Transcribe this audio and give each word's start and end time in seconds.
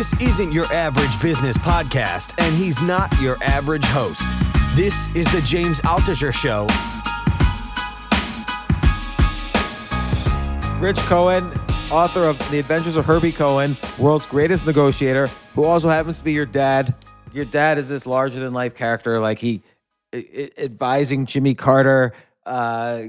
This 0.00 0.14
isn't 0.22 0.52
your 0.52 0.64
average 0.72 1.20
business 1.20 1.58
podcast, 1.58 2.32
and 2.38 2.56
he's 2.56 2.80
not 2.80 3.12
your 3.20 3.36
average 3.42 3.84
host. 3.84 4.26
This 4.74 5.14
is 5.14 5.30
the 5.30 5.42
James 5.42 5.82
Altucher 5.82 6.32
Show. 6.32 6.66
Rich 10.80 10.96
Cohen, 11.00 11.52
author 11.90 12.24
of 12.24 12.38
The 12.50 12.58
Adventures 12.58 12.96
of 12.96 13.04
Herbie 13.04 13.32
Cohen, 13.32 13.76
world's 13.98 14.24
greatest 14.24 14.64
negotiator, 14.64 15.26
who 15.54 15.64
also 15.64 15.90
happens 15.90 16.16
to 16.16 16.24
be 16.24 16.32
your 16.32 16.46
dad. 16.46 16.94
Your 17.34 17.44
dad 17.44 17.76
is 17.76 17.90
this 17.90 18.06
larger 18.06 18.40
than 18.40 18.54
life 18.54 18.74
character, 18.74 19.20
like 19.20 19.38
he 19.38 19.62
advising 20.14 21.26
Jimmy 21.26 21.54
Carter, 21.54 22.14
uh, 22.46 23.02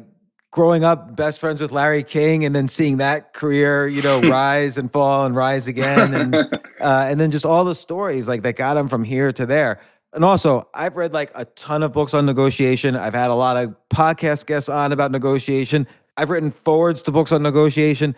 growing 0.52 0.84
up 0.84 1.16
best 1.16 1.40
friends 1.40 1.62
with 1.62 1.72
Larry 1.72 2.04
King, 2.04 2.46
and 2.46 2.56
then 2.56 2.68
seeing 2.68 2.98
that 2.98 3.34
career, 3.34 3.88
you 3.88 4.02
know, 4.02 4.22
rise 4.30 4.78
and 4.78 4.92
fall 4.92 5.26
and 5.26 5.36
rise 5.36 5.68
again, 5.68 6.14
and 6.14 6.36
uh, 6.36 6.58
and 6.82 7.20
then 7.20 7.32
just 7.32 7.46
all 7.46 7.64
the 7.64 7.76
stories 7.76 8.28
like 8.28 8.44
that 8.44 8.56
got 8.56 8.78
him 8.78 8.88
from 8.88 9.04
here 9.04 9.32
to 9.34 9.46
there. 9.46 9.82
And 10.14 10.26
also, 10.26 10.68
I've 10.74 10.98
read 10.98 11.14
like 11.14 11.32
a 11.36 11.46
ton 11.46 11.84
of 11.84 11.94
books 11.94 12.14
on 12.14 12.26
negotiation. 12.26 12.96
I've 12.98 13.14
had 13.14 13.30
a 13.30 13.36
lot 13.36 13.56
of 13.56 13.74
podcast 13.90 14.46
guests 14.46 14.68
on 14.68 14.92
about 14.92 15.12
negotiation. 15.12 15.88
I've 16.18 16.30
written 16.30 16.52
forwards 16.52 17.02
to 17.04 17.12
books 17.12 17.32
on 17.32 17.42
negotiation. 17.42 18.14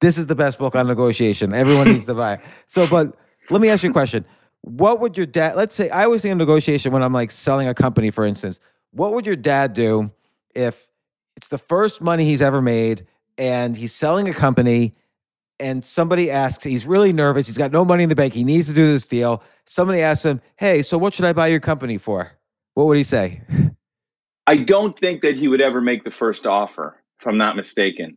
This 0.00 0.18
is 0.18 0.26
the 0.26 0.34
best 0.34 0.58
book 0.58 0.74
on 0.74 0.86
negotiation. 0.88 1.54
Everyone 1.54 1.92
needs 1.92 2.06
to 2.06 2.14
buy. 2.14 2.40
So, 2.66 2.88
but 2.88 3.16
let 3.50 3.60
me 3.60 3.68
ask 3.68 3.84
you 3.84 3.90
a 3.90 3.92
question. 3.92 4.24
What 4.62 5.00
would 5.00 5.16
your 5.16 5.26
dad, 5.26 5.56
let's 5.56 5.76
say, 5.76 5.88
I 5.90 6.04
always 6.04 6.22
think 6.22 6.32
of 6.32 6.38
negotiation 6.38 6.92
when 6.92 7.02
I'm 7.02 7.12
like 7.12 7.30
selling 7.30 7.68
a 7.68 7.74
company, 7.74 8.10
for 8.10 8.24
instance. 8.24 8.58
What 8.90 9.12
would 9.12 9.24
your 9.24 9.36
dad 9.36 9.74
do 9.74 10.10
if 10.54 10.87
it's 11.38 11.46
the 11.46 11.56
first 11.56 12.00
money 12.00 12.24
he's 12.24 12.42
ever 12.42 12.60
made 12.60 13.06
and 13.38 13.76
he's 13.76 13.94
selling 13.94 14.28
a 14.28 14.32
company 14.32 14.96
and 15.60 15.84
somebody 15.84 16.32
asks, 16.32 16.64
he's 16.64 16.84
really 16.84 17.12
nervous, 17.12 17.46
he's 17.46 17.56
got 17.56 17.70
no 17.70 17.84
money 17.84 18.02
in 18.02 18.08
the 18.08 18.16
bank, 18.16 18.34
he 18.34 18.42
needs 18.42 18.66
to 18.66 18.74
do 18.74 18.90
this 18.90 19.06
deal. 19.06 19.44
Somebody 19.64 20.02
asks 20.02 20.24
him, 20.24 20.40
Hey, 20.56 20.82
so 20.82 20.98
what 20.98 21.14
should 21.14 21.24
I 21.24 21.32
buy 21.32 21.46
your 21.46 21.60
company 21.60 21.96
for? 21.96 22.32
What 22.74 22.88
would 22.88 22.96
he 22.96 23.04
say? 23.04 23.40
I 24.48 24.56
don't 24.56 24.98
think 24.98 25.22
that 25.22 25.36
he 25.36 25.46
would 25.46 25.60
ever 25.60 25.80
make 25.80 26.02
the 26.02 26.10
first 26.10 26.44
offer, 26.44 27.00
if 27.20 27.26
I'm 27.28 27.38
not 27.38 27.54
mistaken. 27.54 28.16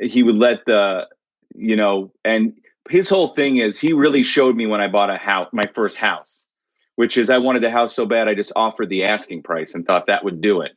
He 0.00 0.22
would 0.22 0.36
let 0.36 0.64
the, 0.64 1.08
you 1.56 1.74
know, 1.74 2.12
and 2.24 2.52
his 2.88 3.08
whole 3.08 3.34
thing 3.34 3.56
is 3.56 3.80
he 3.80 3.92
really 3.94 4.22
showed 4.22 4.54
me 4.54 4.68
when 4.68 4.80
I 4.80 4.86
bought 4.86 5.10
a 5.10 5.16
house, 5.16 5.48
my 5.52 5.66
first 5.66 5.96
house, 5.96 6.46
which 6.94 7.16
is 7.16 7.30
I 7.30 7.38
wanted 7.38 7.64
the 7.64 7.70
house 7.70 7.96
so 7.96 8.06
bad 8.06 8.28
I 8.28 8.34
just 8.34 8.52
offered 8.54 8.90
the 8.90 9.02
asking 9.02 9.42
price 9.42 9.74
and 9.74 9.84
thought 9.84 10.06
that 10.06 10.22
would 10.22 10.40
do 10.40 10.60
it. 10.60 10.70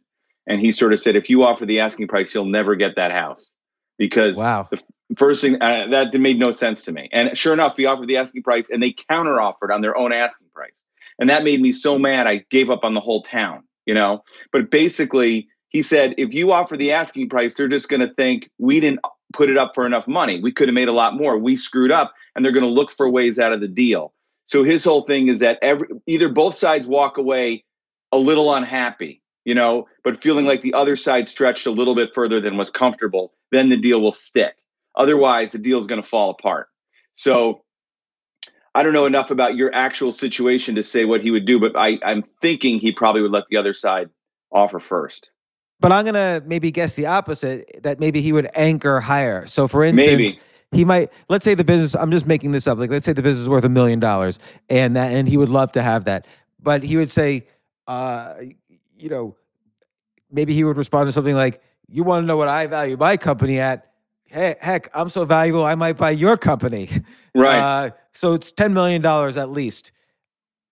And 0.48 0.60
he 0.60 0.72
sort 0.72 0.94
of 0.94 1.00
said, 1.00 1.16
if 1.16 1.30
you 1.30 1.44
offer 1.44 1.66
the 1.66 1.80
asking 1.80 2.08
price, 2.08 2.34
you'll 2.34 2.46
never 2.46 2.76
get 2.76 2.96
that 2.96 3.12
house 3.12 3.50
because 3.98 4.36
Wow. 4.36 4.68
the 4.72 4.82
first 5.18 5.42
thing 5.42 5.62
uh, 5.62 5.88
that 5.88 6.14
made 6.20 6.40
no 6.40 6.52
sense 6.52 6.84
to 6.84 6.92
me. 6.92 7.10
And 7.12 7.38
sure 7.38 7.54
enough, 7.54 7.78
he 7.78 7.86
offered 7.86 8.08
the 8.08 8.18
asking 8.18 8.44
price 8.44 8.70
and 8.70 8.82
they 8.82 8.94
counter 9.10 9.40
offered 9.40 9.72
on 9.72 9.82
their 9.82 9.96
own 9.98 10.12
asking 10.12 10.48
price. 10.54 10.82
And 11.20 11.30
that 11.30 11.44
made 11.44 11.62
me 11.62 11.72
so 11.72 11.98
mad, 11.98 12.28
I 12.28 12.44
gave 12.50 12.70
up 12.72 12.84
on 12.84 12.94
the 12.94 13.00
whole 13.00 13.22
town, 13.22 13.64
you 13.86 13.94
know? 13.94 14.24
But 14.52 14.72
basically, 14.72 15.48
he 15.70 15.82
said, 15.82 16.16
if 16.18 16.34
you 16.34 16.52
offer 16.52 16.76
the 16.78 16.92
asking 16.92 17.30
price, 17.30 17.56
they're 17.56 17.68
just 17.68 17.90
going 17.90 18.02
to 18.02 18.14
think 18.16 18.50
we 18.58 18.80
didn't 18.80 19.00
put 19.34 19.50
it 19.50 19.58
up 19.58 19.72
for 19.74 19.86
enough 19.86 20.08
money. 20.08 20.40
We 20.40 20.52
could 20.52 20.68
have 20.68 20.76
made 20.76 20.88
a 20.88 20.94
lot 20.94 21.16
more. 21.16 21.38
We 21.38 21.56
screwed 21.58 21.92
up 21.92 22.14
and 22.36 22.44
they're 22.44 22.52
going 22.52 22.64
to 22.66 22.70
look 22.70 22.92
for 22.92 23.10
ways 23.10 23.40
out 23.40 23.54
of 23.54 23.62
the 23.62 23.68
deal. 23.68 24.14
So 24.46 24.64
his 24.64 24.84
whole 24.84 25.02
thing 25.02 25.30
is 25.30 25.40
that 25.40 25.58
every 25.62 25.88
either 26.06 26.30
both 26.30 26.56
sides 26.56 26.86
walk 26.86 27.18
away 27.18 27.64
a 28.12 28.18
little 28.18 28.54
unhappy, 28.54 29.23
you 29.46 29.56
know, 29.56 29.88
but 30.04 30.22
feeling 30.22 30.46
like 30.46 30.62
the 30.62 30.74
other 30.74 30.96
side 30.96 31.28
stretched 31.28 31.66
a 31.66 31.72
little 31.72 31.96
bit 31.96 32.14
further 32.14 32.40
than 32.40 32.58
was 32.58 32.70
comfortable, 32.70 33.34
then 33.52 33.70
the 33.70 33.78
deal 33.78 34.02
will 34.02 34.12
stick. 34.12 34.56
Otherwise, 34.96 35.52
the 35.52 35.58
deal 35.58 35.80
is 35.80 35.88
going 35.88 36.02
to 36.02 36.08
fall 36.08 36.30
apart. 36.30 36.68
So 37.16 37.64
I 38.76 38.84
don't 38.84 38.94
know 38.94 39.06
enough 39.06 39.32
about 39.32 39.56
your 39.56 39.74
actual 39.74 40.12
situation 40.12 40.76
to 40.76 40.84
say 40.84 41.06
what 41.06 41.22
he 41.22 41.32
would 41.32 41.46
do, 41.46 41.60
but 41.60 41.76
I, 41.76 42.00
I'm 42.04 42.24
thinking 42.24 42.80
he 42.80 42.92
probably 42.92 43.22
would 43.22 43.32
let 43.32 43.44
the 43.50 43.58
other 43.58 43.74
side 43.74 44.10
offer 44.52 44.80
first. 44.80 45.30
But 45.80 45.92
I'm 45.92 46.06
gonna 46.06 46.42
maybe 46.46 46.72
guess 46.72 46.96
the 46.96 47.08
opposite 47.08 47.82
that 47.84 48.00
maybe 48.00 48.22
he 48.22 48.32
would 48.32 48.50
anchor 48.56 49.02
higher. 49.02 49.46
So 49.48 49.68
for 49.68 49.84
instance, 49.84 50.18
Maybe. 50.18 50.40
he 50.72 50.86
might 50.86 51.12
let's 51.28 51.44
say 51.44 51.56
the 51.56 51.66
business 51.66 51.94
I'm 51.94 52.10
just 52.10 52.26
making 52.26 52.52
this 52.52 52.68
up, 52.68 52.78
like 52.78 52.90
let's 52.90 53.06
say 53.06 53.12
the 53.12 53.22
business 53.22 53.42
is 53.42 53.50
worth 53.50 53.66
a 53.66 53.70
million 53.70 54.00
dollars 54.00 54.40
and 54.70 54.96
that 54.96 55.12
and 55.12 55.28
he 55.28 55.36
would 55.36 55.50
love 55.50 55.74
to 55.74 55.84
have 55.84 56.06
that. 56.06 56.26
But 56.62 56.84
he 56.84 56.96
would 56.96 57.12
say, 57.12 57.48
uh, 57.88 58.36
you 59.04 59.10
know, 59.10 59.36
maybe 60.32 60.54
he 60.54 60.64
would 60.64 60.78
respond 60.78 61.08
to 61.10 61.12
something 61.12 61.36
like, 61.36 61.62
You 61.90 62.04
want 62.04 62.24
to 62.24 62.26
know 62.26 62.38
what 62.38 62.48
I 62.48 62.66
value 62.68 62.96
my 62.96 63.18
company 63.18 63.60
at? 63.60 63.92
Hey, 64.24 64.56
heck, 64.62 64.90
I'm 64.96 65.10
so 65.10 65.26
valuable 65.26 65.64
I 65.64 65.76
might 65.76 65.98
buy 65.98 66.12
your 66.12 66.38
company. 66.38 66.90
Right. 67.36 67.58
Uh, 67.58 67.90
so 68.12 68.34
it's 68.34 68.52
ten 68.52 68.76
million 68.76 69.02
dollars 69.02 69.38
at 69.38 69.50
least, 69.50 69.92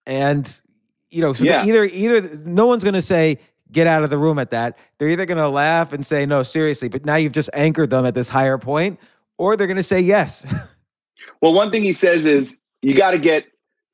and 0.05 0.61
you 1.09 1.19
know, 1.23 1.33
so 1.33 1.43
Yeah. 1.43 1.65
either 1.65 1.85
either 1.85 2.37
no 2.45 2.67
one's 2.67 2.83
going 2.83 2.93
to 2.93 3.01
say 3.01 3.39
get 3.71 3.87
out 3.87 4.03
of 4.03 4.11
the 4.11 4.17
room 4.19 4.37
at 4.37 4.51
that. 4.51 4.77
They're 4.99 5.09
either 5.09 5.25
going 5.25 5.39
to 5.39 5.49
laugh 5.49 5.91
and 5.91 6.05
say 6.05 6.23
no, 6.27 6.43
seriously, 6.43 6.87
but 6.87 7.03
now 7.03 7.15
you've 7.15 7.31
just 7.31 7.49
anchored 7.53 7.89
them 7.89 8.05
at 8.05 8.13
this 8.13 8.29
higher 8.29 8.59
point, 8.59 8.99
or 9.39 9.57
they're 9.57 9.65
going 9.65 9.77
to 9.77 9.81
say 9.83 9.99
yes. 9.99 10.45
Well, 11.41 11.53
one 11.55 11.71
thing 11.71 11.81
he 11.83 11.93
says 11.93 12.25
is 12.25 12.59
you 12.83 12.93
got 12.93 13.11
to 13.11 13.17
get 13.17 13.45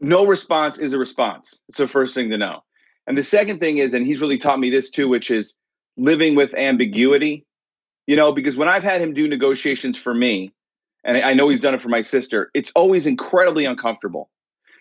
no 0.02 0.26
response 0.28 0.78
is 0.80 0.92
a 0.92 0.98
response. 0.98 1.54
It's 1.70 1.78
the 1.78 1.88
first 1.88 2.14
thing 2.14 2.30
to 2.32 2.38
know. 2.38 2.64
And 3.08 3.18
the 3.18 3.24
second 3.24 3.60
thing 3.60 3.78
is, 3.78 3.94
and 3.94 4.06
he's 4.06 4.22
really 4.22 4.38
taught 4.38 4.60
me 4.60 4.70
this 4.70 4.90
too, 4.90 5.08
which 5.08 5.32
is 5.32 5.56
living 5.96 6.36
with 6.36 6.54
ambiguity. 6.54 7.46
You 8.06 8.16
know, 8.16 8.32
because 8.32 8.56
when 8.56 8.70
I've 8.70 8.84
had 8.84 9.02
him 9.02 9.14
do 9.14 9.28
negotiations 9.28 9.98
for 9.98 10.14
me, 10.14 10.54
and 11.04 11.18
I 11.18 11.34
know 11.34 11.50
he's 11.50 11.60
done 11.60 11.74
it 11.74 11.82
for 11.82 11.90
my 11.90 12.02
sister, 12.02 12.52
it's 12.54 12.72
always 12.76 13.06
incredibly 13.06 13.66
uncomfortable 13.66 14.30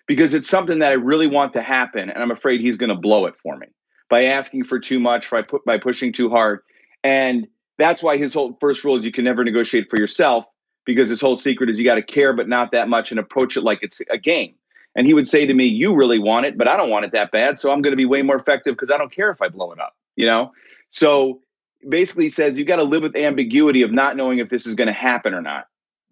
because 0.06 0.34
it's 0.34 0.48
something 0.48 0.78
that 0.80 0.90
I 0.90 0.94
really 0.94 1.26
want 1.26 1.52
to 1.54 1.62
happen, 1.62 2.10
and 2.10 2.22
I'm 2.22 2.30
afraid 2.30 2.60
he's 2.60 2.76
going 2.76 2.90
to 2.90 2.96
blow 2.96 3.26
it 3.26 3.34
for 3.42 3.56
me 3.56 3.66
by 4.08 4.24
asking 4.24 4.64
for 4.64 4.78
too 4.78 5.00
much, 5.00 5.30
by 5.30 5.42
by 5.64 5.78
pushing 5.78 6.12
too 6.12 6.30
hard, 6.30 6.60
and 7.02 7.46
that's 7.78 8.02
why 8.02 8.16
his 8.16 8.32
whole 8.32 8.56
first 8.60 8.84
rule 8.84 8.96
is 8.96 9.04
you 9.04 9.12
can 9.12 9.24
never 9.24 9.44
negotiate 9.44 9.90
for 9.90 9.98
yourself 9.98 10.46
because 10.84 11.08
his 11.08 11.20
whole 11.20 11.36
secret 11.36 11.68
is 11.68 11.78
you 11.78 11.84
got 11.84 11.96
to 11.96 12.02
care 12.02 12.32
but 12.32 12.48
not 12.48 12.72
that 12.72 12.88
much 12.88 13.10
and 13.10 13.20
approach 13.20 13.56
it 13.56 13.62
like 13.62 13.80
it's 13.82 14.00
a 14.10 14.18
game. 14.18 14.54
And 14.96 15.06
he 15.06 15.14
would 15.14 15.28
say 15.28 15.46
to 15.46 15.54
me, 15.54 15.66
"You 15.66 15.94
really 15.94 16.18
want 16.18 16.46
it, 16.46 16.58
but 16.58 16.66
I 16.66 16.76
don't 16.76 16.90
want 16.90 17.04
it 17.04 17.12
that 17.12 17.30
bad, 17.30 17.60
so 17.60 17.70
I'm 17.70 17.82
going 17.82 17.92
to 17.92 17.96
be 17.96 18.06
way 18.06 18.22
more 18.22 18.36
effective 18.36 18.74
because 18.74 18.90
I 18.90 18.98
don't 18.98 19.12
care 19.12 19.30
if 19.30 19.40
I 19.40 19.48
blow 19.48 19.70
it 19.70 19.78
up." 19.78 19.94
You 20.16 20.26
know, 20.26 20.52
so 20.90 21.40
basically 21.88 22.24
he 22.24 22.30
says 22.30 22.58
you 22.58 22.64
got 22.64 22.76
to 22.76 22.84
live 22.84 23.02
with 23.02 23.14
ambiguity 23.14 23.82
of 23.82 23.92
not 23.92 24.16
knowing 24.16 24.38
if 24.38 24.48
this 24.48 24.66
is 24.66 24.74
going 24.74 24.88
to 24.88 24.92
happen 24.92 25.34
or 25.34 25.42
not 25.42 25.66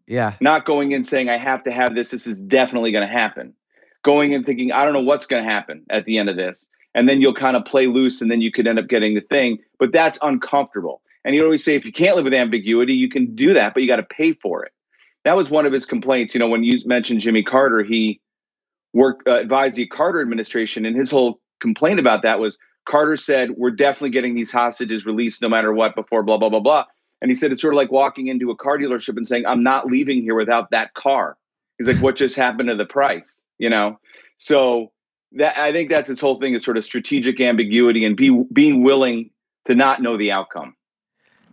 yeah, 0.06 0.34
not 0.40 0.64
going 0.64 0.92
in 0.92 1.04
saying 1.04 1.28
I 1.28 1.36
have 1.36 1.64
to 1.64 1.72
have 1.72 1.94
this. 1.94 2.10
This 2.10 2.26
is 2.26 2.40
definitely 2.40 2.92
going 2.92 3.06
to 3.06 3.12
happen. 3.12 3.54
Going 4.02 4.32
in 4.32 4.44
thinking 4.44 4.72
I 4.72 4.84
don't 4.84 4.92
know 4.92 5.00
what's 5.00 5.26
going 5.26 5.42
to 5.42 5.48
happen 5.48 5.84
at 5.90 6.04
the 6.04 6.18
end 6.18 6.28
of 6.28 6.36
this, 6.36 6.68
and 6.94 7.08
then 7.08 7.20
you'll 7.20 7.34
kind 7.34 7.56
of 7.56 7.64
play 7.64 7.86
loose, 7.86 8.20
and 8.20 8.30
then 8.30 8.40
you 8.40 8.52
could 8.52 8.66
end 8.66 8.78
up 8.78 8.88
getting 8.88 9.14
the 9.14 9.22
thing. 9.22 9.58
But 9.78 9.92
that's 9.92 10.18
uncomfortable. 10.22 11.00
And 11.24 11.34
he 11.34 11.40
always 11.40 11.64
say 11.64 11.74
if 11.74 11.86
you 11.86 11.92
can't 11.92 12.16
live 12.16 12.24
with 12.24 12.34
ambiguity, 12.34 12.92
you 12.92 13.08
can 13.08 13.34
do 13.34 13.54
that, 13.54 13.72
but 13.72 13.82
you 13.82 13.88
got 13.88 13.96
to 13.96 14.02
pay 14.02 14.34
for 14.34 14.62
it. 14.62 14.72
That 15.24 15.36
was 15.36 15.48
one 15.48 15.64
of 15.64 15.72
his 15.72 15.86
complaints. 15.86 16.34
You 16.34 16.38
know, 16.38 16.48
when 16.48 16.64
you 16.64 16.80
mentioned 16.84 17.20
Jimmy 17.20 17.42
Carter, 17.42 17.82
he 17.82 18.20
worked 18.94 19.28
uh, 19.28 19.38
advised 19.38 19.74
the 19.74 19.86
Carter 19.86 20.22
administration, 20.22 20.86
and 20.86 20.96
his 20.96 21.10
whole 21.10 21.40
complaint 21.60 22.00
about 22.00 22.22
that 22.22 22.40
was 22.40 22.56
Carter 22.88 23.16
said 23.16 23.50
we're 23.50 23.70
definitely 23.70 24.10
getting 24.10 24.34
these 24.34 24.50
hostages 24.50 25.04
released 25.04 25.42
no 25.42 25.48
matter 25.48 25.72
what 25.72 25.94
before 25.94 26.22
blah 26.22 26.38
blah 26.38 26.48
blah 26.48 26.60
blah. 26.60 26.84
And 27.20 27.30
he 27.30 27.34
said 27.34 27.52
it's 27.52 27.62
sort 27.62 27.74
of 27.74 27.76
like 27.76 27.90
walking 27.90 28.26
into 28.26 28.50
a 28.50 28.56
car 28.56 28.78
dealership 28.78 29.16
and 29.16 29.26
saying, 29.26 29.46
I'm 29.46 29.62
not 29.62 29.86
leaving 29.86 30.22
here 30.22 30.34
without 30.34 30.70
that 30.72 30.92
car. 30.94 31.38
He's 31.78 31.88
like, 31.88 32.02
what 32.02 32.16
just 32.16 32.36
happened 32.36 32.68
to 32.68 32.76
the 32.76 32.84
price? 32.84 33.40
You 33.58 33.70
know? 33.70 33.98
So 34.36 34.92
that 35.32 35.56
I 35.58 35.72
think 35.72 35.90
that's 35.90 36.08
his 36.08 36.20
whole 36.20 36.38
thing 36.38 36.54
is 36.54 36.64
sort 36.64 36.76
of 36.76 36.84
strategic 36.84 37.40
ambiguity 37.40 38.04
and 38.04 38.16
be 38.16 38.44
being 38.52 38.82
willing 38.82 39.30
to 39.66 39.74
not 39.74 40.02
know 40.02 40.16
the 40.16 40.32
outcome. 40.32 40.76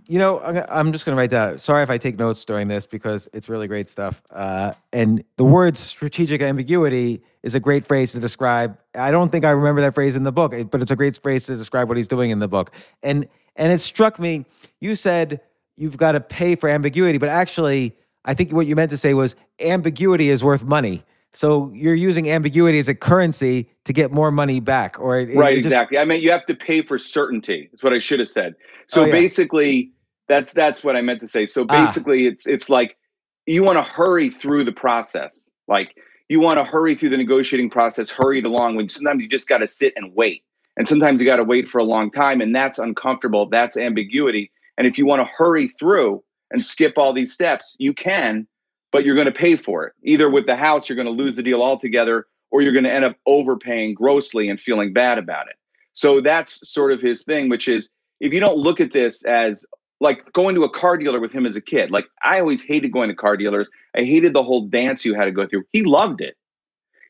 You 0.07 0.19
know, 0.19 0.39
I'm 0.41 0.91
just 0.91 1.05
going 1.05 1.15
to 1.15 1.19
write 1.19 1.29
that. 1.29 1.61
Sorry 1.61 1.83
if 1.83 1.89
I 1.89 1.97
take 1.97 2.17
notes 2.17 2.43
during 2.43 2.67
this 2.67 2.85
because 2.85 3.29
it's 3.33 3.47
really 3.47 3.67
great 3.67 3.87
stuff. 3.87 4.21
Uh, 4.29 4.73
and 4.91 5.23
the 5.37 5.43
word 5.43 5.77
strategic 5.77 6.41
ambiguity 6.41 7.21
is 7.43 7.55
a 7.55 7.59
great 7.59 7.85
phrase 7.85 8.11
to 8.13 8.19
describe. 8.19 8.77
I 8.95 9.11
don't 9.11 9.31
think 9.31 9.45
I 9.45 9.51
remember 9.51 9.81
that 9.81 9.93
phrase 9.95 10.15
in 10.15 10.23
the 10.23 10.31
book, 10.31 10.53
but 10.69 10.81
it's 10.81 10.91
a 10.91 10.95
great 10.95 11.21
phrase 11.21 11.45
to 11.45 11.55
describe 11.55 11.87
what 11.87 11.97
he's 11.97 12.07
doing 12.07 12.31
in 12.31 12.39
the 12.39 12.47
book. 12.47 12.71
And 13.03 13.27
and 13.55 13.71
it 13.71 13.79
struck 13.79 14.19
me. 14.19 14.45
You 14.79 14.95
said 14.95 15.41
you've 15.77 15.97
got 15.97 16.13
to 16.13 16.19
pay 16.19 16.55
for 16.55 16.69
ambiguity, 16.69 17.17
but 17.17 17.29
actually, 17.29 17.95
I 18.25 18.33
think 18.33 18.51
what 18.51 18.67
you 18.67 18.75
meant 18.75 18.91
to 18.91 18.97
say 18.97 19.13
was 19.13 19.35
ambiguity 19.59 20.29
is 20.29 20.43
worth 20.43 20.63
money. 20.63 21.03
So 21.33 21.71
you're 21.73 21.95
using 21.95 22.29
ambiguity 22.29 22.77
as 22.77 22.89
a 22.89 22.95
currency 22.95 23.69
to 23.85 23.93
get 23.93 24.11
more 24.11 24.31
money 24.31 24.59
back, 24.59 24.99
or 24.99 25.19
it, 25.19 25.35
right? 25.35 25.53
It 25.53 25.55
just, 25.57 25.67
exactly. 25.67 25.97
I 25.97 26.05
mean, 26.05 26.21
you 26.21 26.31
have 26.31 26.45
to 26.47 26.55
pay 26.55 26.81
for 26.81 26.97
certainty. 26.97 27.69
That's 27.71 27.83
what 27.83 27.93
I 27.93 27.99
should 27.99 28.19
have 28.19 28.27
said. 28.27 28.55
So 28.87 29.03
oh, 29.03 29.05
yeah. 29.05 29.11
basically, 29.13 29.91
that's 30.27 30.51
that's 30.51 30.83
what 30.83 30.97
I 30.97 31.01
meant 31.01 31.21
to 31.21 31.27
say. 31.27 31.45
So 31.45 31.65
ah. 31.69 31.85
basically, 31.85 32.25
ah. 32.25 32.31
it's 32.31 32.45
it's 32.47 32.69
like 32.69 32.97
you 33.45 33.63
want 33.63 33.77
to 33.77 33.83
hurry 33.83 34.29
through 34.29 34.65
the 34.65 34.73
process. 34.73 35.45
Like 35.67 35.95
you 36.27 36.41
want 36.41 36.57
to 36.59 36.65
hurry 36.65 36.95
through 36.95 37.09
the 37.09 37.17
negotiating 37.17 37.69
process, 37.69 38.09
hurry 38.09 38.39
it 38.39 38.45
along. 38.45 38.75
When 38.75 38.89
sometimes 38.89 39.21
you 39.21 39.29
just 39.29 39.47
got 39.47 39.59
to 39.59 39.69
sit 39.69 39.93
and 39.95 40.13
wait, 40.13 40.43
and 40.75 40.87
sometimes 40.87 41.21
you 41.21 41.25
got 41.25 41.37
to 41.37 41.45
wait 41.45 41.67
for 41.67 41.79
a 41.79 41.85
long 41.85 42.11
time, 42.11 42.41
and 42.41 42.53
that's 42.53 42.77
uncomfortable. 42.77 43.45
That's 43.45 43.77
ambiguity. 43.77 44.51
And 44.77 44.85
if 44.85 44.97
you 44.97 45.05
want 45.05 45.25
to 45.25 45.33
hurry 45.33 45.67
through 45.67 46.23
and 46.49 46.61
skip 46.61 46.97
all 46.97 47.13
these 47.13 47.31
steps, 47.31 47.75
you 47.77 47.93
can, 47.93 48.47
but 48.91 49.05
you're 49.05 49.15
going 49.15 49.25
to 49.25 49.31
pay 49.31 49.55
for 49.55 49.85
it. 49.85 49.93
Either 50.03 50.29
with 50.29 50.45
the 50.45 50.55
house, 50.55 50.87
you're 50.87 50.95
going 50.95 51.05
to 51.05 51.11
lose 51.11 51.35
the 51.35 51.43
deal 51.43 51.61
altogether, 51.61 52.27
or 52.51 52.61
you're 52.61 52.73
going 52.73 52.83
to 52.83 52.91
end 52.91 53.05
up 53.05 53.15
overpaying 53.25 53.93
grossly 53.93 54.49
and 54.49 54.59
feeling 54.61 54.93
bad 54.93 55.17
about 55.17 55.47
it. 55.47 55.55
So 55.93 56.21
that's 56.21 56.59
sort 56.69 56.91
of 56.91 57.01
his 57.01 57.23
thing, 57.23 57.49
which 57.49 57.67
is 57.67 57.89
if 58.19 58.33
you 58.33 58.39
don't 58.39 58.57
look 58.57 58.79
at 58.79 58.93
this 58.93 59.23
as 59.23 59.65
like 60.01 60.33
going 60.33 60.55
to 60.55 60.63
a 60.63 60.69
car 60.69 60.97
dealer 60.97 61.19
with 61.19 61.31
him 61.31 61.45
as 61.45 61.55
a 61.55 61.61
kid. 61.61 61.91
Like 61.91 62.07
I 62.23 62.39
always 62.39 62.61
hated 62.61 62.91
going 62.91 63.09
to 63.09 63.15
car 63.15 63.37
dealers. 63.37 63.69
I 63.95 64.01
hated 64.01 64.33
the 64.33 64.43
whole 64.43 64.67
dance 64.67 65.05
you 65.05 65.13
had 65.13 65.25
to 65.25 65.31
go 65.31 65.47
through. 65.47 65.63
He 65.71 65.83
loved 65.83 66.21
it. 66.21 66.35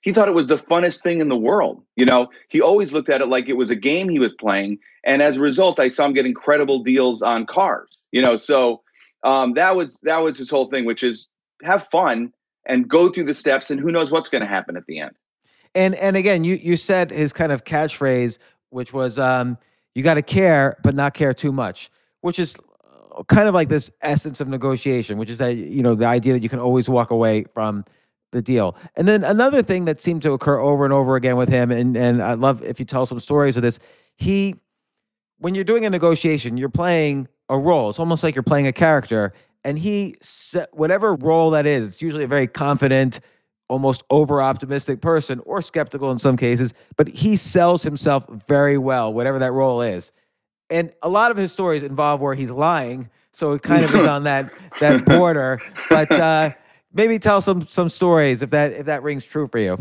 He 0.02 0.12
thought 0.12 0.28
it 0.28 0.36
was 0.36 0.48
the 0.48 0.58
funnest 0.58 1.02
thing 1.02 1.22
in 1.22 1.30
the 1.30 1.38
world. 1.38 1.84
You 1.96 2.06
know, 2.06 2.30
he 2.50 2.60
always 2.60 2.92
looked 2.92 3.10
at 3.10 3.22
it 3.22 3.28
like 3.28 3.48
it 3.48 3.54
was 3.54 3.70
a 3.70 3.76
game 3.76 4.10
he 4.10 4.20
was 4.20 4.34
playing. 4.34 4.80
And 5.06 5.22
as 5.22 5.38
a 5.38 5.42
result, 5.42 5.80
I 5.80 5.90
saw 5.90 6.06
him 6.06 6.14
get 6.14 6.26
incredible 6.26 6.84
deals 6.84 7.22
on 7.22 7.46
cars. 7.46 7.98
You 8.12 8.22
know, 8.22 8.36
so 8.36 8.82
um, 9.24 9.54
that 9.54 9.76
was 9.76 9.98
that 10.04 10.18
was 10.18 10.38
his 10.38 10.50
whole 10.50 10.66
thing, 10.66 10.86
which 10.86 11.04
is 11.04 11.30
have 11.64 11.88
fun 11.88 12.34
and 12.66 12.88
go 12.88 13.10
through 13.10 13.26
the 13.26 13.34
steps, 13.34 13.72
and 13.72 13.80
who 13.80 13.92
knows 13.92 14.12
what's 14.12 14.30
going 14.30 14.42
to 14.42 14.48
happen 14.48 14.78
at 14.78 14.86
the 14.86 15.00
end. 15.00 15.12
And 15.74 15.96
and 15.96 16.16
again, 16.16 16.44
you 16.44 16.56
you 16.56 16.78
said 16.78 17.12
his 17.12 17.34
kind 17.34 17.52
of 17.52 17.64
catchphrase, 17.64 18.38
which 18.70 18.94
was 18.94 19.18
um, 19.18 19.58
"You 19.96 20.04
got 20.04 20.16
to 20.16 20.22
care, 20.22 20.78
but 20.84 20.96
not 20.96 21.14
care 21.14 21.34
too 21.34 21.52
much," 21.52 21.90
which 22.22 22.40
is 22.40 22.58
kind 23.28 23.48
of 23.48 23.54
like 23.54 23.70
this 23.70 23.92
essence 24.02 24.42
of 24.42 24.48
negotiation, 24.48 25.18
which 25.18 25.30
is 25.30 25.38
that 25.38 25.56
you 25.56 25.82
know 25.82 25.96
the 25.96 26.06
idea 26.06 26.34
that 26.34 26.44
you 26.44 26.50
can 26.50 26.60
always 26.60 26.90
walk 26.90 27.12
away 27.12 27.46
from 27.54 27.86
the 28.32 28.42
deal. 28.42 28.76
And 28.96 29.08
then 29.08 29.24
another 29.24 29.62
thing 29.62 29.86
that 29.86 30.02
seemed 30.02 30.22
to 30.24 30.34
occur 30.34 30.60
over 30.60 30.84
and 30.86 30.94
over 30.94 31.16
again 31.16 31.38
with 31.38 31.50
him, 31.50 31.72
and 31.72 31.96
and 31.96 32.22
I 32.22 32.34
love 32.34 32.64
if 32.64 32.80
you 32.80 32.86
tell 32.86 33.06
some 33.06 33.20
stories 33.20 33.58
of 33.58 33.64
this. 33.64 33.80
He, 34.18 34.56
when 35.40 35.56
you're 35.56 35.64
doing 35.64 35.86
a 35.86 35.90
negotiation, 35.90 36.58
you're 36.58 36.70
playing 36.70 37.28
a 37.50 37.58
role. 37.58 37.90
It's 37.90 38.00
almost 38.00 38.24
like 38.24 38.36
you're 38.36 38.44
playing 38.44 38.68
a 38.68 38.74
character, 38.74 39.34
and 39.64 39.78
he 39.78 40.16
whatever 40.72 41.16
role 41.16 41.52
that 41.52 41.66
is. 41.66 41.88
It's 41.88 42.02
usually 42.02 42.24
a 42.24 42.28
very 42.28 42.48
confident, 42.48 43.20
almost 43.70 44.04
over 44.10 44.42
optimistic 44.42 45.02
person, 45.02 45.42
or 45.46 45.62
skeptical 45.62 46.12
in 46.12 46.18
some 46.18 46.38
cases. 46.38 46.74
But 46.98 47.08
he 47.08 47.36
sells 47.36 47.84
himself 47.84 48.26
very 48.48 48.78
well, 48.78 49.14
whatever 49.14 49.40
that 49.40 49.52
role 49.52 49.82
is 49.82 50.12
and 50.72 50.92
a 51.04 51.10
lot 51.10 51.30
of 51.30 51.38
his 51.38 51.52
stories 51.52 51.84
involve 51.84 52.22
where 52.22 52.34
he's 52.34 52.50
lying, 52.50 53.10
so 53.34 53.52
it 53.52 53.62
kind 53.62 53.86
of 53.86 53.94
is 53.94 54.06
on 54.08 54.24
that 54.24 54.52
that 54.80 55.06
border. 55.06 55.62
But 55.90 56.12
uh, 56.12 56.52
maybe 56.94 57.20
tell 57.20 57.42
some 57.42 57.68
some 57.68 57.90
stories 57.90 58.42
if 58.42 58.50
that 58.52 58.72
if 58.72 58.86
that 58.88 59.04
rings 59.04 59.26
true 59.26 59.48
for 59.48 59.60
you. 59.60 59.78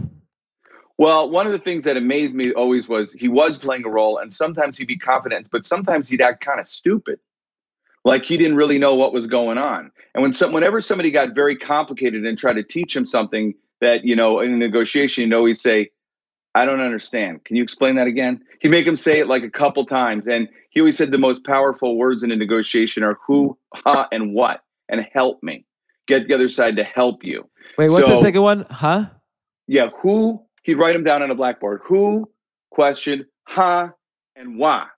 Well, 0.98 1.30
one 1.30 1.46
of 1.46 1.52
the 1.52 1.58
things 1.58 1.84
that 1.84 1.96
amazed 1.96 2.34
me 2.34 2.52
always 2.52 2.86
was 2.86 3.12
he 3.14 3.28
was 3.28 3.56
playing 3.56 3.86
a 3.86 3.88
role, 3.88 4.18
and 4.18 4.34
sometimes 4.34 4.76
he'd 4.76 4.88
be 4.88 4.98
confident, 4.98 5.46
but 5.50 5.64
sometimes 5.64 6.08
he'd 6.08 6.20
act 6.20 6.44
kind 6.44 6.60
of 6.60 6.68
stupid, 6.68 7.18
like 8.04 8.24
he 8.24 8.36
didn't 8.36 8.56
really 8.56 8.78
know 8.78 8.94
what 8.94 9.12
was 9.12 9.26
going 9.26 9.58
on. 9.58 9.90
And 10.14 10.22
when 10.22 10.32
some, 10.32 10.52
whenever 10.52 10.80
somebody 10.80 11.10
got 11.10 11.34
very 11.34 11.56
complicated 11.56 12.24
and 12.24 12.38
tried 12.38 12.54
to 12.54 12.62
teach 12.62 12.96
him 12.96 13.06
something 13.06 13.54
that 13.80 14.04
you 14.04 14.16
know 14.16 14.40
in 14.40 14.52
a 14.52 14.56
negotiation, 14.56 15.22
you 15.22 15.28
know, 15.28 15.44
he'd 15.44 15.54
say, 15.54 15.90
I 16.54 16.64
don't 16.64 16.80
understand. 16.80 17.44
Can 17.44 17.56
you 17.56 17.62
explain 17.62 17.94
that 17.96 18.08
again? 18.08 18.42
He'd 18.60 18.70
make 18.70 18.86
him 18.86 18.96
say 18.96 19.20
it 19.20 19.28
like 19.28 19.44
a 19.44 19.50
couple 19.50 19.84
times, 19.84 20.26
and 20.26 20.48
he 20.70 20.80
always 20.80 20.96
said 20.96 21.12
the 21.12 21.18
most 21.18 21.44
powerful 21.44 21.96
words 21.96 22.22
in 22.22 22.32
a 22.32 22.36
negotiation 22.36 23.04
are 23.04 23.18
who, 23.26 23.56
ha, 23.74 24.08
and 24.10 24.34
what, 24.34 24.62
and 24.88 25.06
help 25.12 25.42
me. 25.42 25.64
Get 26.08 26.26
the 26.26 26.34
other 26.34 26.48
side 26.48 26.76
to 26.76 26.84
help 26.84 27.22
you. 27.22 27.48
Wait, 27.78 27.88
what's 27.88 28.06
so, 28.06 28.14
the 28.14 28.20
second 28.20 28.42
one? 28.42 28.66
Huh? 28.68 29.06
Yeah, 29.68 29.90
who? 30.02 30.44
He'd 30.64 30.74
write 30.74 30.94
them 30.94 31.04
down 31.04 31.22
on 31.22 31.30
a 31.30 31.34
blackboard. 31.36 31.82
Who? 31.84 32.28
Question. 32.70 33.26
Ha, 33.46 33.92
and 34.34 34.58
why. 34.58 34.88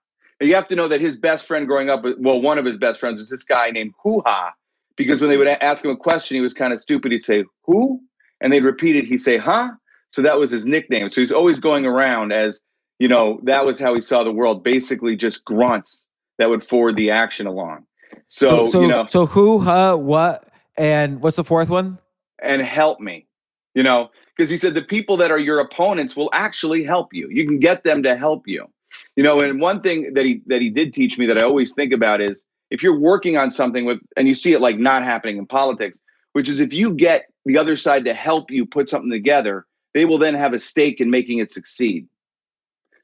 You 0.43 0.55
have 0.55 0.67
to 0.67 0.75
know 0.75 0.87
that 0.87 1.01
his 1.01 1.15
best 1.15 1.47
friend 1.47 1.67
growing 1.67 1.89
up, 1.89 2.03
well, 2.19 2.41
one 2.41 2.57
of 2.57 2.65
his 2.65 2.77
best 2.77 2.99
friends 2.99 3.19
was 3.19 3.29
this 3.29 3.43
guy 3.43 3.71
named 3.71 3.93
Hoo 4.03 4.21
Ha, 4.25 4.53
because 4.95 5.21
when 5.21 5.29
they 5.29 5.37
would 5.37 5.47
ask 5.47 5.85
him 5.85 5.91
a 5.91 5.97
question, 5.97 6.35
he 6.35 6.41
was 6.41 6.53
kind 6.53 6.73
of 6.73 6.81
stupid. 6.81 7.11
He'd 7.11 7.23
say 7.23 7.45
who, 7.63 8.01
and 8.41 8.51
they'd 8.51 8.63
repeat 8.63 8.95
it. 8.95 9.05
He'd 9.05 9.19
say 9.19 9.37
huh, 9.37 9.71
so 10.11 10.21
that 10.21 10.39
was 10.39 10.51
his 10.51 10.65
nickname. 10.65 11.09
So 11.09 11.21
he's 11.21 11.31
always 11.31 11.59
going 11.59 11.85
around 11.85 12.31
as, 12.33 12.61
you 12.99 13.07
know, 13.07 13.39
that 13.43 13.65
was 13.65 13.79
how 13.79 13.95
he 13.95 14.01
saw 14.01 14.23
the 14.23 14.31
world, 14.31 14.63
basically 14.63 15.15
just 15.15 15.45
grunts 15.45 16.05
that 16.37 16.49
would 16.49 16.63
forward 16.63 16.95
the 16.95 17.11
action 17.11 17.47
along. 17.47 17.85
So, 18.27 18.47
so, 18.47 18.67
so 18.67 18.81
you 18.81 18.87
know, 18.87 19.05
so 19.05 19.25
who, 19.25 19.59
huh, 19.59 19.97
what, 19.97 20.49
and 20.77 21.21
what's 21.21 21.37
the 21.37 21.43
fourth 21.43 21.69
one? 21.69 21.99
And 22.41 22.61
help 22.61 22.99
me, 22.99 23.27
you 23.75 23.83
know, 23.83 24.09
because 24.35 24.49
he 24.49 24.57
said 24.57 24.73
the 24.73 24.81
people 24.81 25.17
that 25.17 25.31
are 25.31 25.39
your 25.39 25.59
opponents 25.59 26.15
will 26.15 26.29
actually 26.33 26.83
help 26.83 27.13
you. 27.13 27.29
You 27.29 27.47
can 27.47 27.59
get 27.59 27.83
them 27.83 28.03
to 28.03 28.15
help 28.15 28.47
you. 28.47 28.67
You 29.15 29.23
know, 29.23 29.41
and 29.41 29.59
one 29.59 29.81
thing 29.81 30.13
that 30.13 30.25
he 30.25 30.41
that 30.47 30.61
he 30.61 30.69
did 30.69 30.93
teach 30.93 31.17
me 31.17 31.25
that 31.27 31.37
I 31.37 31.41
always 31.41 31.73
think 31.73 31.93
about 31.93 32.21
is 32.21 32.45
if 32.69 32.81
you're 32.81 32.97
working 32.99 33.37
on 33.37 33.51
something 33.51 33.85
with 33.85 33.99
and 34.17 34.27
you 34.27 34.35
see 34.35 34.53
it 34.53 34.61
like 34.61 34.77
not 34.77 35.03
happening 35.03 35.37
in 35.37 35.45
politics, 35.45 35.99
which 36.33 36.49
is 36.49 36.59
if 36.59 36.73
you 36.73 36.93
get 36.93 37.25
the 37.45 37.57
other 37.57 37.75
side 37.75 38.05
to 38.05 38.13
help 38.13 38.49
you 38.49 38.65
put 38.65 38.89
something 38.89 39.11
together, 39.11 39.65
they 39.93 40.05
will 40.05 40.17
then 40.17 40.33
have 40.33 40.53
a 40.53 40.59
stake 40.59 40.99
in 40.99 41.09
making 41.09 41.39
it 41.39 41.51
succeed. 41.51 42.07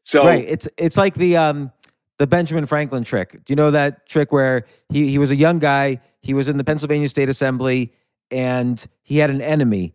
So 0.03 0.25
right, 0.25 0.45
it's 0.47 0.67
it's 0.77 0.97
like 0.97 1.13
the 1.15 1.37
um 1.37 1.71
the 2.17 2.27
Benjamin 2.27 2.65
Franklin 2.65 3.03
trick. 3.03 3.33
Do 3.45 3.51
you 3.51 3.55
know 3.55 3.71
that 3.71 4.07
trick 4.07 4.31
where 4.31 4.65
he 4.89 5.07
he 5.07 5.17
was 5.17 5.31
a 5.31 5.35
young 5.35 5.59
guy, 5.59 6.01
he 6.21 6.33
was 6.33 6.47
in 6.47 6.57
the 6.57 6.63
Pennsylvania 6.63 7.09
State 7.09 7.29
Assembly, 7.29 7.93
and 8.31 8.83
he 9.03 9.17
had 9.17 9.29
an 9.29 9.41
enemy. 9.41 9.93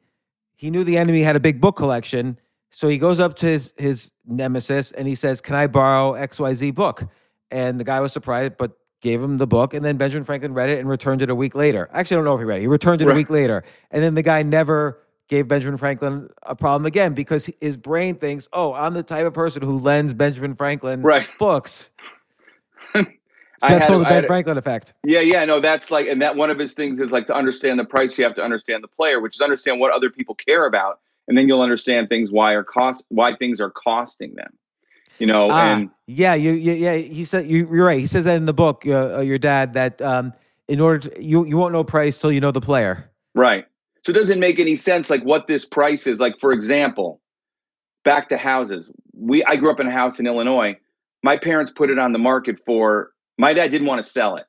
He 0.56 0.70
knew 0.70 0.84
the 0.84 0.96
enemy 0.96 1.22
had 1.22 1.36
a 1.36 1.40
big 1.40 1.60
book 1.60 1.76
collection, 1.76 2.38
so 2.74 2.88
he 2.88 2.98
goes 2.98 3.20
up 3.20 3.36
to 3.36 3.46
his 3.46 3.72
his 3.78 4.10
nemesis 4.26 4.90
and 4.90 5.06
he 5.06 5.14
says, 5.14 5.40
"Can 5.40 5.54
I 5.54 5.68
borrow 5.68 6.14
XYZ 6.14 6.74
book?" 6.74 7.04
And 7.52 7.78
the 7.78 7.84
guy 7.84 8.00
was 8.00 8.12
surprised, 8.12 8.56
but 8.58 8.72
gave 9.00 9.22
him 9.22 9.38
the 9.38 9.46
book, 9.46 9.74
and 9.74 9.84
then 9.84 9.96
Benjamin 9.96 10.24
Franklin 10.24 10.54
read 10.54 10.70
it 10.70 10.80
and 10.80 10.88
returned 10.88 11.22
it 11.22 11.30
a 11.30 11.34
week 11.36 11.54
later. 11.54 11.88
Actually, 11.92 12.16
I 12.16 12.18
don't 12.18 12.24
know 12.24 12.34
if 12.34 12.40
he 12.40 12.44
read 12.44 12.58
it. 12.58 12.62
He 12.62 12.66
returned 12.66 13.00
it 13.00 13.06
right. 13.06 13.12
a 13.12 13.16
week 13.16 13.30
later, 13.30 13.62
and 13.92 14.02
then 14.02 14.16
the 14.16 14.22
guy 14.22 14.42
never 14.42 15.00
gave 15.28 15.46
Benjamin 15.46 15.76
Franklin 15.76 16.28
a 16.42 16.56
problem 16.56 16.84
again 16.84 17.14
because 17.14 17.48
his 17.60 17.76
brain 17.76 18.16
thinks, 18.16 18.48
"Oh, 18.52 18.74
I'm 18.74 18.94
the 18.94 19.04
type 19.04 19.24
of 19.24 19.34
person 19.34 19.62
who 19.62 19.78
lends 19.78 20.12
Benjamin 20.12 20.56
Franklin 20.56 21.00
right. 21.02 21.28
books." 21.38 21.90
So 23.60 23.68
that's 23.68 23.86
called 23.86 24.02
the 24.02 24.06
Ben 24.06 24.26
Franklin 24.26 24.58
effect. 24.58 24.92
Yeah, 25.04 25.20
yeah, 25.20 25.44
no, 25.44 25.60
that's 25.60 25.90
like, 25.90 26.06
and 26.06 26.20
that 26.20 26.36
one 26.36 26.50
of 26.50 26.58
his 26.58 26.74
things 26.74 27.00
is 27.00 27.12
like 27.12 27.26
to 27.28 27.34
understand 27.34 27.78
the 27.78 27.84
price. 27.84 28.18
You 28.18 28.24
have 28.24 28.34
to 28.34 28.42
understand 28.42 28.82
the 28.82 28.88
player, 28.88 29.20
which 29.20 29.36
is 29.36 29.40
understand 29.40 29.80
what 29.80 29.92
other 29.92 30.10
people 30.10 30.34
care 30.34 30.66
about, 30.66 31.00
and 31.28 31.36
then 31.36 31.48
you'll 31.48 31.62
understand 31.62 32.08
things 32.08 32.30
why 32.30 32.52
are 32.52 32.64
cost 32.64 33.04
why 33.08 33.34
things 33.36 33.60
are 33.60 33.70
costing 33.70 34.34
them. 34.34 34.52
You 35.18 35.26
know, 35.28 35.50
ah, 35.50 35.76
and 35.76 35.90
yeah, 36.06 36.34
you, 36.34 36.52
you, 36.52 36.72
yeah, 36.72 36.96
he 36.96 37.24
said 37.24 37.48
you, 37.48 37.68
are 37.68 37.84
right. 37.84 38.00
He 38.00 38.06
says 38.06 38.24
that 38.24 38.36
in 38.36 38.46
the 38.46 38.54
book, 38.54 38.82
uh, 38.86 39.18
uh, 39.18 39.20
your 39.20 39.38
dad, 39.38 39.74
that 39.74 40.02
um, 40.02 40.32
in 40.66 40.80
order 40.80 41.08
to 41.08 41.22
you 41.22 41.44
you 41.44 41.56
won't 41.56 41.72
know 41.72 41.84
price 41.84 42.18
till 42.18 42.32
you 42.32 42.40
know 42.40 42.50
the 42.50 42.60
player. 42.60 43.10
Right. 43.34 43.66
So 44.04 44.10
it 44.10 44.14
doesn't 44.14 44.40
make 44.40 44.58
any 44.58 44.76
sense 44.76 45.08
like 45.08 45.22
what 45.22 45.46
this 45.46 45.64
price 45.64 46.06
is. 46.06 46.20
Like, 46.20 46.38
for 46.38 46.52
example, 46.52 47.20
back 48.04 48.28
to 48.30 48.36
houses. 48.36 48.90
We 49.14 49.44
I 49.44 49.56
grew 49.56 49.70
up 49.70 49.80
in 49.80 49.86
a 49.86 49.92
house 49.92 50.18
in 50.18 50.26
Illinois. 50.26 50.76
My 51.22 51.36
parents 51.36 51.72
put 51.74 51.90
it 51.90 51.98
on 51.98 52.12
the 52.12 52.18
market 52.18 52.60
for 52.66 53.12
my 53.38 53.54
dad 53.54 53.70
didn't 53.70 53.86
want 53.86 54.04
to 54.04 54.08
sell 54.08 54.36
it. 54.36 54.44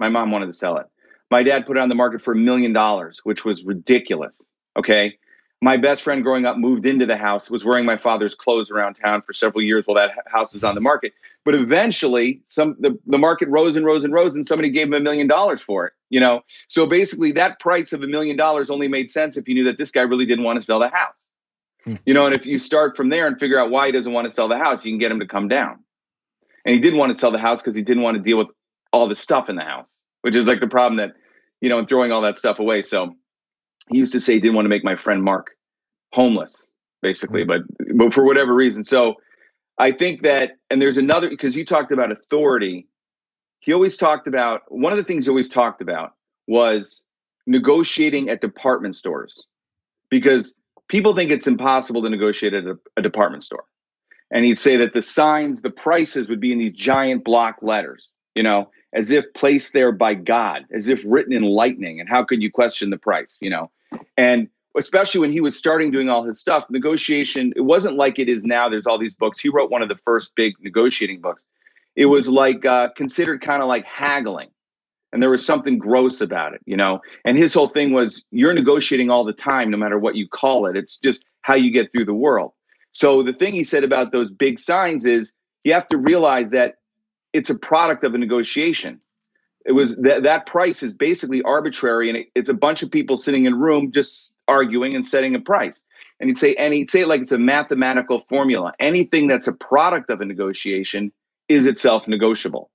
My 0.00 0.08
mom 0.08 0.30
wanted 0.30 0.46
to 0.46 0.52
sell 0.52 0.76
it. 0.78 0.86
My 1.30 1.42
dad 1.42 1.66
put 1.66 1.76
it 1.76 1.80
on 1.80 1.88
the 1.88 1.94
market 1.94 2.20
for 2.20 2.32
a 2.32 2.36
million 2.36 2.72
dollars, 2.72 3.20
which 3.24 3.44
was 3.44 3.64
ridiculous. 3.64 4.40
Okay. 4.76 5.18
My 5.64 5.78
best 5.78 6.02
friend 6.02 6.22
growing 6.22 6.44
up 6.44 6.58
moved 6.58 6.84
into 6.84 7.06
the 7.06 7.16
house, 7.16 7.48
was 7.48 7.64
wearing 7.64 7.86
my 7.86 7.96
father's 7.96 8.34
clothes 8.34 8.70
around 8.70 8.96
town 8.96 9.22
for 9.22 9.32
several 9.32 9.62
years 9.62 9.86
while 9.86 9.94
that 9.94 10.10
house 10.26 10.52
was 10.52 10.62
on 10.62 10.74
the 10.74 10.80
market. 10.82 11.14
But 11.42 11.54
eventually, 11.54 12.42
some 12.46 12.76
the, 12.78 12.98
the 13.06 13.16
market 13.16 13.48
rose 13.48 13.74
and 13.74 13.86
rose 13.86 14.04
and 14.04 14.12
rose, 14.12 14.34
and 14.34 14.44
somebody 14.44 14.68
gave 14.68 14.88
him 14.88 14.92
a 14.92 15.00
million 15.00 15.26
dollars 15.26 15.62
for 15.62 15.86
it. 15.86 15.94
You 16.10 16.20
know, 16.20 16.42
so 16.68 16.86
basically, 16.86 17.32
that 17.32 17.60
price 17.60 17.94
of 17.94 18.02
a 18.02 18.06
million 18.06 18.36
dollars 18.36 18.68
only 18.68 18.88
made 18.88 19.10
sense 19.10 19.38
if 19.38 19.48
you 19.48 19.54
knew 19.54 19.64
that 19.64 19.78
this 19.78 19.90
guy 19.90 20.02
really 20.02 20.26
didn't 20.26 20.44
want 20.44 20.60
to 20.60 20.66
sell 20.66 20.80
the 20.80 20.90
house. 20.90 21.14
Hmm. 21.84 21.94
You 22.04 22.12
know, 22.12 22.26
and 22.26 22.34
if 22.34 22.44
you 22.44 22.58
start 22.58 22.94
from 22.94 23.08
there 23.08 23.26
and 23.26 23.40
figure 23.40 23.58
out 23.58 23.70
why 23.70 23.86
he 23.86 23.92
doesn't 23.92 24.12
want 24.12 24.26
to 24.26 24.30
sell 24.30 24.48
the 24.48 24.58
house, 24.58 24.84
you 24.84 24.92
can 24.92 24.98
get 24.98 25.10
him 25.10 25.20
to 25.20 25.26
come 25.26 25.48
down. 25.48 25.78
And 26.66 26.74
he 26.74 26.80
didn't 26.80 26.98
want 26.98 27.14
to 27.14 27.18
sell 27.18 27.32
the 27.32 27.38
house 27.38 27.62
because 27.62 27.74
he 27.74 27.82
didn't 27.82 28.02
want 28.02 28.18
to 28.18 28.22
deal 28.22 28.36
with 28.36 28.48
all 28.92 29.08
the 29.08 29.16
stuff 29.16 29.48
in 29.48 29.56
the 29.56 29.64
house, 29.64 29.88
which 30.20 30.36
is 30.36 30.46
like 30.46 30.60
the 30.60 30.66
problem 30.66 30.98
that, 30.98 31.14
you 31.62 31.70
know, 31.70 31.78
and 31.78 31.88
throwing 31.88 32.12
all 32.12 32.20
that 32.20 32.36
stuff 32.36 32.58
away. 32.58 32.82
So 32.82 33.14
he 33.90 33.98
used 33.98 34.12
to 34.12 34.20
say 34.20 34.34
he 34.34 34.40
didn't 34.40 34.56
want 34.56 34.66
to 34.66 34.70
make 34.70 34.84
my 34.84 34.94
friend 34.94 35.22
Mark 35.22 35.53
homeless, 36.14 36.64
basically, 37.02 37.42
hmm. 37.42 37.48
but 37.48 37.62
but 37.96 38.14
for 38.14 38.24
whatever 38.24 38.54
reason. 38.54 38.84
So 38.84 39.16
I 39.78 39.90
think 39.90 40.22
that, 40.22 40.52
and 40.70 40.80
there's 40.80 40.96
another 40.96 41.28
because 41.28 41.56
you 41.56 41.64
talked 41.64 41.92
about 41.92 42.12
authority. 42.12 42.86
He 43.58 43.72
always 43.72 43.96
talked 43.96 44.26
about 44.26 44.62
one 44.68 44.92
of 44.92 44.98
the 44.98 45.04
things 45.04 45.24
he 45.24 45.30
always 45.30 45.48
talked 45.48 45.80
about 45.80 46.12
was 46.46 47.02
negotiating 47.46 48.28
at 48.28 48.40
department 48.40 48.94
stores 48.94 49.46
because 50.10 50.54
people 50.88 51.14
think 51.14 51.30
it's 51.30 51.46
impossible 51.46 52.02
to 52.02 52.10
negotiate 52.10 52.54
at 52.54 52.64
a, 52.64 52.78
a 52.96 53.02
department 53.02 53.42
store. 53.42 53.64
And 54.30 54.44
he'd 54.44 54.58
say 54.58 54.76
that 54.76 54.92
the 54.92 55.02
signs, 55.02 55.62
the 55.62 55.70
prices 55.70 56.28
would 56.28 56.40
be 56.40 56.52
in 56.52 56.58
these 56.58 56.72
giant 56.72 57.24
block 57.24 57.56
letters, 57.62 58.12
you 58.34 58.42
know, 58.42 58.70
as 58.92 59.10
if 59.10 59.32
placed 59.34 59.72
there 59.72 59.92
by 59.92 60.14
God, 60.14 60.66
as 60.74 60.88
if 60.88 61.02
written 61.06 61.32
in 61.32 61.42
lightning. 61.42 62.00
And 62.00 62.08
how 62.08 62.22
could 62.22 62.42
you 62.42 62.50
question 62.50 62.90
the 62.90 62.98
price, 62.98 63.38
you 63.40 63.50
know? 63.50 63.70
And 64.16 64.48
especially 64.76 65.20
when 65.20 65.32
he 65.32 65.40
was 65.40 65.56
starting 65.56 65.90
doing 65.90 66.08
all 66.08 66.24
his 66.24 66.40
stuff, 66.40 66.68
negotiation, 66.70 67.52
it 67.56 67.62
wasn't 67.62 67.96
like 67.96 68.18
it 68.18 68.28
is 68.28 68.44
now. 68.44 68.68
There's 68.68 68.86
all 68.86 68.98
these 68.98 69.14
books. 69.14 69.38
He 69.38 69.48
wrote 69.48 69.70
one 69.70 69.82
of 69.82 69.88
the 69.88 69.96
first 69.96 70.34
big 70.34 70.54
negotiating 70.60 71.20
books. 71.20 71.42
It 71.96 72.06
was 72.06 72.28
like 72.28 72.66
uh, 72.66 72.88
considered 72.96 73.40
kind 73.40 73.62
of 73.62 73.68
like 73.68 73.84
haggling. 73.84 74.48
And 75.12 75.22
there 75.22 75.30
was 75.30 75.46
something 75.46 75.78
gross 75.78 76.20
about 76.20 76.54
it, 76.54 76.60
you 76.66 76.76
know? 76.76 77.00
And 77.24 77.38
his 77.38 77.54
whole 77.54 77.68
thing 77.68 77.92
was 77.92 78.24
you're 78.32 78.52
negotiating 78.52 79.10
all 79.10 79.22
the 79.22 79.32
time, 79.32 79.70
no 79.70 79.76
matter 79.76 79.96
what 79.98 80.16
you 80.16 80.28
call 80.28 80.66
it. 80.66 80.76
It's 80.76 80.98
just 80.98 81.24
how 81.42 81.54
you 81.54 81.70
get 81.70 81.92
through 81.92 82.06
the 82.06 82.14
world. 82.14 82.52
So 82.90 83.22
the 83.22 83.32
thing 83.32 83.52
he 83.52 83.62
said 83.62 83.84
about 83.84 84.10
those 84.10 84.32
big 84.32 84.58
signs 84.58 85.06
is 85.06 85.32
you 85.62 85.72
have 85.72 85.88
to 85.88 85.96
realize 85.96 86.50
that 86.50 86.76
it's 87.32 87.50
a 87.50 87.54
product 87.54 88.02
of 88.02 88.14
a 88.14 88.18
negotiation 88.18 89.00
it 89.64 89.72
was 89.72 89.94
that 89.96 90.22
that 90.24 90.46
price 90.46 90.82
is 90.82 90.92
basically 90.92 91.42
arbitrary 91.42 92.08
and 92.08 92.18
it, 92.18 92.28
it's 92.34 92.48
a 92.48 92.54
bunch 92.54 92.82
of 92.82 92.90
people 92.90 93.16
sitting 93.16 93.46
in 93.46 93.54
a 93.54 93.56
room 93.56 93.92
just 93.92 94.34
arguing 94.46 94.94
and 94.94 95.06
setting 95.06 95.34
a 95.34 95.40
price. 95.40 95.82
And 96.20 96.30
he'd 96.30 96.36
say 96.36 96.54
and 96.54 96.74
he'd 96.74 96.90
say 96.90 97.00
it 97.00 97.08
like 97.08 97.22
it's 97.22 97.32
a 97.32 97.38
mathematical 97.38 98.18
formula. 98.18 98.72
Anything 98.78 99.26
that's 99.26 99.46
a 99.46 99.52
product 99.52 100.10
of 100.10 100.20
a 100.20 100.24
negotiation 100.24 101.12
is 101.48 101.66
itself 101.66 102.06
negotiable. 102.08 102.70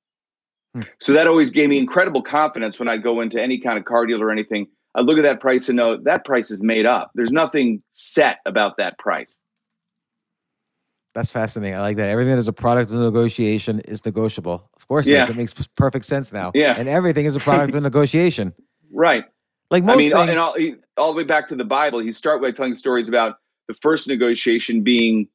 Hmm. 0.76 0.84
so 1.00 1.14
that 1.14 1.26
always 1.26 1.50
gave 1.50 1.68
me 1.68 1.80
incredible 1.80 2.22
confidence 2.22 2.78
when 2.78 2.88
I'd 2.88 3.02
go 3.02 3.22
into 3.22 3.42
any 3.42 3.58
kind 3.58 3.80
of 3.80 3.86
car 3.86 4.06
deal 4.06 4.22
or 4.22 4.30
anything. 4.30 4.68
I 4.94 5.02
look 5.02 5.18
at 5.18 5.24
that 5.24 5.40
price 5.40 5.68
and 5.68 5.78
know 5.78 5.98
that 6.04 6.26
price 6.26 6.52
is 6.52 6.62
made 6.62 6.86
up. 6.86 7.10
There's 7.16 7.32
nothing 7.32 7.82
set 7.94 8.38
about 8.46 8.78
that 8.78 9.00
price 9.00 9.36
that's 11.14 11.30
fascinating. 11.30 11.76
I 11.76 11.82
like 11.82 11.98
that. 11.98 12.10
Everything 12.10 12.34
that 12.34 12.40
is 12.40 12.48
a 12.48 12.54
product 12.54 12.92
of 12.92 13.00
negotiation 13.00 13.80
is 13.82 14.04
negotiable. 14.06 14.70
Of 14.76 14.88
course, 14.88 15.08
yeah. 15.08 15.24
it, 15.24 15.32
it 15.32 15.36
makes 15.36 15.54
perfect 15.76 16.06
sense 16.06 16.32
now. 16.32 16.52
Yeah. 16.54 16.76
And 16.78 16.88
everything 16.88 17.26
is 17.26 17.36
a 17.36 17.40
product 17.50 17.74
of 17.74 17.84
negotiation. 17.84 18.54
Right. 18.92 19.26
Like 19.72 19.84
most 19.84 19.96
I 19.96 19.98
mean, 19.98 20.12
things, 20.12 20.30
and 20.30 20.40
all, 20.40 20.56
all 20.98 21.14
the 21.14 21.18
way 21.18 21.24
back 21.24 21.48
to 21.50 21.56
the 21.56 21.64
Bible, 21.64 22.02
you 22.02 22.12
start 22.12 22.42
by 22.42 22.52
telling 22.52 22.76
stories 22.76 23.08
about 23.08 23.38
the 23.68 23.74
first 23.76 24.08
negotiation 24.08 24.82
being 24.82 25.28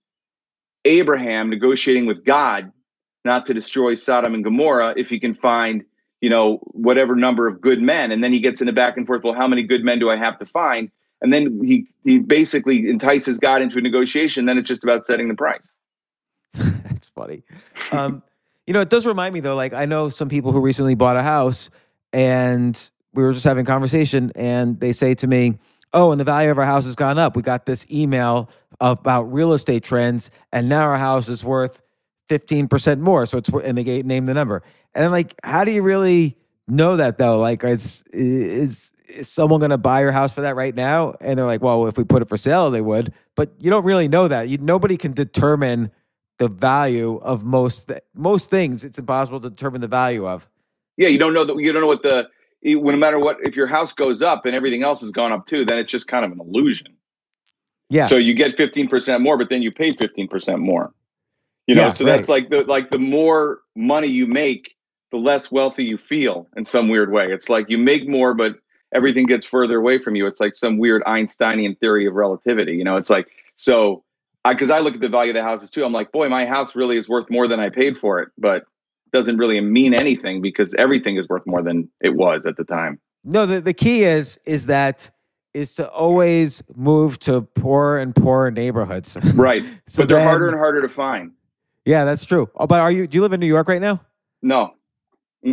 Abraham 0.84 1.50
negotiating 1.50 2.06
with 2.06 2.24
God 2.24 2.72
not 3.24 3.46
to 3.46 3.54
destroy 3.54 3.94
Sodom 3.94 4.34
and 4.34 4.44
Gomorrah 4.44 4.94
if 4.96 5.08
he 5.08 5.18
can 5.18 5.34
find, 5.34 5.84
you 6.20 6.28
know, 6.28 6.58
whatever 6.72 7.16
number 7.16 7.46
of 7.48 7.60
good 7.60 7.80
men. 7.80 8.12
And 8.12 8.22
then 8.22 8.32
he 8.32 8.40
gets 8.40 8.60
in 8.60 8.66
the 8.66 8.72
back 8.72 8.96
and 8.96 9.06
forth, 9.06 9.24
well, 9.24 9.34
how 9.34 9.48
many 9.48 9.62
good 9.62 9.84
men 9.84 9.98
do 9.98 10.10
I 10.10 10.16
have 10.16 10.38
to 10.40 10.44
find? 10.44 10.90
And 11.24 11.32
then 11.32 11.58
he 11.64 11.86
he 12.04 12.18
basically 12.18 12.86
entices 12.88 13.38
God 13.38 13.62
into 13.62 13.78
a 13.78 13.80
negotiation. 13.80 14.44
Then 14.44 14.58
it's 14.58 14.68
just 14.68 14.84
about 14.84 15.06
setting 15.06 15.28
the 15.28 15.34
price. 15.34 15.72
That's 16.52 17.08
funny. 17.08 17.42
Um, 17.90 18.22
you 18.66 18.74
know, 18.74 18.80
it 18.82 18.90
does 18.90 19.06
remind 19.06 19.32
me 19.32 19.40
though. 19.40 19.56
Like 19.56 19.72
I 19.72 19.86
know 19.86 20.10
some 20.10 20.28
people 20.28 20.52
who 20.52 20.60
recently 20.60 20.94
bought 20.94 21.16
a 21.16 21.22
house, 21.22 21.70
and 22.12 22.78
we 23.14 23.22
were 23.22 23.32
just 23.32 23.44
having 23.44 23.64
conversation, 23.64 24.32
and 24.36 24.78
they 24.78 24.92
say 24.92 25.14
to 25.14 25.26
me, 25.26 25.58
"Oh, 25.94 26.12
and 26.12 26.20
the 26.20 26.24
value 26.24 26.50
of 26.50 26.58
our 26.58 26.66
house 26.66 26.84
has 26.84 26.94
gone 26.94 27.18
up. 27.18 27.36
We 27.36 27.42
got 27.42 27.64
this 27.64 27.86
email 27.90 28.50
about 28.80 29.32
real 29.32 29.54
estate 29.54 29.82
trends, 29.82 30.30
and 30.52 30.68
now 30.68 30.82
our 30.82 30.98
house 30.98 31.28
is 31.28 31.42
worth." 31.42 31.80
15% 32.30 33.00
more 33.00 33.26
so 33.26 33.36
it's 33.36 33.50
and 33.50 33.76
they 33.76 34.02
name 34.02 34.24
the 34.24 34.32
number 34.32 34.62
and 34.94 35.04
i'm 35.04 35.10
like 35.10 35.38
how 35.44 35.62
do 35.62 35.70
you 35.70 35.82
really 35.82 36.34
know 36.66 36.96
that 36.96 37.18
though 37.18 37.38
like 37.38 37.62
it's 37.62 38.02
is 38.14 38.90
is 39.08 39.28
someone 39.28 39.60
going 39.60 39.70
to 39.70 39.78
buy 39.78 40.00
your 40.00 40.12
house 40.12 40.32
for 40.32 40.40
that 40.42 40.56
right 40.56 40.74
now? 40.74 41.14
And 41.20 41.38
they're 41.38 41.46
like, 41.46 41.62
well, 41.62 41.86
if 41.86 41.96
we 41.96 42.04
put 42.04 42.22
it 42.22 42.28
for 42.28 42.36
sale, 42.36 42.70
they 42.70 42.80
would. 42.80 43.12
But 43.34 43.52
you 43.58 43.70
don't 43.70 43.84
really 43.84 44.08
know 44.08 44.28
that. 44.28 44.48
You, 44.48 44.58
nobody 44.58 44.96
can 44.96 45.12
determine 45.12 45.90
the 46.38 46.48
value 46.48 47.16
of 47.22 47.44
most 47.44 47.88
th- 47.88 48.02
most 48.14 48.50
things. 48.50 48.84
It's 48.84 48.98
impossible 48.98 49.40
to 49.40 49.50
determine 49.50 49.80
the 49.80 49.88
value 49.88 50.26
of. 50.26 50.48
Yeah, 50.96 51.08
you 51.08 51.18
don't 51.18 51.34
know 51.34 51.44
that. 51.44 51.56
You 51.56 51.72
don't 51.72 51.82
know 51.82 51.88
what 51.88 52.02
the 52.02 52.28
no 52.62 52.96
matter 52.96 53.18
what. 53.18 53.38
If 53.42 53.56
your 53.56 53.66
house 53.66 53.92
goes 53.92 54.22
up 54.22 54.46
and 54.46 54.54
everything 54.54 54.82
else 54.82 55.00
has 55.02 55.10
gone 55.10 55.32
up 55.32 55.46
too, 55.46 55.64
then 55.64 55.78
it's 55.78 55.92
just 55.92 56.06
kind 56.06 56.24
of 56.24 56.32
an 56.32 56.40
illusion. 56.40 56.88
Yeah. 57.90 58.06
So 58.06 58.16
you 58.16 58.34
get 58.34 58.56
fifteen 58.56 58.88
percent 58.88 59.22
more, 59.22 59.36
but 59.36 59.48
then 59.50 59.62
you 59.62 59.70
pay 59.70 59.92
fifteen 59.92 60.28
percent 60.28 60.58
more. 60.58 60.92
You 61.66 61.74
know, 61.74 61.86
yeah, 61.86 61.92
so 61.92 62.04
right. 62.04 62.16
that's 62.16 62.28
like 62.28 62.50
the 62.50 62.64
like 62.64 62.90
the 62.90 62.98
more 62.98 63.60
money 63.76 64.08
you 64.08 64.26
make, 64.26 64.74
the 65.10 65.16
less 65.16 65.50
wealthy 65.50 65.84
you 65.84 65.96
feel 65.96 66.48
in 66.56 66.64
some 66.64 66.88
weird 66.88 67.12
way. 67.12 67.32
It's 67.32 67.48
like 67.48 67.70
you 67.70 67.78
make 67.78 68.08
more, 68.08 68.34
but 68.34 68.56
everything 68.94 69.26
gets 69.26 69.44
further 69.44 69.78
away 69.78 69.98
from 69.98 70.16
you. 70.16 70.26
It's 70.26 70.40
like 70.40 70.54
some 70.54 70.78
weird 70.78 71.02
Einsteinian 71.06 71.74
theory 71.74 72.06
of 72.06 72.14
relativity. 72.14 72.72
You 72.72 72.84
know, 72.84 72.96
it's 72.96 73.10
like 73.10 73.26
so 73.56 74.04
I 74.44 74.54
because 74.54 74.70
I, 74.70 74.78
I, 74.78 74.80
look 74.80 74.94
at 74.94 75.00
the 75.00 75.08
value 75.08 75.32
of 75.32 75.34
the 75.34 75.42
houses 75.42 75.70
too. 75.70 75.84
I'm 75.84 75.92
like, 75.92 76.12
boy, 76.12 76.28
my 76.28 76.46
house 76.46 76.74
really 76.74 76.96
is 76.96 77.08
worth 77.08 77.28
more 77.28 77.46
than 77.46 77.60
I 77.60 77.68
paid 77.68 77.98
for 77.98 78.20
it, 78.20 78.30
but 78.38 78.64
doesn't 79.12 79.36
really 79.36 79.60
mean 79.60 79.94
anything 79.94 80.40
because 80.40 80.74
everything 80.74 81.16
is 81.16 81.28
worth 81.28 81.46
more 81.46 81.62
than 81.62 81.88
it 82.00 82.16
was 82.16 82.46
at 82.46 82.56
the 82.56 82.64
time. 82.64 82.98
No, 83.24 83.46
the, 83.46 83.60
the 83.60 83.74
key 83.74 84.04
is 84.04 84.38
is 84.46 84.66
that 84.66 85.10
is 85.52 85.74
to 85.76 85.88
always 85.88 86.62
move 86.74 87.18
to 87.20 87.42
poorer 87.42 87.98
and 87.98 88.14
poorer 88.14 88.50
neighborhoods. 88.50 89.16
Right. 89.34 89.62
so 89.86 90.02
but 90.02 90.08
they're 90.08 90.18
then, 90.18 90.26
harder 90.26 90.48
and 90.48 90.56
harder 90.56 90.82
to 90.82 90.88
find. 90.88 91.32
Yeah, 91.84 92.04
that's 92.04 92.24
true. 92.24 92.48
Oh, 92.56 92.66
but 92.66 92.80
are 92.80 92.90
you 92.90 93.06
do 93.06 93.16
you 93.16 93.22
live 93.22 93.32
in 93.32 93.40
New 93.40 93.46
York 93.46 93.68
right 93.68 93.80
now? 93.80 94.00
No. 94.40 94.74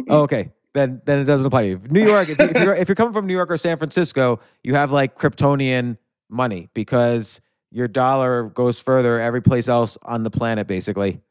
Oh, 0.09 0.21
okay 0.21 0.51
then 0.73 1.01
then 1.05 1.19
it 1.19 1.25
doesn't 1.25 1.45
apply 1.45 1.63
to 1.63 1.67
you. 1.69 1.81
New 1.89 2.05
York, 2.05 2.29
if, 2.29 2.39
if, 2.39 2.63
you're 2.63 2.75
if 2.75 2.87
you're 2.87 2.95
coming 2.95 3.13
from 3.13 3.27
New 3.27 3.33
York 3.33 3.51
or 3.51 3.57
San 3.57 3.77
Francisco, 3.77 4.39
you 4.63 4.73
have 4.75 4.91
like 4.91 5.17
Kryptonian 5.17 5.97
money 6.29 6.69
because 6.73 7.41
your 7.71 7.87
dollar 7.87 8.43
goes 8.49 8.81
further 8.81 9.19
every 9.19 9.41
place 9.41 9.67
else 9.67 9.97
on 10.03 10.23
the 10.23 10.29
planet, 10.29 10.67
basically. 10.67 11.21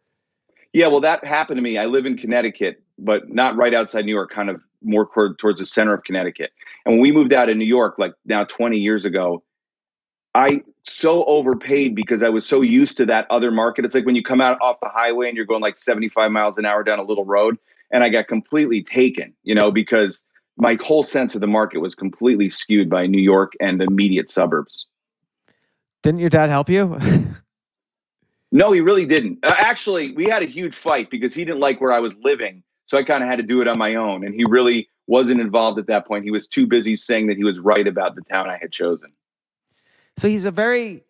Yeah, 0.72 0.86
well, 0.86 1.00
that 1.00 1.24
happened 1.24 1.58
to 1.58 1.62
me. 1.62 1.78
I 1.78 1.86
live 1.86 2.06
in 2.06 2.16
Connecticut, 2.16 2.82
but 2.98 3.28
not 3.28 3.56
right 3.56 3.74
outside 3.74 4.04
New 4.04 4.12
York, 4.12 4.30
kind 4.30 4.48
of 4.48 4.60
more 4.82 5.08
towards 5.38 5.58
the 5.58 5.66
center 5.66 5.94
of 5.94 6.04
Connecticut. 6.04 6.52
And 6.86 6.94
when 6.94 7.02
we 7.02 7.12
moved 7.12 7.32
out 7.32 7.48
of 7.48 7.56
New 7.56 7.66
York, 7.66 7.96
like 7.98 8.14
now 8.24 8.44
20 8.44 8.78
years 8.78 9.04
ago, 9.04 9.42
I 10.34 10.62
so 10.84 11.24
overpaid 11.24 11.94
because 11.94 12.22
I 12.22 12.28
was 12.28 12.46
so 12.46 12.62
used 12.62 12.96
to 12.98 13.06
that 13.06 13.26
other 13.30 13.50
market. 13.50 13.84
It's 13.84 13.94
like 13.94 14.06
when 14.06 14.14
you 14.14 14.22
come 14.22 14.40
out 14.40 14.58
off 14.62 14.78
the 14.80 14.88
highway 14.88 15.28
and 15.28 15.36
you're 15.36 15.44
going 15.44 15.60
like 15.60 15.76
75 15.76 16.30
miles 16.30 16.56
an 16.56 16.64
hour 16.64 16.82
down 16.82 16.98
a 16.98 17.02
little 17.02 17.24
road 17.24 17.58
and 17.90 18.04
I 18.04 18.08
got 18.08 18.28
completely 18.28 18.82
taken, 18.82 19.34
you 19.42 19.54
know, 19.54 19.70
because 19.70 20.24
my 20.56 20.78
whole 20.82 21.02
sense 21.02 21.34
of 21.34 21.40
the 21.40 21.46
market 21.46 21.78
was 21.78 21.94
completely 21.94 22.50
skewed 22.50 22.90
by 22.90 23.06
New 23.06 23.20
York 23.20 23.54
and 23.60 23.80
the 23.80 23.84
immediate 23.84 24.30
suburbs. 24.30 24.86
Didn't 26.02 26.20
your 26.20 26.30
dad 26.30 26.50
help 26.50 26.68
you? 26.68 26.98
no, 28.52 28.72
he 28.72 28.80
really 28.80 29.06
didn't. 29.06 29.38
Uh, 29.42 29.54
actually, 29.58 30.12
we 30.12 30.24
had 30.24 30.42
a 30.42 30.46
huge 30.46 30.74
fight 30.74 31.10
because 31.10 31.34
he 31.34 31.44
didn't 31.44 31.60
like 31.60 31.80
where 31.80 31.92
I 31.92 31.98
was 31.98 32.12
living. 32.22 32.62
So 32.86 32.98
I 32.98 33.04
kind 33.04 33.22
of 33.22 33.28
had 33.28 33.36
to 33.36 33.42
do 33.42 33.60
it 33.60 33.68
on 33.68 33.78
my 33.78 33.94
own. 33.94 34.24
And 34.24 34.34
he 34.34 34.44
really 34.44 34.88
wasn't 35.06 35.40
involved 35.40 35.78
at 35.78 35.86
that 35.86 36.06
point. 36.06 36.24
He 36.24 36.30
was 36.30 36.46
too 36.46 36.66
busy 36.66 36.96
saying 36.96 37.26
that 37.28 37.36
he 37.36 37.44
was 37.44 37.58
right 37.58 37.86
about 37.86 38.14
the 38.14 38.22
town 38.22 38.48
I 38.48 38.58
had 38.58 38.72
chosen. 38.72 39.12
So 40.16 40.28
he's 40.28 40.44
a 40.44 40.50
very, 40.50 41.04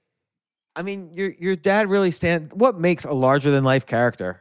I 0.77 0.83
mean, 0.83 1.11
your 1.15 1.33
your 1.39 1.57
dad 1.57 1.89
really 1.89 2.11
stand. 2.11 2.53
What 2.53 2.79
makes 2.79 3.05
a 3.05 3.13
larger 3.13 3.51
than 3.51 3.65
life 3.65 3.87
character? 3.87 4.41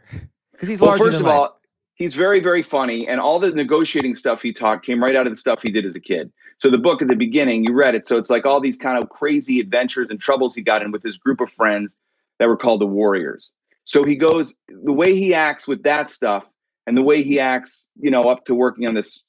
Because 0.51 0.69
he's 0.69 0.81
well, 0.81 0.91
larger 0.91 1.05
first 1.05 1.19
of 1.19 1.25
life. 1.25 1.33
all, 1.33 1.58
he's 1.99 2.15
very 2.15 2.39
very 2.39 2.63
funny 2.63 3.07
and 3.07 3.19
all 3.19 3.39
the 3.39 3.51
negotiating 3.51 4.15
stuff 4.15 4.41
he 4.41 4.51
taught 4.51 4.83
came 4.83 5.03
right 5.03 5.15
out 5.15 5.27
of 5.27 5.33
the 5.33 5.37
stuff 5.37 5.61
he 5.61 5.71
did 5.71 5.85
as 5.85 5.95
a 5.95 5.99
kid 5.99 6.31
so 6.57 6.69
the 6.69 6.77
book 6.77 7.01
at 7.01 7.07
the 7.07 7.15
beginning 7.15 7.63
you 7.63 7.73
read 7.73 7.95
it 7.95 8.07
so 8.07 8.17
it's 8.17 8.29
like 8.29 8.45
all 8.45 8.59
these 8.59 8.77
kind 8.77 9.01
of 9.01 9.09
crazy 9.09 9.59
adventures 9.59 10.07
and 10.09 10.19
troubles 10.19 10.55
he 10.55 10.61
got 10.61 10.81
in 10.81 10.91
with 10.91 11.03
his 11.03 11.17
group 11.17 11.41
of 11.41 11.49
friends 11.49 11.95
that 12.39 12.47
were 12.47 12.57
called 12.57 12.81
the 12.81 12.87
warriors 12.87 13.51
so 13.85 14.03
he 14.03 14.15
goes 14.15 14.53
the 14.67 14.93
way 14.93 15.15
he 15.15 15.33
acts 15.33 15.67
with 15.67 15.83
that 15.83 16.09
stuff 16.09 16.45
and 16.87 16.97
the 16.97 17.03
way 17.03 17.21
he 17.21 17.39
acts 17.39 17.89
you 17.99 18.09
know 18.09 18.21
up 18.21 18.45
to 18.45 18.55
working 18.55 18.87
on 18.87 18.95
this 18.95 19.25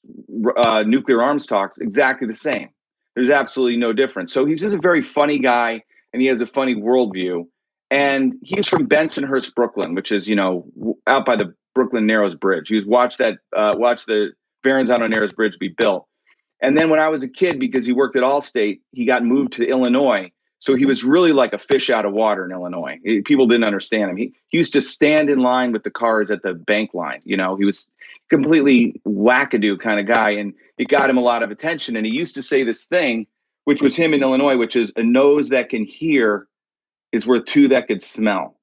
uh, 0.57 0.83
nuclear 0.83 1.21
arms 1.21 1.45
talks 1.45 1.77
exactly 1.77 2.27
the 2.27 2.35
same 2.35 2.69
There's 3.15 3.29
absolutely 3.29 3.77
no 3.77 3.93
difference. 3.93 4.33
So 4.33 4.45
he's 4.45 4.61
just 4.61 4.73
a 4.73 4.79
very 4.79 5.01
funny 5.01 5.39
guy, 5.39 5.83
and 6.13 6.21
he 6.21 6.27
has 6.27 6.41
a 6.41 6.47
funny 6.47 6.75
worldview. 6.75 7.47
And 7.89 8.35
he's 8.41 8.67
from 8.67 8.87
Bensonhurst, 8.87 9.53
Brooklyn, 9.53 9.95
which 9.95 10.11
is 10.11 10.27
you 10.27 10.35
know 10.35 10.65
out 11.07 11.25
by 11.25 11.35
the 11.35 11.53
Brooklyn 11.73 12.05
Narrows 12.05 12.35
Bridge. 12.35 12.67
He's 12.69 12.85
watched 12.85 13.19
that 13.19 13.39
uh, 13.55 13.73
watched 13.77 14.07
the 14.07 14.31
Verrazano 14.63 15.07
Narrows 15.07 15.33
Bridge 15.33 15.57
be 15.59 15.69
built. 15.69 16.07
And 16.61 16.77
then 16.77 16.89
when 16.89 16.99
I 16.99 17.09
was 17.09 17.23
a 17.23 17.27
kid, 17.27 17.59
because 17.59 17.85
he 17.85 17.91
worked 17.91 18.15
at 18.15 18.23
Allstate, 18.23 18.81
he 18.91 19.05
got 19.05 19.25
moved 19.25 19.53
to 19.53 19.67
Illinois. 19.67 20.31
So 20.59 20.75
he 20.75 20.85
was 20.85 21.03
really 21.03 21.31
like 21.31 21.53
a 21.53 21.57
fish 21.57 21.89
out 21.89 22.05
of 22.05 22.13
water 22.13 22.45
in 22.45 22.51
Illinois. 22.51 22.99
People 23.25 23.47
didn't 23.47 23.63
understand 23.63 24.11
him. 24.11 24.17
He, 24.17 24.33
he 24.49 24.59
used 24.59 24.73
to 24.73 24.81
stand 24.81 25.27
in 25.27 25.39
line 25.39 25.71
with 25.71 25.81
the 25.81 25.89
cars 25.89 26.29
at 26.29 26.43
the 26.43 26.53
bank 26.53 26.93
line. 26.93 27.21
You 27.25 27.35
know, 27.35 27.55
he 27.55 27.65
was 27.65 27.89
completely 28.29 29.01
wackadoo 29.07 29.79
kind 29.79 29.99
of 29.99 30.05
guy, 30.05 30.29
and 30.29 30.53
it 30.77 30.87
got 30.87 31.09
him 31.09 31.17
a 31.17 31.21
lot 31.21 31.41
of 31.41 31.49
attention. 31.49 31.95
And 31.95 32.05
he 32.05 32.13
used 32.13 32.35
to 32.35 32.43
say 32.43 32.63
this 32.63 32.85
thing, 32.85 33.25
which 33.65 33.81
was 33.81 33.95
him 33.95 34.13
in 34.13 34.21
Illinois, 34.21 34.55
which 34.55 34.75
is 34.75 34.93
a 34.95 35.03
nose 35.03 35.49
that 35.49 35.69
can 35.69 35.83
hear 35.83 36.47
is 37.11 37.25
worth 37.25 37.45
two 37.45 37.67
that 37.69 37.87
could 37.87 38.03
smell. 38.03 38.55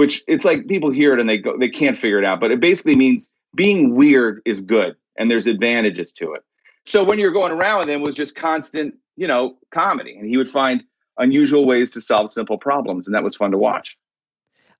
Which 0.00 0.24
it's 0.26 0.46
like 0.46 0.66
people 0.66 0.90
hear 0.90 1.12
it 1.12 1.20
and 1.20 1.28
they 1.28 1.36
go 1.36 1.58
they 1.58 1.68
can't 1.68 1.94
figure 1.94 2.18
it 2.18 2.24
out, 2.24 2.40
but 2.40 2.50
it 2.50 2.58
basically 2.58 2.96
means 2.96 3.30
being 3.54 3.94
weird 3.94 4.40
is 4.46 4.62
good 4.62 4.96
and 5.18 5.30
there's 5.30 5.46
advantages 5.46 6.10
to 6.12 6.32
it. 6.32 6.42
So 6.86 7.04
when 7.04 7.18
you're 7.18 7.32
going 7.32 7.52
around 7.52 7.80
with 7.80 7.90
him 7.90 8.00
was 8.00 8.14
just 8.14 8.34
constant, 8.34 8.94
you 9.16 9.26
know, 9.26 9.58
comedy, 9.72 10.16
and 10.16 10.26
he 10.26 10.38
would 10.38 10.48
find 10.48 10.82
unusual 11.18 11.66
ways 11.66 11.90
to 11.90 12.00
solve 12.00 12.32
simple 12.32 12.56
problems, 12.56 13.06
and 13.06 13.14
that 13.14 13.22
was 13.22 13.36
fun 13.36 13.50
to 13.50 13.58
watch. 13.58 13.98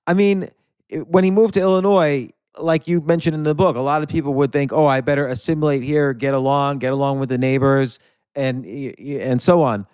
I 0.07 0.15
mean, 0.15 0.49
when 0.89 1.23
he 1.23 1.29
moved 1.29 1.53
to 1.53 1.61
Illinois, 1.61 2.31
like 2.57 2.87
you 2.87 2.99
mentioned 3.01 3.35
in 3.35 3.43
the 3.43 3.53
book, 3.53 3.75
a 3.75 3.81
lot 3.81 4.01
of 4.01 4.09
people 4.09 4.33
would 4.33 4.51
think, 4.51 4.73
"Oh, 4.73 4.87
I 4.87 5.01
better 5.01 5.27
assimilate 5.27 5.83
here, 5.83 6.13
get 6.13 6.33
along, 6.33 6.79
get 6.79 6.93
along 6.93 7.19
with 7.19 7.29
the 7.29 7.37
neighbors, 7.37 7.99
and 8.33 8.65
and 8.65 9.39
so 9.39 9.61
on." 9.61 9.85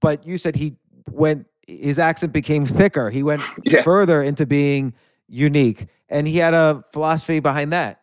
But 0.00 0.24
you 0.24 0.38
said 0.38 0.54
he 0.54 0.76
went; 1.10 1.48
his 1.66 1.98
accent 1.98 2.32
became 2.32 2.66
thicker. 2.66 3.10
He 3.10 3.22
went 3.22 3.42
yeah. 3.64 3.82
further 3.82 4.22
into 4.22 4.46
being 4.46 4.94
unique, 5.28 5.86
and 6.08 6.26
he 6.26 6.36
had 6.36 6.54
a 6.54 6.84
philosophy 6.92 7.40
behind 7.40 7.72
that. 7.72 8.00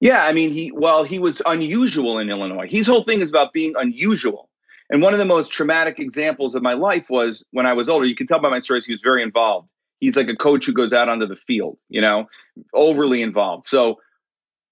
Yeah, 0.00 0.26
I 0.26 0.32
mean, 0.32 0.50
he 0.50 0.72
well, 0.72 1.04
he 1.04 1.18
was 1.18 1.40
unusual 1.46 2.18
in 2.18 2.28
Illinois. 2.28 2.66
His 2.68 2.86
whole 2.86 3.04
thing 3.04 3.20
is 3.20 3.30
about 3.30 3.52
being 3.52 3.74
unusual. 3.76 4.48
And 4.90 5.00
one 5.00 5.14
of 5.14 5.18
the 5.18 5.24
most 5.24 5.52
traumatic 5.52 5.98
examples 5.98 6.54
of 6.54 6.62
my 6.62 6.74
life 6.74 7.08
was 7.08 7.44
when 7.52 7.66
I 7.66 7.72
was 7.72 7.88
older. 7.88 8.04
You 8.04 8.14
can 8.14 8.26
tell 8.26 8.40
by 8.40 8.50
my 8.50 8.60
stories, 8.60 8.84
he 8.84 8.92
was 8.92 9.00
very 9.00 9.22
involved. 9.22 9.68
He's 10.00 10.16
like 10.16 10.28
a 10.28 10.36
coach 10.36 10.66
who 10.66 10.72
goes 10.72 10.92
out 10.92 11.08
onto 11.08 11.24
the 11.24 11.36
field, 11.36 11.78
you 11.88 12.00
know, 12.00 12.28
overly 12.74 13.22
involved. 13.22 13.66
So, 13.66 14.00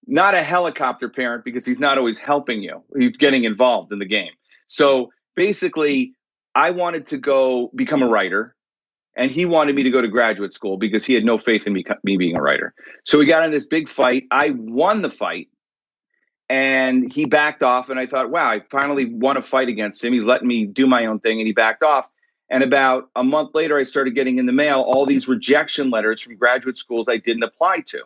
not 0.07 0.35
a 0.35 0.43
helicopter 0.43 1.09
parent 1.09 1.45
because 1.45 1.65
he's 1.65 1.79
not 1.79 1.97
always 1.97 2.19
helping 2.19 2.63
you, 2.63 2.83
he's 2.99 3.17
getting 3.17 3.45
involved 3.45 3.93
in 3.93 4.01
the 4.01 4.07
game. 4.07 4.33
So, 4.67 5.11
basically, 5.37 6.13
I 6.55 6.71
wanted 6.71 7.07
to 7.09 7.19
go 7.19 7.71
become 7.75 8.03
a 8.03 8.09
writer 8.09 8.57
and 9.17 9.31
he 9.31 9.45
wanted 9.45 9.75
me 9.75 9.83
to 9.83 9.91
go 9.91 10.01
to 10.01 10.09
graduate 10.09 10.55
school 10.55 10.77
because 10.77 11.05
he 11.05 11.15
had 11.15 11.25
no 11.25 11.39
faith 11.39 11.67
in 11.67 11.73
me, 11.73 11.85
me 12.05 12.17
being 12.17 12.37
a 12.37 12.43
writer. 12.43 12.75
So 13.05 13.19
we 13.19 13.27
got 13.27 13.45
in 13.45 13.51
this 13.51 13.67
big 13.67 13.89
fight. 13.89 14.25
I 14.31 14.51
won 14.51 15.03
the 15.03 15.11
fight, 15.11 15.49
and 16.49 17.13
he 17.13 17.25
backed 17.25 17.63
off. 17.63 17.91
And 17.91 17.99
I 17.99 18.07
thought, 18.07 18.31
wow, 18.31 18.49
I 18.49 18.61
finally 18.71 19.13
won 19.13 19.37
a 19.37 19.43
fight 19.43 19.69
against 19.69 20.03
him. 20.03 20.13
He's 20.13 20.25
letting 20.25 20.49
me 20.49 20.65
do 20.65 20.87
my 20.87 21.07
own 21.07 21.21
thing, 21.21 21.39
and 21.39 21.47
he 21.47 21.53
backed 21.53 21.83
off. 21.83 22.09
And 22.49 22.63
about 22.63 23.11
a 23.15 23.23
month 23.23 23.55
later, 23.55 23.79
I 23.79 23.85
started 23.85 24.15
getting 24.15 24.39
in 24.39 24.47
the 24.47 24.53
mail 24.53 24.81
all 24.81 25.07
these 25.07 25.29
rejection 25.29 25.91
letters 25.91 26.21
from 26.21 26.37
graduate 26.37 26.77
schools 26.77 27.07
I 27.09 27.19
didn't 27.19 27.45
apply 27.45 27.81
to. 27.87 28.03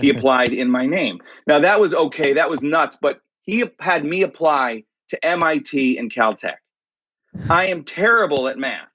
he 0.00 0.10
applied 0.16 0.52
in 0.52 0.70
my 0.70 0.86
name. 0.86 1.20
Now 1.46 1.60
that 1.60 1.80
was 1.80 1.94
okay. 1.94 2.34
That 2.34 2.50
was 2.50 2.62
nuts. 2.62 2.98
But 3.00 3.20
he 3.42 3.64
had 3.80 4.04
me 4.04 4.22
apply 4.22 4.84
to 5.08 5.24
MIT 5.24 5.98
and 5.98 6.12
Caltech. 6.12 6.56
I 7.48 7.66
am 7.66 7.84
terrible 7.84 8.48
at 8.48 8.58
math. 8.58 8.88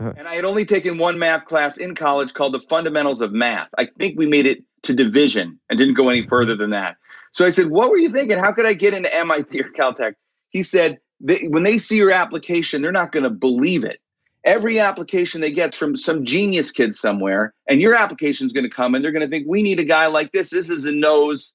Uh-huh. 0.00 0.12
And 0.16 0.26
I 0.26 0.34
had 0.34 0.44
only 0.44 0.64
taken 0.64 0.98
one 0.98 1.18
math 1.18 1.44
class 1.44 1.76
in 1.76 1.94
college 1.94 2.34
called 2.34 2.52
the 2.52 2.60
Fundamentals 2.60 3.20
of 3.20 3.32
Math. 3.32 3.68
I 3.78 3.86
think 3.98 4.18
we 4.18 4.26
made 4.26 4.46
it 4.46 4.62
to 4.82 4.92
division 4.92 5.58
and 5.70 5.78
didn't 5.78 5.94
go 5.94 6.08
any 6.08 6.26
further 6.26 6.56
than 6.56 6.70
that. 6.70 6.96
So 7.32 7.44
I 7.44 7.50
said, 7.50 7.70
What 7.70 7.90
were 7.90 7.98
you 7.98 8.10
thinking? 8.10 8.38
How 8.38 8.52
could 8.52 8.66
I 8.66 8.74
get 8.74 8.94
into 8.94 9.14
MIT 9.14 9.60
or 9.60 9.70
Caltech? 9.70 10.14
He 10.50 10.62
said, 10.62 10.98
they, 11.20 11.46
When 11.48 11.62
they 11.62 11.78
see 11.78 11.96
your 11.96 12.10
application, 12.10 12.82
they're 12.82 12.92
not 12.92 13.12
going 13.12 13.24
to 13.24 13.30
believe 13.30 13.84
it. 13.84 14.00
Every 14.44 14.78
application 14.78 15.40
they 15.40 15.52
get 15.52 15.74
from 15.74 15.96
some 15.96 16.24
genius 16.24 16.70
kid 16.70 16.94
somewhere, 16.94 17.54
and 17.68 17.80
your 17.80 17.94
application 17.94 18.46
is 18.46 18.52
going 18.52 18.68
to 18.68 18.70
come 18.70 18.94
and 18.94 19.02
they're 19.02 19.12
going 19.12 19.22
to 19.22 19.28
think, 19.28 19.46
We 19.48 19.62
need 19.62 19.80
a 19.80 19.84
guy 19.84 20.06
like 20.06 20.32
this. 20.32 20.50
This 20.50 20.70
is 20.70 20.84
a 20.84 20.92
nose 20.92 21.52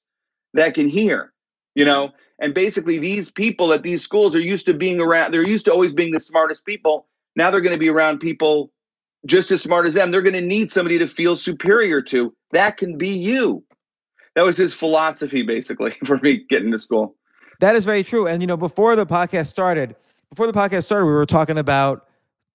that 0.54 0.74
can 0.74 0.88
hear, 0.88 1.32
you 1.74 1.84
know? 1.84 2.10
And 2.40 2.54
basically, 2.54 2.98
these 2.98 3.30
people 3.30 3.72
at 3.72 3.82
these 3.82 4.02
schools 4.02 4.34
are 4.34 4.40
used 4.40 4.66
to 4.66 4.74
being 4.74 5.00
around, 5.00 5.32
they're 5.32 5.46
used 5.46 5.66
to 5.66 5.72
always 5.72 5.92
being 5.92 6.12
the 6.12 6.20
smartest 6.20 6.64
people 6.64 7.06
now 7.36 7.50
they're 7.50 7.60
going 7.60 7.74
to 7.74 7.78
be 7.78 7.88
around 7.88 8.18
people 8.18 8.70
just 9.26 9.50
as 9.50 9.62
smart 9.62 9.86
as 9.86 9.94
them. 9.94 10.10
They're 10.10 10.22
going 10.22 10.34
to 10.34 10.40
need 10.40 10.72
somebody 10.72 10.98
to 10.98 11.06
feel 11.06 11.36
superior 11.36 12.02
to. 12.02 12.34
That 12.52 12.76
can 12.76 12.98
be 12.98 13.08
you. 13.08 13.64
That 14.34 14.42
was 14.42 14.56
his 14.56 14.74
philosophy, 14.74 15.42
basically, 15.42 15.96
for 16.04 16.18
me 16.18 16.44
getting 16.48 16.72
to 16.72 16.78
school. 16.78 17.16
That 17.60 17.76
is 17.76 17.84
very 17.84 18.02
true. 18.02 18.26
And, 18.26 18.42
you 18.42 18.46
know, 18.46 18.56
before 18.56 18.96
the 18.96 19.06
podcast 19.06 19.46
started, 19.48 19.94
before 20.30 20.46
the 20.46 20.52
podcast 20.52 20.84
started, 20.84 21.06
we 21.06 21.12
were 21.12 21.26
talking 21.26 21.58
about 21.58 22.06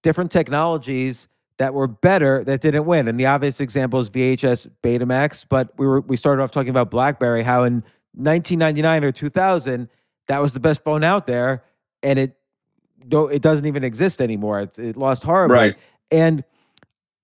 different 0.02 0.32
technologies 0.32 1.28
that 1.58 1.74
were 1.74 1.88
better 1.88 2.44
that 2.44 2.62
didn't 2.62 2.86
win. 2.86 3.08
And 3.08 3.20
the 3.20 3.28
obvious 3.28 3.62
example 3.62 4.00
is 4.00 4.10
VHS 4.10 4.70
Betamax. 4.84 5.46
But 5.48 5.78
we 5.78 5.86
were 5.86 6.02
we 6.02 6.18
started 6.18 6.44
off 6.44 6.52
talking 6.52 6.70
about 6.70 6.92
BlackBerry, 6.92 7.44
how 7.44 7.64
in 7.64 7.84
1999 8.16 9.04
or 9.04 9.12
2000, 9.12 9.90
that 10.28 10.42
was 10.42 10.54
the 10.54 10.60
best 10.60 10.84
bone 10.84 11.04
out 11.04 11.28
there, 11.28 11.64
and 12.02 12.18
it 12.18 12.38
don't 13.08 13.32
it 13.32 13.42
doesn't 13.42 13.66
even 13.66 13.84
exist 13.84 14.22
anymore. 14.22 14.62
It, 14.62 14.80
it 14.80 14.98
lost 14.98 15.24
horribly. 15.24 15.58
Right. 15.58 15.76
And 16.12 16.44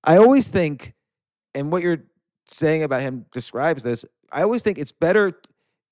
I 0.04 0.17
always 0.17 0.49
think, 0.49 0.93
and 1.54 1.71
what 1.71 1.84
you're 1.84 2.04
saying 2.47 2.84
about 2.84 3.01
him 3.01 3.25
describes 3.32 3.84
this. 3.84 4.06
I 4.32 4.43
always 4.43 4.63
think 4.63 4.77
it's 4.77 4.91
better. 4.91 5.39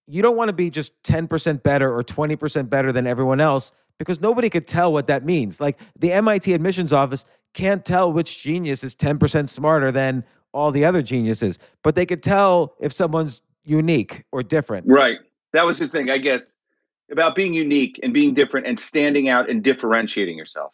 You 0.08 0.22
don't 0.22 0.36
want 0.36 0.50
to 0.50 0.54
be 0.54 0.70
just 0.70 1.02
10% 1.04 1.62
better 1.62 1.94
or 1.94 2.04
20% 2.04 2.70
better 2.70 2.92
than 2.92 3.06
everyone 3.06 3.40
else 3.40 3.72
because 4.00 4.20
nobody 4.22 4.50
could 4.50 4.66
tell 4.66 4.92
what 4.92 5.08
that 5.08 5.24
means. 5.24 5.62
Like 5.62 5.80
the 5.98 6.12
MIT 6.14 6.52
admissions 6.54 6.92
office 6.92 7.26
can't 7.54 7.86
tell 7.86 8.12
which 8.12 8.40
genius 8.40 8.84
is 8.84 8.96
10% 8.96 9.50
smarter 9.50 9.92
than 9.92 10.24
all 10.52 10.72
the 10.72 10.86
other 10.86 11.02
geniuses, 11.02 11.60
but 11.84 11.96
they 11.96 12.06
could 12.06 12.24
tell 12.24 12.76
if 12.80 12.92
someone's 12.92 13.42
unique 13.64 14.24
or 14.32 14.44
different. 14.44 14.88
Right. 14.88 15.20
That 15.54 15.66
was 15.66 15.78
his 15.78 15.92
thing, 15.92 16.10
I 16.10 16.18
guess 16.18 16.58
about 17.12 17.36
being 17.36 17.54
unique 17.54 18.00
and 18.04 18.14
being 18.14 18.34
different 18.34 18.68
and 18.68 18.78
standing 18.78 19.30
out 19.30 19.50
and 19.50 19.64
differentiating 19.64 20.38
yourself. 20.38 20.74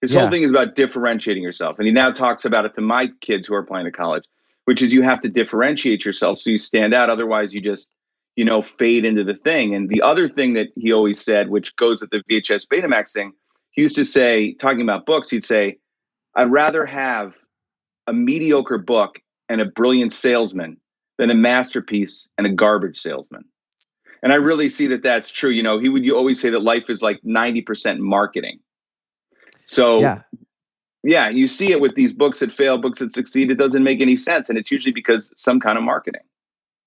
His 0.00 0.12
yeah. 0.12 0.20
whole 0.20 0.30
thing 0.30 0.42
is 0.42 0.50
about 0.50 0.76
differentiating 0.76 1.42
yourself. 1.42 1.78
And 1.78 1.86
he 1.86 1.92
now 1.92 2.10
talks 2.10 2.44
about 2.44 2.64
it 2.64 2.74
to 2.74 2.80
my 2.80 3.08
kids 3.20 3.48
who 3.48 3.54
are 3.54 3.60
applying 3.60 3.84
to 3.86 3.92
college, 3.92 4.24
which 4.64 4.82
is 4.82 4.92
you 4.92 5.02
have 5.02 5.20
to 5.22 5.28
differentiate 5.28 6.04
yourself 6.04 6.38
so 6.38 6.50
you 6.50 6.58
stand 6.58 6.94
out. 6.94 7.10
Otherwise, 7.10 7.52
you 7.52 7.60
just, 7.60 7.88
you 8.36 8.44
know, 8.44 8.62
fade 8.62 9.04
into 9.04 9.24
the 9.24 9.34
thing. 9.34 9.74
And 9.74 9.88
the 9.88 10.02
other 10.02 10.28
thing 10.28 10.54
that 10.54 10.68
he 10.76 10.92
always 10.92 11.20
said, 11.20 11.48
which 11.48 11.74
goes 11.76 12.00
with 12.00 12.10
the 12.10 12.22
VHS 12.30 12.66
Betamax 12.72 13.12
thing, 13.12 13.32
he 13.72 13.82
used 13.82 13.96
to 13.96 14.04
say, 14.04 14.54
talking 14.54 14.82
about 14.82 15.06
books, 15.06 15.30
he'd 15.30 15.44
say, 15.44 15.78
I'd 16.34 16.50
rather 16.50 16.86
have 16.86 17.36
a 18.06 18.12
mediocre 18.12 18.78
book 18.78 19.20
and 19.48 19.60
a 19.60 19.64
brilliant 19.64 20.12
salesman 20.12 20.78
than 21.18 21.30
a 21.30 21.34
masterpiece 21.34 22.28
and 22.38 22.46
a 22.46 22.50
garbage 22.50 22.98
salesman. 22.98 23.44
And 24.22 24.32
I 24.32 24.36
really 24.36 24.70
see 24.70 24.86
that 24.88 25.02
that's 25.02 25.30
true. 25.30 25.50
You 25.50 25.62
know, 25.62 25.78
he 25.78 25.88
would 25.88 26.04
you 26.04 26.16
always 26.16 26.40
say 26.40 26.50
that 26.50 26.60
life 26.60 26.88
is 26.88 27.02
like 27.02 27.20
90% 27.22 27.98
marketing. 27.98 28.58
So 29.66 30.00
yeah. 30.00 30.22
yeah, 31.02 31.28
you 31.28 31.46
see 31.46 31.72
it 31.72 31.80
with 31.80 31.94
these 31.94 32.12
books 32.12 32.40
that 32.40 32.50
fail, 32.50 32.78
books 32.78 33.00
that 33.00 33.12
succeed. 33.12 33.50
It 33.50 33.56
doesn't 33.56 33.84
make 33.84 34.00
any 34.00 34.16
sense. 34.16 34.48
And 34.48 34.58
it's 34.58 34.70
usually 34.70 34.92
because 34.92 35.32
some 35.36 35.60
kind 35.60 35.76
of 35.76 35.84
marketing. 35.84 36.22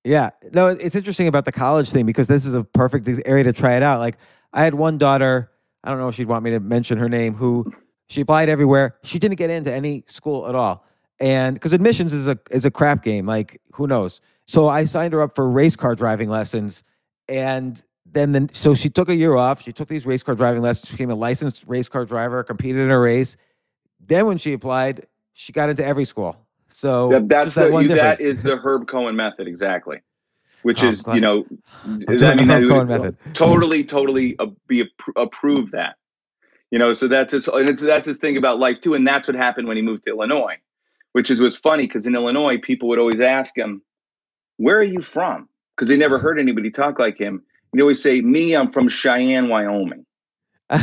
Yeah. 0.04 0.32
No, 0.52 0.68
it's 0.68 0.96
interesting 0.96 1.28
about 1.28 1.46
the 1.46 1.52
college 1.52 1.92
thing 1.92 2.06
because 2.06 2.28
this 2.28 2.46
is 2.46 2.54
a 2.54 2.64
perfect 2.64 3.08
area 3.26 3.44
to 3.44 3.54
try 3.54 3.76
it 3.76 3.84
out. 3.84 4.00
Like 4.00 4.18
I 4.52 4.64
had 4.64 4.74
one 4.74 4.98
daughter, 4.98 5.52
I 5.84 5.90
don't 5.90 6.00
know 6.00 6.08
if 6.08 6.16
she'd 6.16 6.28
want 6.28 6.44
me 6.44 6.52
to 6.52 6.60
mention 6.60 6.98
her 6.98 7.08
name, 7.08 7.34
who 7.34 7.72
she 8.10 8.22
applied 8.22 8.50
everywhere. 8.50 8.96
She 9.04 9.20
didn't 9.20 9.38
get 9.38 9.50
into 9.50 9.72
any 9.72 10.04
school 10.08 10.48
at 10.48 10.56
all. 10.56 10.86
And 11.20 11.56
because 11.56 11.74
admissions 11.74 12.14
is 12.14 12.28
a 12.28 12.40
is 12.50 12.66
a 12.66 12.72
crap 12.72 13.04
game, 13.04 13.26
like 13.26 13.62
who 13.74 13.88
knows? 13.88 14.22
So 14.48 14.68
I 14.68 14.86
signed 14.86 15.14
her 15.14 15.22
up 15.22 15.36
for 15.36 15.48
race 15.50 15.76
car 15.76 15.96
driving 15.96 16.30
lessons 16.30 16.84
and 17.28 17.82
then 18.14 18.32
the, 18.34 18.50
so 18.52 18.76
she 18.76 18.90
took 18.90 19.10
a 19.10 19.16
year 19.16 19.36
off. 19.36 19.62
She 19.62 19.72
took 19.72 19.88
these 19.88 20.06
race 20.06 20.24
car 20.24 20.36
driving 20.36 20.62
lessons, 20.62 20.92
became 20.92 21.10
a 21.10 21.16
licensed 21.16 21.64
race 21.66 21.88
car 21.88 22.06
driver, 22.06 22.44
competed 22.44 22.82
in 22.82 22.92
a 22.92 23.00
race. 23.00 23.38
Then 24.06 24.26
when 24.26 24.38
she 24.38 24.54
applied, 24.54 25.08
she 25.34 25.54
got 25.54 25.70
into 25.70 25.86
every 25.86 26.06
school. 26.06 26.38
So 26.70 27.10
that, 27.10 27.30
that's 27.30 27.56
the, 27.56 27.70
that, 27.70 27.82
you, 27.82 27.88
that 27.90 28.20
is 28.20 28.44
the 28.44 28.58
Herb 28.58 28.88
Cohen 28.88 29.16
method 29.16 29.48
exactly, 29.48 30.02
which 30.64 30.84
oh, 30.84 30.90
is 30.90 31.04
you 31.14 31.22
know, 31.22 31.46
I 31.86 32.36
mean, 32.36 32.50
Herb 32.50 32.68
Cohen 32.68 32.88
method. 32.88 33.18
totally, 33.34 33.84
totally 33.84 34.38
uh, 34.40 34.48
be 34.68 34.90
approve 35.16 35.72
that. 35.72 35.96
You 36.70 36.80
know, 36.80 36.94
so 36.94 37.10
that's 37.10 37.34
his, 37.34 37.48
and 37.50 37.68
it's 37.68 37.82
that's 37.82 38.08
his 38.08 38.18
thing 38.18 38.38
about 38.38 38.60
life 38.60 38.80
too, 38.82 38.94
and 38.94 39.06
that's 39.06 39.28
what 39.28 39.36
happened 39.36 39.68
when 39.68 39.76
he 39.76 39.84
moved 39.84 40.04
to 40.04 40.12
Illinois, 40.12 40.58
which 41.14 41.30
is 41.30 41.40
was 41.40 41.58
funny 41.58 41.88
because 41.88 42.06
in 42.06 42.16
Illinois 42.16 42.58
people 42.58 42.88
would 42.90 43.00
always 43.00 43.20
ask 43.20 43.58
him, 43.58 43.82
"Where 44.58 44.78
are 44.78 44.84
you 44.84 45.02
from?" 45.02 45.48
because 45.76 45.88
they 45.88 45.98
never 45.98 46.18
heard 46.18 46.40
anybody 46.40 46.70
talk 46.70 47.00
like 47.00 47.18
him. 47.18 47.44
He 47.74 47.82
always 47.82 48.02
say, 48.02 48.22
"Me, 48.22 48.56
I'm 48.56 48.72
from 48.72 48.88
Cheyenne, 48.88 49.48
Wyoming," 49.48 50.06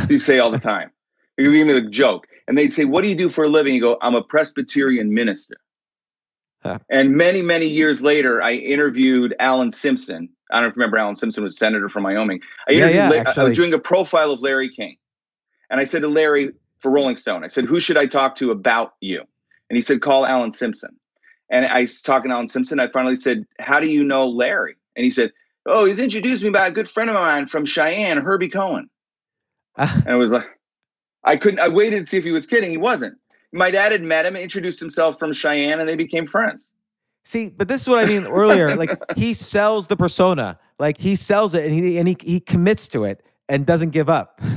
He 0.07 0.17
say 0.17 0.39
all 0.39 0.51
the 0.51 0.59
time. 0.73 0.91
He 1.37 1.43
give 1.43 1.67
me 1.67 1.73
the 1.73 1.81
joke, 1.81 2.27
and 2.47 2.57
they'd 2.57 2.73
say, 2.73 2.85
"What 2.85 3.03
do 3.03 3.09
you 3.09 3.15
do 3.15 3.29
for 3.29 3.45
a 3.45 3.49
living?" 3.49 3.73
You 3.75 3.81
go, 3.81 3.97
"I'm 4.01 4.15
a 4.15 4.23
Presbyterian 4.23 5.13
minister." 5.13 5.57
Huh. 6.61 6.79
And 6.89 7.15
many, 7.15 7.41
many 7.41 7.67
years 7.67 8.01
later, 8.01 8.41
I 8.41 8.51
interviewed 8.51 9.33
Alan 9.39 9.71
Simpson. 9.71 10.29
I 10.51 10.55
don't 10.55 10.63
know 10.63 10.69
if 10.69 10.75
you 10.75 10.79
remember 10.81 10.97
Alan 10.97 11.15
Simpson 11.15 11.43
was 11.43 11.57
senator 11.57 11.87
from 11.87 12.03
Wyoming. 12.03 12.41
I 12.67 12.73
Yeah, 12.73 12.89
yeah, 12.89 13.09
La- 13.09 13.33
I 13.37 13.43
was 13.45 13.55
doing 13.55 13.73
a 13.73 13.79
profile 13.79 14.31
of 14.31 14.41
Larry 14.41 14.67
King. 14.67 14.97
And 15.69 15.79
I 15.79 15.83
said 15.83 16.01
to 16.01 16.07
Larry 16.07 16.51
for 16.79 16.91
Rolling 16.91 17.17
Stone, 17.17 17.43
I 17.43 17.47
said, 17.47 17.65
Who 17.65 17.79
should 17.79 17.97
I 17.97 18.07
talk 18.07 18.35
to 18.37 18.51
about 18.51 18.95
you? 18.99 19.23
And 19.69 19.75
he 19.75 19.81
said, 19.81 20.01
Call 20.01 20.25
Alan 20.25 20.51
Simpson. 20.51 20.95
And 21.49 21.65
I 21.65 21.81
was 21.81 22.01
talking 22.01 22.29
to 22.29 22.35
Alan 22.35 22.47
Simpson. 22.47 22.79
I 22.79 22.87
finally 22.87 23.15
said, 23.15 23.45
How 23.59 23.79
do 23.79 23.87
you 23.87 24.03
know 24.03 24.27
Larry? 24.27 24.75
And 24.95 25.03
he 25.03 25.11
said, 25.11 25.31
Oh, 25.65 25.85
he's 25.85 25.99
introduced 25.99 26.43
me 26.43 26.49
by 26.49 26.67
a 26.67 26.71
good 26.71 26.87
friend 26.87 27.09
of 27.09 27.15
mine 27.15 27.47
from 27.47 27.65
Cheyenne, 27.65 28.17
Herbie 28.17 28.49
Cohen. 28.49 28.89
And 29.77 30.09
I 30.09 30.15
was 30.15 30.31
like, 30.31 30.45
I 31.23 31.37
couldn't, 31.37 31.59
I 31.59 31.69
waited 31.69 32.01
to 32.01 32.05
see 32.05 32.17
if 32.17 32.23
he 32.23 32.31
was 32.31 32.45
kidding. 32.45 32.69
He 32.69 32.77
wasn't. 32.77 33.17
My 33.51 33.71
dad 33.71 33.91
had 33.91 34.01
met 34.01 34.25
him, 34.25 34.35
introduced 34.35 34.79
himself 34.79 35.17
from 35.17 35.31
Cheyenne, 35.33 35.79
and 35.79 35.87
they 35.87 35.95
became 35.95 36.25
friends. 36.25 36.71
See, 37.23 37.49
but 37.49 37.67
this 37.67 37.81
is 37.81 37.87
what 37.87 37.99
I 37.99 38.05
mean 38.05 38.25
earlier. 38.25 38.75
Like 38.75 38.91
he 39.15 39.33
sells 39.33 39.87
the 39.87 39.95
persona, 39.95 40.59
like 40.79 40.97
he 40.97 41.15
sells 41.15 41.53
it, 41.53 41.65
and 41.65 41.73
he 41.73 41.97
and 41.97 42.07
he 42.07 42.17
he 42.21 42.39
commits 42.39 42.87
to 42.89 43.03
it 43.03 43.23
and 43.47 43.65
doesn't 43.65 43.89
give 43.89 44.09
up. 44.09 44.41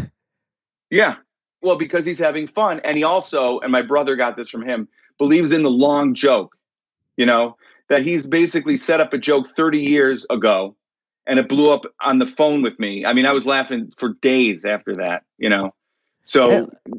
Yeah. 0.92 1.16
Well, 1.62 1.76
because 1.76 2.04
he's 2.04 2.18
having 2.18 2.46
fun. 2.46 2.80
And 2.84 2.98
he 2.98 3.02
also, 3.02 3.60
and 3.60 3.72
my 3.72 3.80
brother 3.80 4.14
got 4.14 4.36
this 4.36 4.50
from 4.50 4.60
him, 4.60 4.86
believes 5.22 5.52
in 5.52 5.62
the 5.62 5.70
long 5.70 6.14
joke, 6.14 6.56
you 7.16 7.24
know, 7.24 7.56
that 7.88 8.02
he's 8.02 8.26
basically 8.26 8.76
set 8.76 9.00
up 9.00 9.12
a 9.12 9.18
joke 9.18 9.48
30 9.48 9.78
years 9.78 10.26
ago 10.30 10.74
and 11.28 11.38
it 11.38 11.48
blew 11.48 11.70
up 11.70 11.84
on 12.00 12.18
the 12.18 12.26
phone 12.26 12.60
with 12.60 12.76
me. 12.80 13.06
I 13.06 13.12
mean, 13.12 13.24
I 13.24 13.30
was 13.30 13.46
laughing 13.46 13.92
for 13.96 14.14
days 14.14 14.64
after 14.64 14.96
that, 14.96 15.22
you 15.38 15.48
know. 15.48 15.72
So, 16.24 16.50
Yeah. 16.50 16.94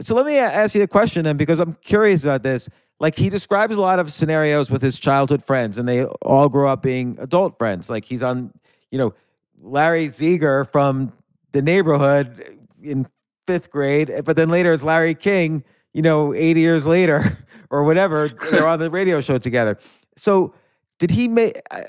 So 0.00 0.16
let 0.16 0.26
me 0.26 0.36
ask 0.36 0.74
you 0.74 0.82
a 0.82 0.88
question 0.88 1.22
then, 1.22 1.36
because 1.36 1.60
I'm 1.60 1.76
curious 1.82 2.24
about 2.24 2.42
this. 2.42 2.68
Like 2.98 3.14
he 3.14 3.30
describes 3.30 3.76
a 3.76 3.80
lot 3.80 4.00
of 4.00 4.12
scenarios 4.12 4.68
with 4.68 4.82
his 4.82 4.98
childhood 4.98 5.44
friends, 5.44 5.78
and 5.78 5.88
they 5.88 6.04
all 6.04 6.48
grow 6.48 6.72
up 6.72 6.82
being 6.82 7.18
adult 7.20 7.56
friends. 7.56 7.88
Like 7.88 8.04
he's 8.04 8.22
on, 8.22 8.52
you 8.90 8.98
know, 8.98 9.14
Larry 9.62 10.08
Zeiger 10.08 10.70
from 10.72 11.12
the 11.52 11.62
neighborhood 11.62 12.58
in 12.82 13.06
fifth 13.46 13.70
grade, 13.70 14.10
but 14.24 14.36
then 14.36 14.48
later 14.48 14.72
it's 14.72 14.82
Larry 14.82 15.14
King, 15.14 15.62
you 15.92 16.02
know, 16.02 16.34
80 16.34 16.60
years 16.60 16.86
later 16.86 17.36
or 17.70 17.84
whatever. 17.84 18.28
They're 18.50 18.68
on 18.68 18.78
the 18.78 18.90
radio 18.90 19.20
show 19.20 19.38
together. 19.38 19.78
So 20.16 20.54
did 20.98 21.10
he 21.10 21.28
make? 21.28 21.60
uh, 21.70 21.80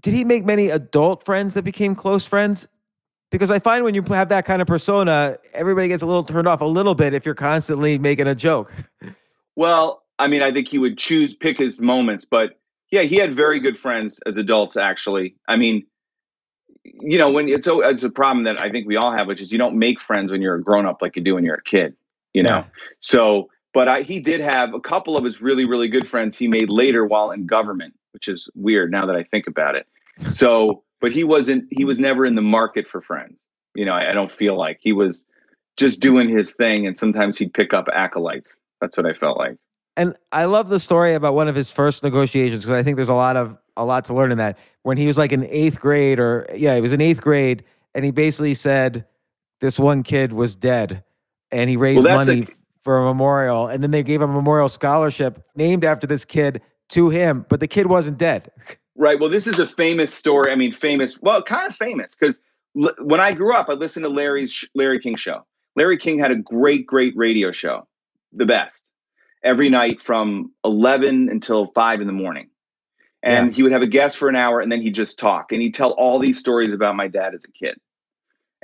Did 0.00 0.14
he 0.14 0.24
make 0.24 0.44
many 0.44 0.70
adult 0.70 1.24
friends 1.24 1.54
that 1.54 1.62
became 1.62 1.94
close 1.94 2.24
friends? 2.24 2.68
Because 3.30 3.50
I 3.50 3.58
find 3.58 3.82
when 3.82 3.94
you 3.94 4.02
have 4.02 4.28
that 4.28 4.44
kind 4.44 4.62
of 4.62 4.68
persona, 4.68 5.38
everybody 5.54 5.88
gets 5.88 6.02
a 6.04 6.06
little 6.06 6.22
turned 6.22 6.46
off 6.46 6.60
a 6.60 6.66
little 6.66 6.94
bit 6.94 7.14
if 7.14 7.26
you're 7.26 7.34
constantly 7.34 7.98
making 7.98 8.28
a 8.28 8.34
joke. 8.34 8.72
well, 9.56 10.04
I 10.20 10.28
mean, 10.28 10.42
I 10.42 10.52
think 10.52 10.68
he 10.68 10.78
would 10.78 10.98
choose, 10.98 11.34
pick 11.34 11.58
his 11.58 11.80
moments, 11.80 12.24
but 12.24 12.60
yeah, 12.92 13.02
he 13.02 13.16
had 13.16 13.32
very 13.34 13.58
good 13.58 13.76
friends 13.76 14.20
as 14.26 14.36
adults, 14.36 14.76
actually. 14.76 15.34
I 15.48 15.56
mean, 15.56 15.84
you 16.84 17.18
know, 17.18 17.28
when 17.28 17.48
it's 17.48 17.66
a, 17.66 17.76
it's 17.80 18.04
a 18.04 18.10
problem 18.10 18.44
that 18.44 18.56
I 18.56 18.70
think 18.70 18.86
we 18.86 18.94
all 18.94 19.10
have, 19.10 19.26
which 19.26 19.40
is 19.40 19.50
you 19.50 19.58
don't 19.58 19.76
make 19.76 19.98
friends 20.00 20.30
when 20.30 20.40
you're 20.40 20.54
a 20.54 20.62
grown 20.62 20.86
up 20.86 21.02
like 21.02 21.16
you 21.16 21.22
do 21.22 21.34
when 21.34 21.44
you're 21.44 21.56
a 21.56 21.62
kid, 21.62 21.96
you 22.34 22.42
know? 22.44 22.58
Yeah. 22.58 22.64
So, 23.00 23.48
but 23.74 23.88
I, 23.88 24.02
he 24.02 24.20
did 24.20 24.40
have 24.40 24.72
a 24.72 24.80
couple 24.80 25.16
of 25.16 25.24
his 25.24 25.42
really, 25.42 25.64
really 25.64 25.88
good 25.88 26.08
friends 26.08 26.38
he 26.38 26.46
made 26.48 26.70
later 26.70 27.04
while 27.04 27.32
in 27.32 27.44
government, 27.44 27.94
which 28.12 28.28
is 28.28 28.48
weird 28.54 28.90
now 28.92 29.04
that 29.04 29.16
I 29.16 29.24
think 29.24 29.48
about 29.48 29.74
it. 29.74 29.86
So, 30.30 30.84
but 31.00 31.12
he 31.12 31.24
wasn't, 31.24 31.66
he 31.70 31.84
was 31.84 31.98
never 31.98 32.24
in 32.24 32.36
the 32.36 32.42
market 32.42 32.88
for 32.88 33.00
friends. 33.00 33.34
You 33.74 33.84
know, 33.84 33.92
I, 33.92 34.10
I 34.10 34.12
don't 34.12 34.30
feel 34.30 34.56
like 34.56 34.78
he 34.80 34.92
was 34.92 35.26
just 35.76 35.98
doing 35.98 36.28
his 36.28 36.52
thing. 36.52 36.86
And 36.86 36.96
sometimes 36.96 37.36
he'd 37.36 37.52
pick 37.52 37.74
up 37.74 37.88
acolytes. 37.92 38.56
That's 38.80 38.96
what 38.96 39.06
I 39.06 39.12
felt 39.12 39.38
like. 39.38 39.56
And 39.96 40.16
I 40.30 40.44
love 40.44 40.68
the 40.68 40.78
story 40.78 41.14
about 41.14 41.34
one 41.34 41.48
of 41.48 41.56
his 41.56 41.70
first 41.70 42.04
negotiations 42.04 42.64
because 42.64 42.78
I 42.78 42.84
think 42.84 42.96
there's 42.96 43.08
a 43.08 43.14
lot 43.14 43.36
of 43.36 43.58
a 43.76 43.84
lot 43.84 44.04
to 44.06 44.14
learn 44.14 44.30
in 44.32 44.38
that. 44.38 44.58
When 44.82 44.96
he 44.96 45.06
was 45.06 45.18
like 45.18 45.32
in 45.32 45.44
eighth 45.46 45.80
grade, 45.80 46.18
or 46.18 46.46
yeah, 46.54 46.74
he 46.74 46.80
was 46.80 46.92
in 46.92 47.00
eighth 47.00 47.20
grade, 47.20 47.64
and 47.94 48.04
he 48.04 48.10
basically 48.10 48.54
said 48.54 49.04
this 49.60 49.78
one 49.78 50.02
kid 50.02 50.32
was 50.32 50.56
dead, 50.56 51.04
and 51.52 51.70
he 51.70 51.76
raised 51.76 52.04
Well, 52.04 52.16
money 52.16 52.42
a- 52.42 52.63
for 52.84 52.98
a 52.98 53.04
memorial, 53.04 53.66
and 53.66 53.82
then 53.82 53.90
they 53.90 54.02
gave 54.02 54.20
a 54.22 54.26
memorial 54.26 54.68
scholarship 54.68 55.42
named 55.56 55.84
after 55.84 56.06
this 56.06 56.24
kid 56.24 56.60
to 56.90 57.08
him, 57.08 57.44
but 57.48 57.58
the 57.60 57.66
kid 57.68 57.86
wasn't 57.86 58.18
dead. 58.18 58.50
Right. 58.96 59.18
Well, 59.18 59.28
this 59.28 59.48
is 59.48 59.58
a 59.58 59.66
famous 59.66 60.14
story. 60.14 60.52
I 60.52 60.54
mean, 60.54 60.70
famous. 60.70 61.20
Well, 61.20 61.42
kind 61.42 61.66
of 61.66 61.74
famous 61.74 62.14
because 62.14 62.40
l- 62.80 62.94
when 63.00 63.18
I 63.18 63.32
grew 63.32 63.52
up, 63.52 63.68
I 63.68 63.72
listened 63.72 64.04
to 64.04 64.08
Larry's 64.08 64.52
sh- 64.52 64.66
Larry 64.76 65.00
King 65.00 65.16
show. 65.16 65.44
Larry 65.74 65.96
King 65.96 66.20
had 66.20 66.30
a 66.30 66.36
great, 66.36 66.86
great 66.86 67.12
radio 67.16 67.50
show, 67.50 67.88
the 68.32 68.46
best, 68.46 68.84
every 69.42 69.68
night 69.68 70.00
from 70.00 70.52
eleven 70.62 71.28
until 71.28 71.72
five 71.74 72.00
in 72.00 72.06
the 72.06 72.12
morning. 72.12 72.50
And 73.24 73.48
Yeah. 73.48 73.56
he 73.56 73.62
would 73.64 73.72
have 73.72 73.82
a 73.82 73.88
guest 73.88 74.16
for 74.16 74.28
an 74.28 74.36
hour, 74.36 74.60
and 74.60 74.70
then 74.70 74.80
he'd 74.80 74.94
just 74.94 75.18
talk, 75.18 75.50
and 75.50 75.60
he'd 75.60 75.74
tell 75.74 75.90
all 75.94 76.20
these 76.20 76.38
stories 76.38 76.72
about 76.72 76.94
my 76.94 77.08
dad 77.08 77.34
as 77.34 77.42
a 77.44 77.50
kid. 77.50 77.76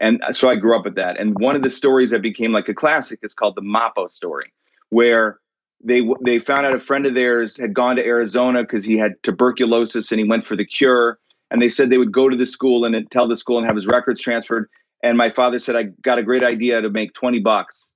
And 0.01 0.23
so 0.33 0.49
I 0.49 0.57
grew 0.57 0.77
up 0.77 0.85
with 0.85 0.95
that. 0.97 1.21
And 1.21 1.39
one 1.39 1.55
of 1.55 1.63
the 1.63 1.71
stories 1.71 2.11
that 2.11 2.23
became 2.23 2.53
like 2.53 2.69
a 2.69 2.75
classic 2.75 3.21
is 3.23 3.35
called 3.35 3.55
the 3.55 3.63
Mapo 3.63 4.11
story, 4.11 4.53
where 4.89 5.39
they 5.85 6.03
they 6.23 6.39
found 6.39 6.67
out 6.67 6.73
a 6.73 6.79
friend 6.79 7.07
of 7.07 7.15
theirs 7.15 7.57
had 7.57 7.75
gone 7.75 7.97
to 7.97 8.05
Arizona 8.05 8.63
because 8.63 8.85
he 8.85 8.97
had 8.97 9.13
tuberculosis 9.23 10.11
and 10.11 10.19
he 10.19 10.27
went 10.27 10.45
for 10.45 10.57
the 10.57 10.65
cure. 10.65 11.19
And 11.51 11.61
they 11.61 11.69
said 11.69 11.91
they 11.91 11.99
would 11.99 12.13
go 12.13 12.29
to 12.29 12.37
the 12.37 12.47
school 12.47 12.85
and 12.85 13.11
tell 13.11 13.29
the 13.29 13.37
school 13.37 13.59
and 13.59 13.67
have 13.67 13.77
his 13.77 13.87
records 13.87 14.21
transferred. 14.21 14.69
And 15.03 15.19
my 15.19 15.31
father 15.31 15.59
said, 15.59 15.77
I 15.77 15.85
got 16.03 16.19
a 16.19 16.23
great 16.23 16.45
idea 16.45 16.81
to 16.81 16.91
make 16.91 17.13
20 17.15 17.41
bucks. 17.41 17.87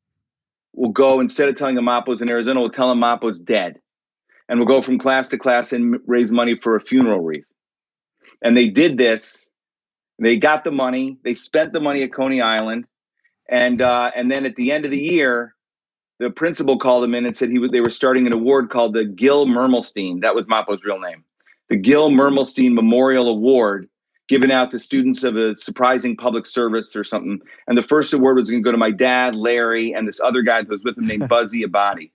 We'll 0.72 0.90
go 0.90 1.20
instead 1.20 1.48
of 1.48 1.56
telling 1.56 1.76
him 1.76 1.84
Mapo's 1.84 2.20
in 2.20 2.28
Arizona, 2.28 2.60
we'll 2.60 2.70
tell 2.70 2.90
him 2.90 2.98
Mapo's 2.98 3.38
dead. 3.38 3.78
And 4.48 4.58
we'll 4.58 4.68
go 4.68 4.82
from 4.82 4.98
class 4.98 5.28
to 5.28 5.38
class 5.38 5.72
and 5.72 5.98
raise 6.06 6.32
money 6.32 6.56
for 6.56 6.76
a 6.76 6.80
funeral 6.80 7.20
wreath. 7.20 7.46
And 8.42 8.56
they 8.56 8.68
did 8.68 8.98
this. 8.98 9.48
They 10.18 10.36
got 10.36 10.64
the 10.64 10.70
money. 10.70 11.18
They 11.24 11.34
spent 11.34 11.72
the 11.72 11.80
money 11.80 12.02
at 12.02 12.12
Coney 12.12 12.40
Island. 12.40 12.86
And 13.48 13.82
uh, 13.82 14.10
and 14.14 14.30
then 14.30 14.46
at 14.46 14.56
the 14.56 14.72
end 14.72 14.84
of 14.84 14.90
the 14.90 15.00
year, 15.00 15.54
the 16.18 16.30
principal 16.30 16.78
called 16.78 17.04
him 17.04 17.14
in 17.14 17.26
and 17.26 17.36
said 17.36 17.50
he 17.50 17.58
was, 17.58 17.70
they 17.70 17.80
were 17.80 17.90
starting 17.90 18.26
an 18.26 18.32
award 18.32 18.70
called 18.70 18.94
the 18.94 19.04
Gil 19.04 19.46
Mermelstein. 19.46 20.22
That 20.22 20.34
was 20.34 20.46
Mapo's 20.46 20.84
real 20.84 21.00
name. 21.00 21.24
The 21.68 21.76
Gil 21.76 22.10
Mermelstein 22.10 22.72
Memorial 22.72 23.28
Award, 23.28 23.88
given 24.28 24.50
out 24.50 24.70
to 24.70 24.78
students 24.78 25.24
of 25.24 25.36
a 25.36 25.56
surprising 25.56 26.16
public 26.16 26.46
service 26.46 26.94
or 26.94 27.04
something. 27.04 27.40
And 27.66 27.76
the 27.76 27.82
first 27.82 28.12
award 28.12 28.36
was 28.36 28.48
going 28.48 28.62
to 28.62 28.66
go 28.66 28.72
to 28.72 28.78
my 28.78 28.90
dad, 28.90 29.34
Larry, 29.34 29.92
and 29.92 30.06
this 30.06 30.20
other 30.20 30.42
guy 30.42 30.60
that 30.62 30.68
was 30.68 30.84
with 30.84 30.96
him 30.96 31.06
named 31.06 31.28
Buzzy 31.28 31.64
Abadi. 31.64 32.12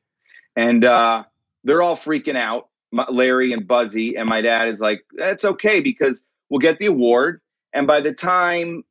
And 0.56 0.86
uh, 0.86 1.26
they're 1.64 1.82
all 1.82 1.98
freaking 1.98 2.38
out, 2.38 2.70
my- 2.92 3.08
Larry 3.10 3.54
and 3.54 3.68
Buzzy. 3.68 4.16
And 4.16 4.28
my 4.30 4.42
dad 4.42 4.70
is 4.70 4.80
like, 4.80 5.04
that's 5.16 5.46
okay 5.46 5.82
because 5.82 6.24
we'll 6.50 6.60
get 6.60 6.80
the 6.80 6.88
award. 6.88 7.42
And 7.74 7.88
by 7.88 8.02
the 8.02 8.14
time 8.14 8.84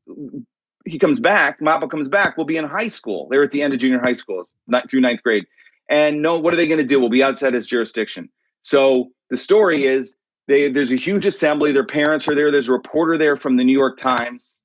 he 0.84 0.98
comes 0.98 1.20
back, 1.20 1.60
Mappa 1.60 1.90
comes 1.90 2.08
back, 2.08 2.36
we'll 2.36 2.46
be 2.46 2.56
in 2.56 2.64
high 2.64 2.88
school. 2.88 3.28
They're 3.30 3.42
at 3.42 3.50
the 3.50 3.62
end 3.62 3.74
of 3.74 3.80
junior 3.80 4.00
high 4.00 4.14
school, 4.14 4.40
it's 4.40 4.54
not 4.66 4.88
through 4.88 5.00
ninth 5.00 5.22
grade. 5.22 5.44
And 5.90 6.22
no, 6.22 6.38
what 6.38 6.52
are 6.52 6.56
they 6.56 6.66
going 6.66 6.80
to 6.80 6.86
do? 6.86 7.00
We'll 7.00 7.08
be 7.08 7.22
outside 7.22 7.54
his 7.54 7.66
jurisdiction. 7.66 8.28
So 8.62 9.08
the 9.30 9.36
story 9.36 9.86
is 9.86 10.14
they, 10.46 10.70
there's 10.70 10.92
a 10.92 10.96
huge 10.96 11.26
assembly. 11.26 11.72
Their 11.72 11.86
parents 11.86 12.28
are 12.28 12.34
there. 12.34 12.50
There's 12.50 12.68
a 12.68 12.72
reporter 12.72 13.16
there 13.16 13.36
from 13.36 13.56
the 13.56 13.64
New 13.64 13.76
York 13.76 13.98
Times. 13.98 14.56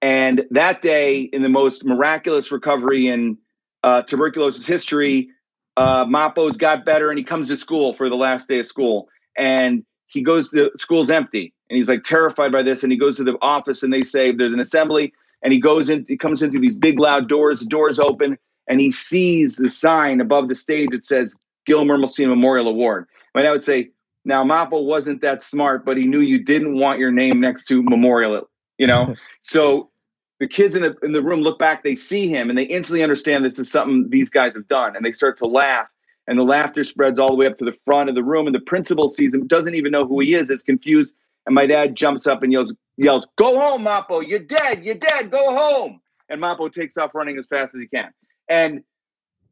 And 0.00 0.42
that 0.50 0.82
day, 0.82 1.20
in 1.20 1.42
the 1.42 1.48
most 1.48 1.84
miraculous 1.84 2.50
recovery 2.50 3.08
in 3.08 3.38
uh, 3.84 4.02
tuberculosis 4.02 4.66
history, 4.66 5.30
uh, 5.76 6.04
Mapo's 6.04 6.56
got 6.56 6.84
better 6.84 7.10
and 7.10 7.18
he 7.18 7.24
comes 7.24 7.48
to 7.48 7.56
school 7.56 7.92
for 7.92 8.08
the 8.08 8.16
last 8.16 8.48
day 8.48 8.60
of 8.60 8.66
school. 8.66 9.08
And 9.36 9.84
he 10.12 10.22
goes, 10.22 10.50
to 10.50 10.70
the 10.72 10.78
school's 10.78 11.10
empty. 11.10 11.52
And 11.70 11.76
he's 11.76 11.88
like 11.88 12.02
terrified 12.04 12.52
by 12.52 12.62
this. 12.62 12.82
And 12.82 12.92
he 12.92 12.98
goes 12.98 13.16
to 13.16 13.24
the 13.24 13.36
office 13.40 13.82
and 13.82 13.92
they 13.92 14.02
say, 14.02 14.32
there's 14.32 14.52
an 14.52 14.60
assembly. 14.60 15.12
And 15.42 15.52
he 15.52 15.60
goes 15.60 15.88
in, 15.88 16.04
he 16.08 16.16
comes 16.16 16.42
in 16.42 16.50
through 16.50 16.60
these 16.60 16.76
big 16.76 16.98
loud 16.98 17.28
doors, 17.28 17.60
the 17.60 17.66
doors 17.66 17.98
open, 17.98 18.38
and 18.68 18.80
he 18.80 18.92
sees 18.92 19.56
the 19.56 19.68
sign 19.68 20.20
above 20.20 20.48
the 20.48 20.54
stage 20.54 20.90
that 20.90 21.04
says 21.04 21.34
Gil 21.66 21.84
Mermelstein 21.84 22.28
Memorial 22.28 22.68
Award. 22.68 23.06
and 23.34 23.46
i 23.46 23.50
would 23.50 23.64
say, 23.64 23.90
now 24.24 24.44
mappo 24.44 24.84
wasn't 24.84 25.20
that 25.22 25.42
smart, 25.42 25.84
but 25.84 25.96
he 25.96 26.06
knew 26.06 26.20
you 26.20 26.38
didn't 26.38 26.78
want 26.78 27.00
your 27.00 27.10
name 27.10 27.40
next 27.40 27.64
to 27.64 27.82
Memorial, 27.82 28.48
you 28.78 28.86
know? 28.86 29.16
so 29.42 29.90
the 30.38 30.46
kids 30.46 30.74
in 30.74 30.82
the 30.82 30.96
in 31.02 31.12
the 31.12 31.22
room 31.22 31.40
look 31.40 31.58
back, 31.58 31.82
they 31.82 31.94
see 31.94 32.28
him, 32.28 32.48
and 32.48 32.58
they 32.58 32.64
instantly 32.64 33.02
understand 33.02 33.44
this 33.44 33.58
is 33.58 33.70
something 33.70 34.08
these 34.10 34.30
guys 34.30 34.54
have 34.54 34.66
done, 34.68 34.96
and 34.96 35.04
they 35.04 35.12
start 35.12 35.38
to 35.38 35.46
laugh. 35.46 35.88
And 36.26 36.38
the 36.38 36.44
laughter 36.44 36.84
spreads 36.84 37.18
all 37.18 37.30
the 37.30 37.36
way 37.36 37.46
up 37.46 37.58
to 37.58 37.64
the 37.64 37.76
front 37.84 38.08
of 38.08 38.14
the 38.14 38.22
room, 38.22 38.46
and 38.46 38.54
the 38.54 38.60
principal 38.60 39.08
sees 39.08 39.34
him, 39.34 39.46
doesn't 39.46 39.74
even 39.74 39.90
know 39.92 40.06
who 40.06 40.20
he 40.20 40.34
is, 40.34 40.50
is 40.50 40.62
confused. 40.62 41.10
And 41.46 41.54
my 41.54 41.66
dad 41.66 41.96
jumps 41.96 42.26
up 42.26 42.42
and 42.42 42.52
yells, 42.52 42.72
yells, 42.96 43.26
"Go 43.36 43.58
home, 43.58 43.84
Mapo! 43.84 44.26
You're 44.26 44.38
dead! 44.38 44.84
You're 44.84 44.94
dead! 44.94 45.30
Go 45.30 45.54
home!" 45.54 46.00
And 46.28 46.40
Mapo 46.40 46.72
takes 46.72 46.96
off 46.96 47.14
running 47.14 47.38
as 47.38 47.46
fast 47.46 47.74
as 47.74 47.80
he 47.80 47.88
can. 47.88 48.12
And 48.48 48.82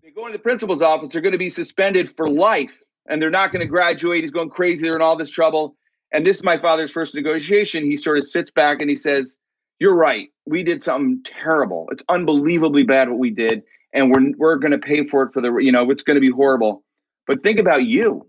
they 0.03 0.11
go 0.11 0.27
into 0.27 0.39
the 0.39 0.43
principal's 0.43 0.83
office. 0.83 1.09
They're 1.13 1.21
going 1.21 1.33
to 1.33 1.39
be 1.39 1.51
suspended 1.51 2.15
for 2.17 2.31
life, 2.31 2.81
and 3.09 3.21
they're 3.21 3.31
not 3.31 3.51
going 3.53 3.61
to 3.61 3.67
graduate. 3.67 4.23
He's 4.23 4.31
going 4.31 4.51
crazy. 4.51 4.83
They're 4.83 4.97
in 4.97 5.03
all 5.03 5.17
this 5.17 5.31
trouble. 5.31 5.77
And 6.13 6.27
this 6.27 6.39
is 6.39 6.45
my 6.45 6.59
father's 6.59 6.91
first 6.91 7.15
negotiation. 7.15 7.85
He 7.85 7.97
sort 7.97 8.19
of 8.19 8.27
sits 8.27 8.51
back 8.51 8.81
and 8.81 8.91
he 8.91 8.97
says, 8.97 9.37
you're 9.79 9.95
right. 9.95 10.29
We 10.45 10.63
did 10.63 10.83
something 10.83 11.23
terrible. 11.25 11.89
It's 11.93 12.03
unbelievably 12.09 12.83
bad 12.83 13.09
what 13.09 13.19
we 13.19 13.31
did, 13.31 13.63
and 13.93 14.11
we're 14.11 14.33
we're 14.37 14.57
going 14.57 14.73
to 14.73 14.79
pay 14.79 15.07
for 15.07 15.23
it 15.23 15.33
for 15.33 15.41
the 15.41 15.57
you 15.59 15.73
know 15.73 15.91
it's 15.91 16.03
going 16.03 16.17
to 16.17 16.21
be 16.21 16.31
horrible. 16.31 16.83
But 17.27 17.43
think 17.43 17.59
about 17.59 17.85
you. 17.85 18.29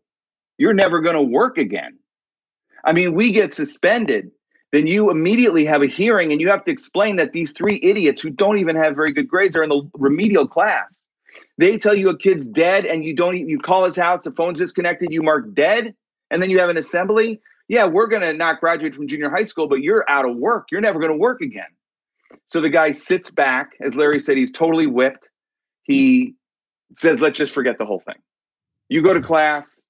You're 0.58 0.74
never 0.74 1.02
going 1.02 1.16
to 1.16 1.22
work 1.22 1.58
again. 1.58 1.98
I 2.84 2.94
mean, 2.94 3.14
we 3.14 3.32
get 3.32 3.54
suspended, 3.54 4.32
then 4.72 4.88
you 4.88 5.10
immediately 5.10 5.66
have 5.66 5.82
a 5.82 5.88
hearing 5.88 6.32
and 6.32 6.42
you 6.42 6.50
have 6.50 6.66
to 6.66 6.72
explain 6.72 7.16
that 7.16 7.32
these 7.32 7.52
three 7.52 7.80
idiots 7.82 8.22
who 8.22 8.30
don't 8.30 8.58
even 8.58 8.76
have 8.76 8.96
very 8.96 9.12
good 9.12 9.28
grades 9.28 9.56
are 9.56 9.64
in 9.64 9.70
the 9.70 9.90
remedial 9.94 10.48
class. 10.48 11.00
They 11.58 11.78
tell 11.78 11.96
you 11.96 12.10
a 12.10 12.18
kid's 12.18 12.48
dead 12.48 12.86
and 12.86 13.04
you 13.04 13.16
don't 13.16 13.38
you 13.38 13.60
call 13.60 13.86
his 13.86 13.96
house, 13.96 14.24
the 14.24 14.32
phone's 14.32 14.60
disconnected, 14.60 15.12
you 15.12 15.24
mark 15.24 15.54
dead, 15.54 15.96
and 16.30 16.42
then 16.42 16.50
you 16.50 16.60
have 16.60 16.70
an 16.70 16.78
assembly 16.78 17.42
yeah, 17.72 17.86
we're 17.86 18.08
going 18.08 18.22
to 18.22 18.34
not 18.34 18.60
graduate 18.60 18.94
from 18.94 19.08
junior 19.08 19.30
high 19.30 19.44
school, 19.44 19.66
but 19.66 19.82
you're 19.82 20.04
out 20.10 20.30
of 20.30 20.36
work. 20.36 20.68
You're 20.72 20.82
never 20.82 21.00
going 21.00 21.14
to 21.14 21.18
work 21.18 21.40
again. 21.40 21.70
So 22.50 22.60
the 22.60 22.70
guy 22.70 22.92
sits 22.92 23.32
back, 23.32 23.78
as 23.80 23.96
Larry 23.96 24.20
said, 24.20 24.36
he's 24.36 24.52
totally 24.52 24.88
whipped. 24.88 25.30
He 25.84 26.36
says, 26.96 27.22
let's 27.22 27.38
just 27.38 27.54
forget 27.54 27.78
the 27.78 27.86
whole 27.86 28.00
thing. 28.00 28.16
You 28.90 29.02
go 29.02 29.14
to 29.14 29.20
mm-hmm. 29.20 29.28
class, 29.28 29.82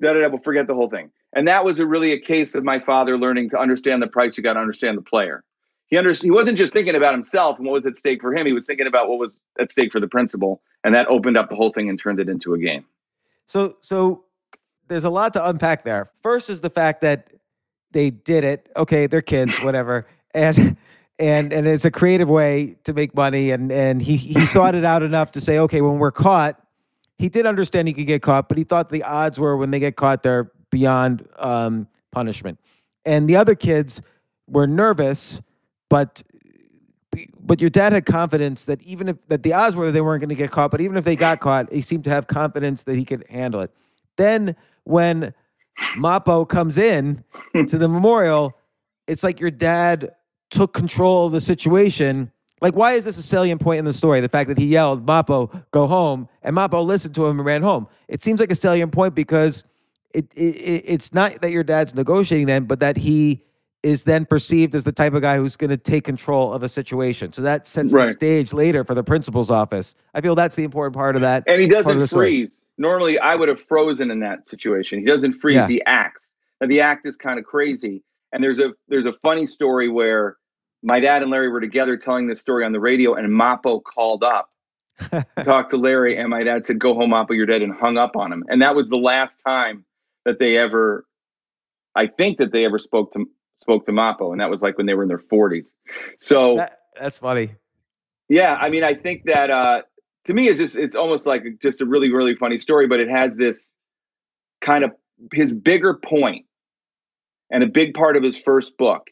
da 0.00 0.12
da 0.12 0.20
da, 0.20 0.28
but 0.28 0.44
forget 0.44 0.66
the 0.66 0.74
whole 0.74 0.88
thing. 0.88 1.10
And 1.34 1.46
that 1.46 1.64
was 1.64 1.78
a 1.78 1.86
really 1.86 2.12
a 2.12 2.18
case 2.18 2.54
of 2.54 2.64
my 2.64 2.78
father 2.78 3.18
learning 3.18 3.50
to 3.50 3.58
understand 3.58 4.02
the 4.02 4.06
price. 4.06 4.36
You 4.36 4.42
got 4.42 4.54
to 4.54 4.60
understand 4.60 4.96
the 4.96 5.02
player. 5.02 5.44
He 5.88 5.96
under, 5.96 6.12
he 6.12 6.30
wasn't 6.30 6.58
just 6.58 6.72
thinking 6.72 6.94
about 6.94 7.14
himself 7.14 7.58
and 7.58 7.66
what 7.66 7.72
was 7.72 7.86
at 7.86 7.96
stake 7.96 8.20
for 8.20 8.34
him. 8.34 8.46
He 8.46 8.52
was 8.52 8.66
thinking 8.66 8.86
about 8.86 9.08
what 9.08 9.18
was 9.18 9.40
at 9.58 9.70
stake 9.70 9.90
for 9.90 10.00
the 10.00 10.08
principal, 10.08 10.62
and 10.84 10.94
that 10.94 11.06
opened 11.08 11.36
up 11.36 11.48
the 11.48 11.56
whole 11.56 11.70
thing 11.70 11.88
and 11.88 11.98
turned 11.98 12.20
it 12.20 12.28
into 12.28 12.54
a 12.54 12.58
game. 12.58 12.84
So, 13.46 13.76
so 13.80 14.24
there's 14.88 15.04
a 15.04 15.10
lot 15.10 15.32
to 15.34 15.48
unpack 15.48 15.84
there. 15.84 16.10
First 16.22 16.50
is 16.50 16.60
the 16.60 16.70
fact 16.70 17.00
that 17.00 17.30
they 17.92 18.10
did 18.10 18.44
it. 18.44 18.68
Okay, 18.76 19.06
they're 19.06 19.22
kids, 19.22 19.56
whatever, 19.62 20.06
and 20.34 20.76
and 21.18 21.52
and 21.52 21.66
it's 21.66 21.84
a 21.84 21.90
creative 21.90 22.28
way 22.28 22.76
to 22.84 22.92
make 22.92 23.14
money. 23.14 23.50
And 23.50 23.70
and 23.72 24.00
he 24.02 24.16
he 24.16 24.46
thought 24.46 24.74
it 24.74 24.84
out 24.84 25.02
enough 25.02 25.32
to 25.32 25.40
say, 25.40 25.58
okay, 25.58 25.80
when 25.80 25.98
we're 25.98 26.12
caught, 26.12 26.60
he 27.18 27.28
did 27.28 27.46
understand 27.46 27.88
he 27.88 27.94
could 27.94 28.06
get 28.06 28.22
caught, 28.22 28.48
but 28.48 28.58
he 28.58 28.64
thought 28.64 28.90
the 28.90 29.02
odds 29.02 29.38
were 29.38 29.56
when 29.56 29.70
they 29.70 29.80
get 29.80 29.96
caught, 29.96 30.22
they're 30.22 30.50
beyond 30.70 31.26
um, 31.36 31.88
punishment. 32.12 32.60
And 33.04 33.28
the 33.28 33.36
other 33.36 33.54
kids 33.54 34.02
were 34.46 34.66
nervous, 34.66 35.40
but 35.88 36.22
but 37.40 37.60
your 37.60 37.70
dad 37.70 37.92
had 37.92 38.06
confidence 38.06 38.66
that 38.66 38.82
even 38.82 39.08
if 39.08 39.16
that 39.28 39.42
the 39.42 39.52
odds 39.52 39.74
were 39.74 39.90
they 39.90 40.00
weren't 40.00 40.20
going 40.20 40.28
to 40.28 40.34
get 40.34 40.50
caught, 40.50 40.70
but 40.70 40.80
even 40.80 40.96
if 40.96 41.04
they 41.04 41.16
got 41.16 41.40
caught, 41.40 41.72
he 41.72 41.80
seemed 41.80 42.04
to 42.04 42.10
have 42.10 42.26
confidence 42.26 42.82
that 42.84 42.96
he 42.96 43.04
could 43.04 43.24
handle 43.28 43.60
it. 43.60 43.72
Then 44.16 44.54
when 44.84 45.34
Mappo 45.96 46.48
comes 46.48 46.78
in 46.78 47.24
to 47.54 47.78
the 47.78 47.88
memorial, 47.88 48.56
it's 49.06 49.24
like 49.24 49.40
your 49.40 49.50
dad 49.50 50.14
took 50.50 50.72
control 50.72 51.26
of 51.26 51.32
the 51.32 51.40
situation. 51.40 52.30
Like, 52.60 52.74
why 52.74 52.94
is 52.94 53.04
this 53.04 53.18
a 53.18 53.22
salient 53.22 53.60
point 53.60 53.78
in 53.78 53.84
the 53.84 53.92
story? 53.92 54.20
The 54.20 54.28
fact 54.28 54.48
that 54.48 54.58
he 54.58 54.66
yelled, 54.66 55.06
Mappo, 55.06 55.62
go 55.70 55.86
home, 55.86 56.28
and 56.42 56.56
Mappo 56.56 56.84
listened 56.84 57.14
to 57.14 57.26
him 57.26 57.38
and 57.38 57.46
ran 57.46 57.62
home. 57.62 57.86
It 58.08 58.22
seems 58.22 58.40
like 58.40 58.50
a 58.50 58.56
salient 58.56 58.92
point 58.92 59.14
because 59.14 59.64
it, 60.12 60.26
it 60.34 60.82
it's 60.86 61.12
not 61.12 61.40
that 61.42 61.52
your 61.52 61.62
dad's 61.62 61.94
negotiating 61.94 62.46
then, 62.46 62.64
but 62.64 62.80
that 62.80 62.96
he 62.96 63.44
is 63.84 64.02
then 64.02 64.26
perceived 64.26 64.74
as 64.74 64.82
the 64.82 64.90
type 64.90 65.14
of 65.14 65.22
guy 65.22 65.36
who's 65.36 65.54
going 65.54 65.70
to 65.70 65.76
take 65.76 66.02
control 66.02 66.52
of 66.52 66.64
a 66.64 66.68
situation. 66.68 67.32
So 67.32 67.42
that 67.42 67.68
sets 67.68 67.92
right. 67.92 68.06
the 68.06 68.12
stage 68.12 68.52
later 68.52 68.82
for 68.82 68.94
the 68.94 69.04
principal's 69.04 69.50
office. 69.50 69.94
I 70.14 70.20
feel 70.20 70.34
that's 70.34 70.56
the 70.56 70.64
important 70.64 70.96
part 70.96 71.14
of 71.14 71.22
that. 71.22 71.44
And 71.46 71.62
he 71.62 71.68
doesn't 71.68 72.08
freeze 72.08 72.60
normally 72.78 73.18
I 73.18 73.34
would 73.34 73.48
have 73.48 73.60
frozen 73.60 74.10
in 74.10 74.20
that 74.20 74.46
situation. 74.46 75.00
He 75.00 75.04
doesn't 75.04 75.34
freeze, 75.34 75.56
yeah. 75.56 75.68
he 75.68 75.82
acts. 75.84 76.32
Now 76.60 76.68
the 76.68 76.80
act 76.80 77.06
is 77.06 77.16
kind 77.16 77.38
of 77.38 77.44
crazy. 77.44 78.02
And 78.32 78.42
there's 78.42 78.58
a 78.58 78.72
there's 78.88 79.06
a 79.06 79.12
funny 79.22 79.46
story 79.46 79.88
where 79.88 80.36
my 80.82 81.00
dad 81.00 81.22
and 81.22 81.30
Larry 81.30 81.48
were 81.48 81.60
together 81.60 81.96
telling 81.96 82.28
this 82.28 82.40
story 82.40 82.64
on 82.64 82.72
the 82.72 82.80
radio, 82.80 83.14
and 83.14 83.28
Mappo 83.28 83.82
called 83.82 84.22
up, 84.22 84.50
talked 85.44 85.70
to 85.70 85.76
Larry, 85.76 86.16
and 86.16 86.28
my 86.28 86.42
dad 86.42 86.66
said, 86.66 86.78
"Go 86.78 86.94
home, 86.94 87.10
Mappo, 87.10 87.34
you're 87.34 87.46
dead," 87.46 87.62
and 87.62 87.72
hung 87.72 87.96
up 87.96 88.16
on 88.16 88.32
him. 88.32 88.44
And 88.48 88.62
that 88.62 88.76
was 88.76 88.88
the 88.88 88.98
last 88.98 89.40
time 89.46 89.84
that 90.24 90.38
they 90.38 90.58
ever, 90.58 91.06
I 91.94 92.06
think 92.06 92.38
that 92.38 92.52
they 92.52 92.64
ever 92.64 92.78
spoke 92.78 93.12
to 93.14 93.26
spoke 93.56 93.86
to 93.86 93.92
Mappo, 93.92 94.32
and 94.32 94.40
that 94.40 94.50
was 94.50 94.62
like 94.62 94.76
when 94.76 94.86
they 94.86 94.94
were 94.94 95.02
in 95.02 95.08
their 95.08 95.18
40s. 95.18 95.66
So 96.20 96.56
that, 96.56 96.80
that's 96.98 97.18
funny. 97.18 97.54
Yeah, 98.28 98.54
I 98.54 98.68
mean, 98.68 98.84
I 98.84 98.94
think 98.94 99.24
that 99.24 99.50
uh, 99.50 99.82
to 100.28 100.34
me 100.34 100.48
it's 100.48 100.58
just 100.58 100.76
it's 100.76 100.94
almost 100.94 101.26
like 101.26 101.42
just 101.60 101.80
a 101.80 101.86
really 101.86 102.12
really 102.12 102.34
funny 102.36 102.58
story 102.58 102.86
but 102.86 103.00
it 103.00 103.08
has 103.08 103.34
this 103.36 103.70
kind 104.60 104.84
of 104.84 104.92
his 105.32 105.52
bigger 105.52 105.94
point 105.94 106.44
and 107.50 107.62
a 107.62 107.66
big 107.66 107.94
part 107.94 108.16
of 108.16 108.22
his 108.22 108.38
first 108.38 108.76
book 108.76 109.08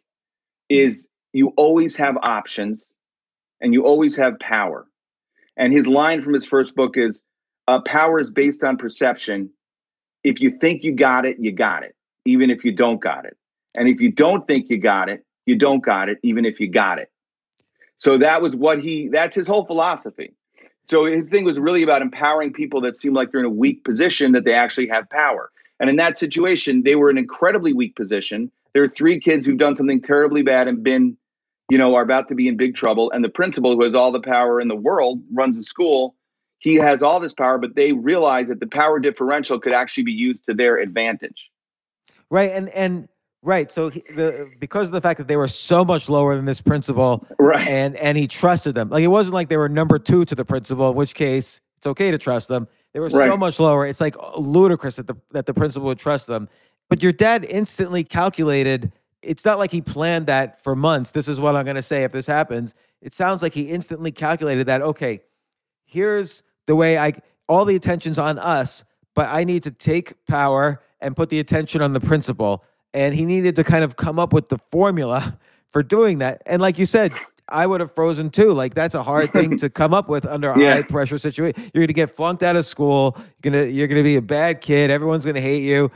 is 0.68 1.09
you 1.33 1.49
always 1.57 1.96
have 1.96 2.16
options 2.22 2.85
and 3.61 3.72
you 3.72 3.85
always 3.85 4.16
have 4.16 4.38
power. 4.38 4.87
And 5.57 5.72
his 5.72 5.87
line 5.87 6.22
from 6.22 6.35
his 6.35 6.46
first 6.46 6.75
book 6.75 6.96
is 6.96 7.20
uh, 7.68 7.81
power 7.81 8.20
is 8.20 8.31
based 8.31 8.62
on 8.62 8.77
perception. 8.77 9.51
If 10.22 10.40
you 10.40 10.59
think 10.59 10.83
you 10.83 10.92
got 10.92 11.25
it 11.25 11.38
you 11.38 11.53
got 11.53 11.83
it 11.83 11.94
even 12.25 12.51
if 12.51 12.64
you 12.64 12.72
don't 12.72 13.01
got 13.01 13.25
it. 13.25 13.37
And 13.77 13.88
if 13.88 14.01
you 14.01 14.11
don't 14.11 14.46
think 14.46 14.68
you 14.68 14.79
got 14.79 15.09
it 15.09 15.25
you 15.46 15.57
don't 15.57 15.83
got 15.83 16.09
it 16.09 16.18
even 16.22 16.44
if 16.44 16.61
you 16.61 16.68
got 16.68 16.99
it. 16.99 17.11
So 17.99 18.18
that 18.18 18.42
was 18.42 18.55
what 18.55 18.83
he 18.83 19.09
that's 19.09 19.35
his 19.35 19.46
whole 19.46 19.64
philosophy. 19.64 20.35
So 20.88 21.05
his 21.05 21.29
thing 21.29 21.44
was 21.44 21.59
really 21.59 21.83
about 21.83 22.03
empowering 22.03 22.53
people 22.53 22.81
that 22.83 22.96
seem 22.96 23.12
like 23.12 23.33
they're 23.33 23.40
in 23.40 23.46
a 23.46 23.51
weak 23.51 23.85
position 23.85 24.33
that 24.33 24.44
they 24.44 24.55
actually 24.55 24.88
have 24.88 25.09
power. 25.11 25.51
And 25.81 25.91
in 25.91 25.97
that 25.97 26.19
situation, 26.19 26.83
they 26.83 26.95
were 26.95 27.11
in 27.11 27.19
an 27.19 27.25
incredibly 27.25 27.73
weak 27.73 27.97
position. 27.97 28.51
There 28.73 28.83
are 28.83 28.89
three 28.89 29.21
kids 29.21 29.47
who've 29.47 29.59
done 29.59 29.77
something 29.77 30.01
terribly 30.01 30.43
bad 30.43 30.69
and 30.69 30.83
been, 30.83 31.17
you 31.71 31.79
know, 31.79 31.95
are 31.95 32.03
about 32.03 32.29
to 32.29 32.35
be 32.35 32.49
in 32.49 32.57
big 32.57 32.75
trouble. 32.75 33.11
And 33.11 33.25
the 33.25 33.29
principal, 33.29 33.75
who 33.75 33.83
has 33.83 33.95
all 33.95 34.12
the 34.12 34.21
power 34.21 34.61
in 34.61 34.69
the 34.69 34.77
world, 34.77 35.21
runs 35.33 35.57
the 35.57 35.62
school. 35.62 36.15
He 36.59 36.77
has 36.77 37.03
all 37.03 37.21
this 37.21 37.35
power, 37.35 37.59
but 37.59 37.75
they 37.75 37.93
realize 37.93 38.49
that 38.49 38.61
the 38.61 38.67
power 38.67 38.99
differential 38.99 39.61
could 39.61 39.73
actually 39.73 40.05
be 40.05 40.12
used 40.12 40.45
to 40.47 40.55
their 40.55 40.79
advantage. 40.79 41.51
Right. 42.31 42.51
And 42.51 42.69
and 42.71 43.09
Right. 43.47 43.71
So 43.71 43.91
he, 43.91 44.03
the 44.12 44.51
because 44.59 44.89
of 44.89 44.93
the 44.93 45.01
fact 45.01 45.19
that 45.19 45.29
they 45.29 45.37
were 45.37 45.47
so 45.47 45.85
much 45.85 46.09
lower 46.09 46.35
than 46.35 46.47
this 46.47 46.61
principal, 46.61 47.25
right, 47.39 47.69
and 47.69 47.95
and 47.95 48.19
he 48.19 48.27
trusted 48.27 48.75
them. 48.75 48.89
Like 48.89 49.05
it 49.05 49.07
wasn't 49.07 49.35
like 49.35 49.49
they 49.49 49.57
were 49.57 49.69
number 49.69 50.01
two 50.01 50.25
to 50.25 50.35
the 50.35 50.45
principal, 50.45 50.91
in 50.91 50.97
which 50.97 51.15
case 51.15 51.61
it's 51.77 51.87
okay 51.87 52.11
to 52.11 52.19
trust 52.19 52.49
them. 52.49 52.67
They 52.97 53.01
were 53.01 53.09
right. 53.09 53.29
so 53.29 53.37
much 53.37 53.61
lower. 53.61 53.85
It's 53.85 54.01
like 54.01 54.17
ludicrous 54.39 54.97
that 54.97 55.07
the 55.07 55.17
that 55.33 55.45
the 55.45 55.53
principal 55.53 55.87
would 55.89 55.99
trust 55.99 56.29
them. 56.29 56.49
But 56.89 57.03
your 57.03 57.13
dad 57.13 57.45
instantly 57.45 58.03
calculated. 58.03 58.91
It's 59.21 59.45
not 59.45 59.59
like 59.59 59.71
he 59.71 59.83
planned 59.83 60.29
that 60.29 60.65
for 60.65 60.75
months. 60.75 61.11
This 61.11 61.29
is 61.29 61.39
what 61.39 61.57
I'm 61.57 61.65
going 61.65 61.77
to 61.77 61.83
say 61.83 62.05
if 62.05 62.13
this 62.13 62.27
happens. 62.27 62.73
It 63.03 63.13
sounds 63.13 63.43
like 63.43 63.53
he 63.53 63.69
instantly 63.69 64.13
calculated 64.13 64.67
that. 64.69 64.81
Okay, 64.81 65.21
here's 65.85 66.43
the 66.65 66.75
way 66.75 66.97
I. 66.97 67.13
All 67.51 67.67
the 67.67 67.77
attention's 67.77 68.19
on 68.19 68.39
us, 68.39 68.83
but 69.15 69.29
I 69.29 69.45
need 69.45 69.65
to 69.65 69.71
take 69.71 70.15
power 70.25 70.81
and 71.03 71.15
put 71.15 71.29
the 71.29 71.39
attention 71.39 71.83
on 71.83 71.93
the 71.93 72.01
principal 72.01 72.65
and 72.95 73.15
he 73.15 73.27
needed 73.27 73.57
to 73.57 73.63
kind 73.63 73.85
of 73.85 73.97
come 73.97 74.19
up 74.19 74.33
with 74.33 74.49
the 74.49 74.57
formula 74.71 75.39
for 75.71 75.83
doing 75.83 76.21
that. 76.21 76.41
And 76.47 76.63
like 76.63 76.79
you 76.79 76.87
said, 76.87 77.13
I 77.49 77.67
would 77.67 77.81
have 77.81 77.95
frozen 77.95 78.31
too. 78.31 78.53
Like 78.53 78.75
that's 78.75 78.95
a 78.95 79.03
hard 79.03 79.33
thing 79.33 79.57
to 79.59 79.71
come 79.71 79.95
up 79.95 80.09
with 80.09 80.27
under 80.27 80.53
yeah. 80.57 80.75
high 80.75 80.83
pressure 80.83 81.19
situation. 81.19 81.63
You're 81.75 81.83
going 81.83 81.89
to 81.89 81.93
get 81.93 82.15
flunked 82.15 82.43
out 82.43 82.57
of 82.57 82.67
school. 82.67 83.17
You're 83.43 83.53
going 83.53 83.67
to 83.67 83.73
you're 83.73 83.89
to 83.89 84.03
be 84.03 84.17
a 84.17 84.23
bad 84.23 84.61
kid. 84.61 84.91
Everyone's 84.91 85.25
going 85.25 85.37
to 85.37 85.41
hate 85.41 85.63
you. 85.63 85.91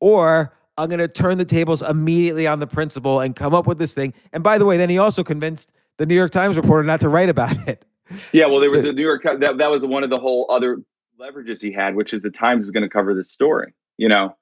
Or 0.00 0.52
I'm 0.78 0.88
going 0.88 0.98
to 0.98 1.08
turn 1.08 1.38
the 1.38 1.44
tables 1.44 1.82
immediately 1.82 2.46
on 2.46 2.60
the 2.60 2.66
principal 2.66 3.20
and 3.20 3.34
come 3.34 3.54
up 3.54 3.66
with 3.66 3.78
this 3.78 3.94
thing. 3.94 4.12
And 4.32 4.42
by 4.42 4.58
the 4.58 4.66
way, 4.66 4.76
then 4.76 4.90
he 4.90 4.98
also 4.98 5.24
convinced 5.24 5.70
the 5.96 6.06
New 6.06 6.14
York 6.14 6.32
Times 6.32 6.56
reporter 6.56 6.82
not 6.82 7.00
to 7.00 7.08
write 7.08 7.28
about 7.28 7.56
it. 7.68 7.84
Yeah, 8.32 8.46
well, 8.46 8.60
there 8.60 8.70
so, 8.70 8.76
was 8.76 8.86
a 8.86 8.92
New 8.92 9.02
York 9.02 9.22
that 9.24 9.58
that 9.58 9.70
was 9.70 9.82
one 9.82 10.04
of 10.04 10.10
the 10.10 10.18
whole 10.18 10.46
other 10.50 10.78
leverages 11.20 11.60
he 11.60 11.72
had, 11.72 11.96
which 11.96 12.12
is 12.12 12.22
the 12.22 12.30
Times 12.30 12.64
is 12.64 12.70
going 12.70 12.82
to 12.82 12.88
cover 12.88 13.14
this 13.14 13.30
story. 13.30 13.72
You 13.96 14.08
know, 14.08 14.36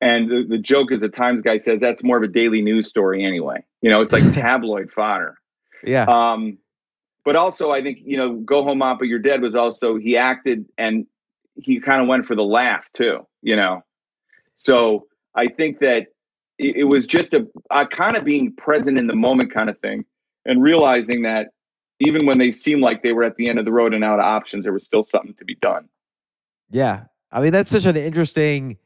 and 0.00 0.30
the, 0.30 0.44
the 0.48 0.58
joke 0.58 0.92
is 0.92 1.00
the 1.00 1.08
Times 1.08 1.42
guy 1.42 1.58
says 1.58 1.80
that's 1.80 2.04
more 2.04 2.16
of 2.16 2.22
a 2.22 2.28
daily 2.28 2.62
news 2.62 2.88
story 2.88 3.24
anyway. 3.24 3.64
You 3.82 3.90
know, 3.90 4.00
it's 4.00 4.12
like 4.12 4.32
tabloid 4.32 4.90
fodder. 4.92 5.36
Yeah. 5.84 6.04
Um, 6.04 6.58
but 7.24 7.36
also 7.36 7.70
I 7.70 7.82
think, 7.82 7.98
you 8.04 8.16
know, 8.16 8.34
Go 8.36 8.62
Home 8.64 8.80
Mappo 8.80 9.02
You're 9.02 9.18
Dead 9.18 9.42
was 9.42 9.54
also 9.54 9.96
he 9.96 10.16
acted 10.16 10.64
and 10.78 11.06
he 11.54 11.80
kind 11.80 12.00
of 12.00 12.08
went 12.08 12.26
for 12.26 12.34
the 12.34 12.44
laugh 12.44 12.88
too, 12.94 13.26
you 13.42 13.56
know. 13.56 13.82
So 14.56 15.06
I 15.34 15.48
think 15.48 15.80
that 15.80 16.08
it, 16.58 16.76
it 16.76 16.84
was 16.84 17.06
just 17.06 17.34
a, 17.34 17.46
a 17.70 17.86
kind 17.86 18.16
of 18.16 18.24
being 18.24 18.54
present 18.56 18.98
in 18.98 19.06
the 19.06 19.14
moment 19.14 19.52
kind 19.52 19.70
of 19.70 19.78
thing 19.80 20.04
and 20.44 20.62
realizing 20.62 21.22
that 21.22 21.48
even 22.00 22.24
when 22.24 22.38
they 22.38 22.52
seemed 22.52 22.82
like 22.82 23.02
they 23.02 23.12
were 23.12 23.24
at 23.24 23.36
the 23.36 23.48
end 23.48 23.58
of 23.58 23.64
the 23.64 23.72
road 23.72 23.92
and 23.92 24.02
out 24.02 24.18
of 24.18 24.24
options, 24.24 24.64
there 24.64 24.72
was 24.72 24.84
still 24.84 25.02
something 25.02 25.34
to 25.34 25.44
be 25.44 25.54
done. 25.56 25.88
Yeah. 26.70 27.04
I 27.32 27.40
mean, 27.40 27.52
that's 27.52 27.70
such 27.70 27.84
an 27.84 27.96
interesting 27.96 28.78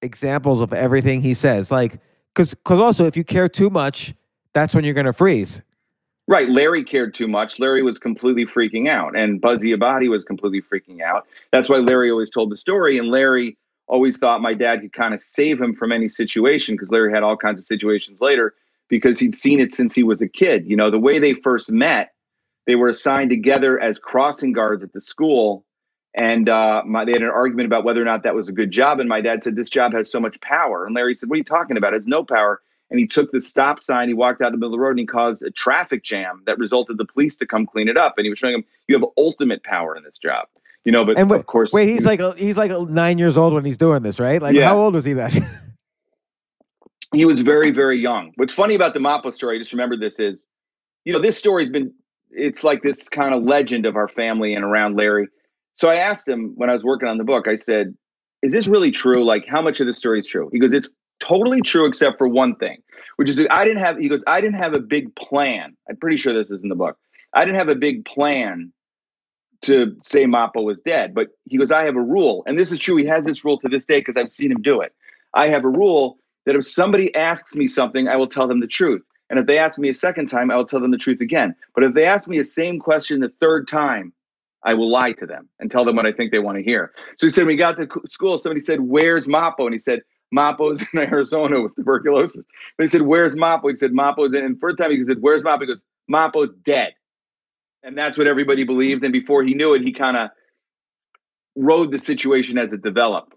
examples 0.00 0.60
of 0.60 0.72
everything 0.72 1.22
he 1.22 1.34
says. 1.34 1.70
Like, 1.70 1.98
because 2.34 2.54
because 2.54 2.78
also 2.78 3.04
if 3.04 3.16
you 3.16 3.24
care 3.24 3.48
too 3.48 3.68
much, 3.68 4.14
that's 4.54 4.74
when 4.74 4.84
you're 4.84 4.94
going 4.94 5.06
to 5.06 5.12
freeze. 5.12 5.60
Right. 6.32 6.48
Larry 6.48 6.82
cared 6.82 7.12
too 7.12 7.28
much. 7.28 7.60
Larry 7.60 7.82
was 7.82 7.98
completely 7.98 8.46
freaking 8.46 8.88
out, 8.88 9.14
and 9.14 9.38
Buzzy 9.38 9.76
Abadi 9.76 10.08
was 10.08 10.24
completely 10.24 10.62
freaking 10.62 11.02
out. 11.02 11.26
That's 11.50 11.68
why 11.68 11.76
Larry 11.76 12.10
always 12.10 12.30
told 12.30 12.50
the 12.50 12.56
story, 12.56 12.96
and 12.96 13.08
Larry 13.08 13.58
always 13.86 14.16
thought 14.16 14.40
my 14.40 14.54
dad 14.54 14.80
could 14.80 14.94
kind 14.94 15.12
of 15.12 15.20
save 15.20 15.60
him 15.60 15.74
from 15.74 15.92
any 15.92 16.08
situation 16.08 16.74
because 16.74 16.90
Larry 16.90 17.12
had 17.12 17.22
all 17.22 17.36
kinds 17.36 17.58
of 17.58 17.66
situations 17.66 18.22
later 18.22 18.54
because 18.88 19.18
he'd 19.18 19.34
seen 19.34 19.60
it 19.60 19.74
since 19.74 19.94
he 19.94 20.02
was 20.02 20.22
a 20.22 20.26
kid. 20.26 20.64
You 20.66 20.74
know, 20.74 20.90
the 20.90 20.98
way 20.98 21.18
they 21.18 21.34
first 21.34 21.70
met, 21.70 22.14
they 22.66 22.76
were 22.76 22.88
assigned 22.88 23.28
together 23.28 23.78
as 23.78 23.98
crossing 23.98 24.54
guards 24.54 24.82
at 24.82 24.94
the 24.94 25.02
school. 25.02 25.66
And 26.14 26.48
uh, 26.48 26.80
my, 26.86 27.04
they 27.04 27.12
had 27.12 27.20
an 27.20 27.28
argument 27.28 27.66
about 27.66 27.84
whether 27.84 28.00
or 28.00 28.06
not 28.06 28.22
that 28.22 28.34
was 28.34 28.48
a 28.48 28.52
good 28.52 28.70
job. 28.70 29.00
And 29.00 29.08
my 29.10 29.20
dad 29.20 29.42
said, 29.42 29.54
This 29.54 29.68
job 29.68 29.92
has 29.92 30.10
so 30.10 30.18
much 30.18 30.40
power. 30.40 30.86
And 30.86 30.94
Larry 30.94 31.14
said, 31.14 31.28
What 31.28 31.34
are 31.34 31.38
you 31.38 31.44
talking 31.44 31.76
about? 31.76 31.92
It 31.92 31.96
has 31.96 32.06
no 32.06 32.24
power. 32.24 32.62
And 32.92 33.00
he 33.00 33.06
took 33.06 33.32
the 33.32 33.40
stop 33.40 33.80
sign, 33.80 34.08
he 34.08 34.14
walked 34.14 34.42
out 34.42 34.52
the 34.52 34.58
middle 34.58 34.68
of 34.68 34.78
the 34.78 34.78
road, 34.78 34.90
and 34.90 35.00
he 35.00 35.06
caused 35.06 35.42
a 35.42 35.50
traffic 35.50 36.04
jam 36.04 36.42
that 36.46 36.58
resulted 36.58 36.98
the 36.98 37.06
police 37.06 37.36
to 37.38 37.46
come 37.46 37.66
clean 37.66 37.88
it 37.88 37.96
up. 37.96 38.14
And 38.18 38.26
he 38.26 38.30
was 38.30 38.38
showing 38.38 38.54
him, 38.54 38.64
You 38.86 38.98
have 38.98 39.08
ultimate 39.16 39.64
power 39.64 39.96
in 39.96 40.04
this 40.04 40.18
job. 40.18 40.46
You 40.84 40.92
know, 40.92 41.04
but 41.04 41.16
and 41.16 41.30
wait, 41.30 41.40
of 41.40 41.46
course, 41.46 41.72
wait, 41.72 41.88
he's 41.88 42.04
like 42.04 42.20
a, 42.20 42.32
he's 42.34 42.56
like 42.56 42.70
nine 42.88 43.16
years 43.16 43.36
old 43.36 43.54
when 43.54 43.64
he's 43.64 43.78
doing 43.78 44.02
this, 44.02 44.20
right? 44.20 44.42
Like, 44.42 44.54
Yeah. 44.54 44.66
how 44.66 44.78
old 44.78 44.94
was 44.94 45.04
he 45.04 45.12
then? 45.12 45.48
he 47.12 47.24
was 47.24 47.40
very 47.40 47.70
very 47.70 47.98
young 47.98 48.32
what's 48.36 48.52
funny 48.52 48.74
about 48.74 48.94
the 48.94 49.00
Mappo 49.00 49.32
story 49.32 49.56
I 49.56 49.58
just 49.58 49.72
remember 49.72 49.96
this 49.96 50.18
is 50.18 50.46
you 51.04 51.12
know 51.12 51.18
this 51.18 51.36
story's 51.36 51.70
been 51.70 51.92
it's 52.30 52.64
like 52.64 52.82
this 52.82 53.08
kind 53.08 53.34
of 53.34 53.42
legend 53.42 53.86
of 53.86 53.96
our 53.96 54.08
family 54.08 54.54
and 54.54 54.64
around 54.64 54.96
larry 54.96 55.28
so 55.76 55.88
i 55.88 55.96
asked 55.96 56.26
him 56.26 56.52
when 56.56 56.70
i 56.70 56.72
was 56.72 56.82
working 56.82 57.08
on 57.08 57.18
the 57.18 57.24
book 57.24 57.46
i 57.48 57.56
said 57.56 57.94
is 58.42 58.52
this 58.52 58.66
really 58.66 58.90
true 58.90 59.24
like 59.24 59.46
how 59.46 59.60
much 59.60 59.80
of 59.80 59.86
the 59.86 59.94
story 59.94 60.20
is 60.20 60.26
true 60.26 60.48
he 60.52 60.58
goes 60.58 60.72
it's 60.72 60.88
totally 61.22 61.60
true 61.60 61.86
except 61.86 62.18
for 62.18 62.28
one 62.28 62.54
thing 62.56 62.82
which 63.16 63.28
is 63.28 63.46
i 63.50 63.64
didn't 63.64 63.78
have 63.78 63.96
he 63.98 64.08
goes 64.08 64.24
i 64.26 64.40
didn't 64.40 64.56
have 64.56 64.74
a 64.74 64.80
big 64.80 65.14
plan 65.14 65.76
i'm 65.88 65.96
pretty 65.96 66.16
sure 66.16 66.32
this 66.32 66.50
is 66.50 66.62
in 66.62 66.68
the 66.68 66.74
book 66.74 66.98
i 67.34 67.44
didn't 67.44 67.56
have 67.56 67.68
a 67.68 67.74
big 67.74 68.04
plan 68.04 68.72
to 69.60 69.96
say 70.02 70.24
Mappo 70.24 70.62
was 70.64 70.80
dead 70.80 71.14
but 71.14 71.28
he 71.48 71.56
goes 71.56 71.70
i 71.70 71.84
have 71.84 71.96
a 71.96 72.02
rule 72.02 72.42
and 72.46 72.58
this 72.58 72.72
is 72.72 72.78
true 72.78 72.96
he 72.96 73.06
has 73.06 73.24
this 73.24 73.44
rule 73.44 73.58
to 73.58 73.68
this 73.68 73.86
day 73.86 74.00
because 74.00 74.16
i've 74.16 74.32
seen 74.32 74.50
him 74.50 74.60
do 74.60 74.80
it 74.80 74.92
i 75.34 75.46
have 75.48 75.64
a 75.64 75.68
rule 75.68 76.18
that 76.44 76.56
if 76.56 76.66
somebody 76.66 77.14
asks 77.14 77.54
me 77.54 77.66
something, 77.66 78.08
I 78.08 78.16
will 78.16 78.26
tell 78.26 78.48
them 78.48 78.60
the 78.60 78.66
truth. 78.66 79.02
And 79.30 79.38
if 79.38 79.46
they 79.46 79.58
ask 79.58 79.78
me 79.78 79.88
a 79.88 79.94
second 79.94 80.26
time, 80.26 80.50
I 80.50 80.56
will 80.56 80.66
tell 80.66 80.80
them 80.80 80.90
the 80.90 80.98
truth 80.98 81.20
again. 81.20 81.54
But 81.74 81.84
if 81.84 81.94
they 81.94 82.04
ask 82.04 82.28
me 82.28 82.38
the 82.38 82.44
same 82.44 82.78
question 82.78 83.20
the 83.20 83.32
third 83.40 83.66
time, 83.68 84.12
I 84.64 84.74
will 84.74 84.90
lie 84.90 85.12
to 85.12 85.26
them 85.26 85.48
and 85.58 85.70
tell 85.70 85.84
them 85.84 85.96
what 85.96 86.06
I 86.06 86.12
think 86.12 86.30
they 86.30 86.38
want 86.38 86.58
to 86.58 86.62
hear. 86.62 86.92
So 87.18 87.26
he 87.26 87.32
said, 87.32 87.46
when 87.46 87.52
he 87.52 87.56
got 87.56 87.76
to 87.78 87.88
school, 88.06 88.38
somebody 88.38 88.60
said, 88.60 88.80
Where's 88.80 89.26
Mappo? 89.26 89.64
And 89.64 89.72
he 89.72 89.78
said, 89.78 90.02
Mappo's 90.34 90.84
in 90.92 90.98
Arizona 91.00 91.60
with 91.60 91.74
tuberculosis. 91.76 92.44
They 92.78 92.88
said, 92.88 93.02
Where's 93.02 93.34
Mappo? 93.34 93.70
He 93.70 93.76
said, 93.76 93.92
Mappo's 93.92 94.34
in. 94.34 94.44
And 94.44 94.60
first 94.60 94.78
time 94.78 94.90
he 94.90 95.04
said, 95.04 95.18
Where's 95.20 95.42
Mappo? 95.42 95.60
He 95.60 95.66
goes, 95.66 95.82
Mappo's 96.10 96.54
dead. 96.62 96.94
And 97.82 97.98
that's 97.98 98.16
what 98.16 98.26
everybody 98.26 98.64
believed. 98.64 99.02
And 99.04 99.12
before 99.12 99.42
he 99.42 99.54
knew 99.54 99.74
it, 99.74 99.82
he 99.82 99.92
kind 99.92 100.16
of 100.16 100.30
rode 101.56 101.90
the 101.90 101.98
situation 101.98 102.58
as 102.58 102.72
it 102.72 102.82
developed. 102.82 103.34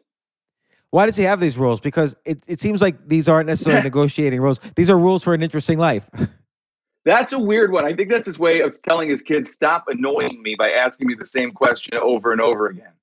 Why 0.92 1.06
does 1.06 1.18
he 1.18 1.24
have 1.24 1.40
these 1.40 1.58
rules? 1.58 1.82
Because 1.82 2.16
it, 2.24 2.44
it 2.48 2.62
seems 2.62 2.82
like 2.82 3.08
these 3.08 3.28
aren't 3.28 3.48
necessarily 3.48 3.82
negotiating 3.84 4.40
rules. 4.40 4.62
These 4.76 4.90
are 4.90 4.98
rules 4.98 5.24
for 5.24 5.34
an 5.34 5.44
interesting 5.44 5.78
life. 5.78 6.10
That's 7.06 7.34
a 7.34 7.40
weird 7.40 7.72
one. 7.72 7.86
I 7.86 7.94
think 7.94 8.10
that's 8.10 8.26
his 8.26 8.40
way 8.40 8.62
of 8.62 8.82
telling 8.82 9.10
his 9.10 9.22
kids, 9.22 9.52
stop 9.52 9.86
annoying 9.88 10.42
me 10.42 10.56
by 10.58 10.72
asking 10.72 11.06
me 11.06 11.14
the 11.14 11.26
same 11.26 11.52
question 11.52 12.00
over 12.00 12.32
and 12.32 12.42
over 12.42 12.66
again. 12.66 12.94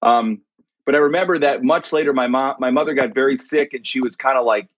Um, 0.00 0.40
but 0.86 0.94
I 0.94 0.98
remember 0.98 1.38
that 1.38 1.62
much 1.62 1.92
later, 1.92 2.12
my 2.12 2.26
mom, 2.26 2.56
my 2.58 2.70
mother 2.70 2.94
got 2.94 3.14
very 3.14 3.36
sick 3.36 3.72
and 3.72 3.86
she 3.86 4.00
was 4.00 4.16
kind 4.16 4.36
of 4.36 4.44
like 4.44 4.68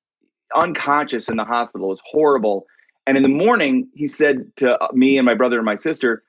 unconscious 0.54 1.28
in 1.28 1.36
the 1.36 1.44
hospital. 1.44 1.88
It 1.88 1.90
was 1.90 2.02
horrible. 2.04 2.66
And 3.06 3.16
in 3.16 3.22
the 3.22 3.28
morning, 3.28 3.88
he 3.94 4.08
said 4.08 4.50
to 4.56 4.80
uh, 4.82 4.88
me 4.92 5.18
and 5.18 5.26
my 5.26 5.34
brother 5.34 5.56
and 5.56 5.66
my 5.66 5.76
sister, 5.76 6.22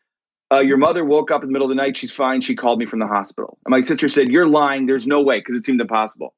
uh, 0.51 0.59
your 0.59 0.77
mother 0.77 1.03
woke 1.03 1.31
up 1.31 1.41
in 1.43 1.49
the 1.49 1.53
middle 1.53 1.69
of 1.69 1.75
the 1.75 1.81
night. 1.81 1.97
She's 1.97 2.13
fine. 2.13 2.41
She 2.41 2.55
called 2.55 2.79
me 2.79 2.85
from 2.85 2.99
the 2.99 3.07
hospital. 3.07 3.57
And 3.65 3.71
my 3.71 3.81
sister 3.81 4.07
said, 4.07 4.29
You're 4.29 4.47
lying. 4.47 4.85
There's 4.85 5.07
no 5.07 5.21
way 5.21 5.39
because 5.39 5.55
it 5.55 5.65
seemed 5.65 5.81
impossible. 5.81 6.33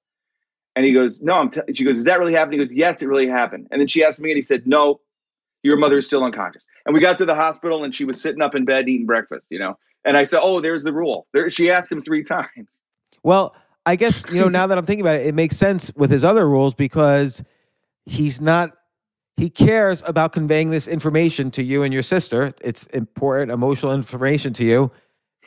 And 0.76 0.86
he 0.86 0.94
goes, 0.94 1.22
No, 1.22 1.36
I'm. 1.36 1.52
T-. 1.52 1.62
She 1.76 1.84
goes, 1.84 1.98
Is 1.98 2.06
that 2.06 2.20
really 2.20 2.34
happening? 2.34 2.60
He 2.60 2.66
goes, 2.66 2.74
Yes, 2.74 3.02
it 3.02 3.08
really 3.08 3.28
happened. 3.28 3.68
And 3.72 3.80
then 3.80 3.88
she 3.88 4.04
asked 4.04 4.20
me, 4.20 4.32
and 4.32 4.38
he 4.38 4.42
said, 4.42 4.66
No, 4.66 5.00
your 5.62 5.78
mother 5.78 5.98
is 5.98 6.08
still 6.08 6.24
unconscious. 6.24 6.64
And 6.86 6.96
we 6.96 7.02
got 7.02 7.18
to 7.20 7.26
the 7.26 7.36
hospital, 7.36 7.84
and 7.84 7.94
she 7.94 8.06
was 8.06 8.20
sitting 8.20 8.42
up 8.42 8.56
in 8.56 8.66
bed 8.66 8.90
eating 8.90 9.06
breakfast. 9.06 9.48
You 9.52 9.60
know. 9.60 9.78
And 10.06 10.18
I 10.18 10.24
said, 10.24 10.40
Oh, 10.42 10.60
there's 10.60 10.84
the 10.84 10.94
rule. 10.94 11.28
There, 11.34 11.50
she 11.50 11.70
asked 11.70 11.92
him 11.92 12.02
three 12.02 12.24
times. 12.36 12.82
Well, 13.24 13.56
I 13.86 13.96
guess, 13.96 14.24
you 14.32 14.40
know, 14.40 14.50
now 14.50 14.68
that 14.68 14.78
I'm 14.78 14.86
thinking 14.86 15.04
about 15.04 15.16
it, 15.16 15.26
it 15.26 15.36
makes 15.36 15.58
sense 15.58 15.92
with 15.96 16.12
his 16.12 16.24
other 16.24 16.48
rules 16.48 16.74
because 16.74 17.42
he's 18.06 18.40
not, 18.40 18.72
he 19.38 19.50
cares 19.50 20.04
about 20.06 20.34
conveying 20.34 20.70
this 20.70 20.88
information 20.88 21.50
to 21.52 21.64
you 21.64 21.84
and 21.84 21.94
your 21.94 22.04
sister. 22.04 22.54
It's 22.62 22.84
important 22.94 23.52
emotional 23.52 23.94
information 23.94 24.54
to 24.54 24.64
you, 24.64 24.92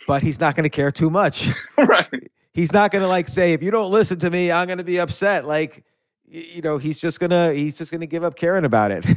but 0.07 0.23
he's 0.23 0.41
not 0.41 0.57
going 0.57 0.65
to 0.65 0.71
care 0.71 0.91
too 0.91 1.11
much. 1.11 1.51
right. 1.79 2.31
He's 2.55 2.73
not 2.73 2.91
going 2.91 3.03
to 3.03 3.09
like 3.09 3.29
say, 3.29 3.53
if 3.53 3.63
you 3.63 3.71
don't 3.71 3.91
listen 3.91 4.19
to 4.21 4.31
me, 4.31 4.51
I'm 4.51 4.67
going 4.67 4.79
to 4.79 4.85
be 4.85 4.99
upset. 4.99 5.47
Like, 5.47 5.85
you 6.27 6.63
know, 6.63 6.79
he's 6.79 6.99
just 6.99 7.21
going 7.21 7.31
to, 7.31 7.53
he's 7.55 7.77
just 7.77 7.91
going 7.91 8.01
to 8.01 8.07
give 8.07 8.25
up 8.25 8.37
caring 8.37 8.65
about 8.65 8.91
it. 8.91 9.07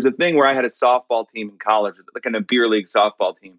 There's 0.00 0.14
a 0.14 0.16
thing 0.16 0.36
where 0.36 0.48
I 0.48 0.54
had 0.54 0.64
a 0.64 0.70
softball 0.70 1.26
team 1.28 1.50
in 1.50 1.58
college, 1.58 1.96
like 2.14 2.26
in 2.26 2.34
a 2.34 2.40
beer 2.40 2.68
league 2.68 2.88
softball 2.88 3.38
team, 3.38 3.58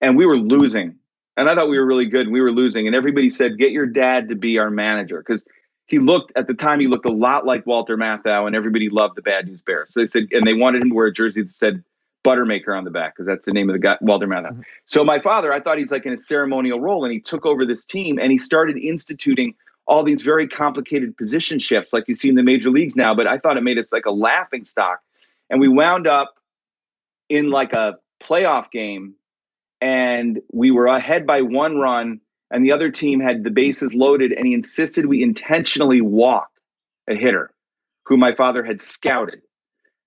and 0.00 0.16
we 0.16 0.26
were 0.26 0.36
losing. 0.36 0.96
And 1.36 1.48
I 1.48 1.54
thought 1.54 1.68
we 1.68 1.78
were 1.78 1.86
really 1.86 2.06
good 2.06 2.22
and 2.22 2.32
we 2.32 2.40
were 2.40 2.50
losing. 2.50 2.86
And 2.86 2.96
everybody 2.96 3.30
said, 3.30 3.58
get 3.58 3.70
your 3.70 3.86
dad 3.86 4.28
to 4.28 4.34
be 4.34 4.58
our 4.58 4.70
manager. 4.70 5.24
Because 5.24 5.44
he 5.86 5.98
looked 5.98 6.32
at 6.34 6.48
the 6.48 6.54
time 6.54 6.80
he 6.80 6.88
looked 6.88 7.06
a 7.06 7.12
lot 7.12 7.46
like 7.46 7.64
Walter 7.64 7.96
Matthau, 7.96 8.46
and 8.46 8.54
everybody 8.54 8.90
loved 8.90 9.16
the 9.16 9.22
Bad 9.22 9.46
News 9.46 9.62
Bears. 9.62 9.88
So 9.92 10.00
they 10.00 10.06
said, 10.06 10.28
and 10.32 10.46
they 10.46 10.54
wanted 10.54 10.82
him 10.82 10.90
to 10.90 10.94
wear 10.94 11.06
a 11.06 11.12
jersey 11.12 11.42
that 11.42 11.52
said 11.52 11.82
Buttermaker 12.24 12.76
on 12.76 12.84
the 12.84 12.90
back 12.90 13.14
because 13.14 13.26
that's 13.26 13.46
the 13.46 13.52
name 13.52 13.70
of 13.70 13.74
the 13.74 13.78
guy, 13.78 13.96
Walter 14.00 14.26
Matthau. 14.26 14.50
Mm-hmm. 14.50 14.60
So 14.86 15.04
my 15.04 15.20
father, 15.20 15.52
I 15.52 15.60
thought 15.60 15.78
he's 15.78 15.92
like 15.92 16.04
in 16.04 16.12
a 16.12 16.18
ceremonial 16.18 16.80
role, 16.80 17.04
and 17.04 17.12
he 17.12 17.20
took 17.20 17.46
over 17.46 17.64
this 17.64 17.86
team 17.86 18.18
and 18.18 18.30
he 18.32 18.38
started 18.38 18.76
instituting 18.76 19.54
all 19.86 20.02
these 20.02 20.20
very 20.20 20.46
complicated 20.46 21.16
position 21.16 21.58
shifts, 21.58 21.94
like 21.94 22.06
you 22.08 22.14
see 22.14 22.28
in 22.28 22.34
the 22.34 22.42
major 22.42 22.68
leagues 22.68 22.94
now. 22.94 23.14
But 23.14 23.26
I 23.26 23.38
thought 23.38 23.56
it 23.56 23.62
made 23.62 23.78
us 23.78 23.90
like 23.90 24.04
a 24.04 24.10
laughing 24.10 24.66
stock, 24.66 25.00
and 25.50 25.60
we 25.60 25.68
wound 25.68 26.06
up 26.06 26.34
in 27.28 27.50
like 27.50 27.72
a 27.72 27.98
playoff 28.22 28.70
game, 28.70 29.14
and 29.80 30.40
we 30.52 30.70
were 30.70 30.86
ahead 30.86 31.26
by 31.26 31.42
one 31.42 31.78
run 31.78 32.20
and 32.50 32.64
the 32.64 32.72
other 32.72 32.90
team 32.90 33.20
had 33.20 33.44
the 33.44 33.50
bases 33.50 33.94
loaded, 33.94 34.32
and 34.32 34.46
he 34.46 34.54
insisted 34.54 35.06
we 35.06 35.22
intentionally 35.22 36.00
walk 36.00 36.48
a 37.08 37.14
hitter 37.14 37.52
who 38.06 38.16
my 38.16 38.34
father 38.34 38.64
had 38.64 38.80
scouted. 38.80 39.42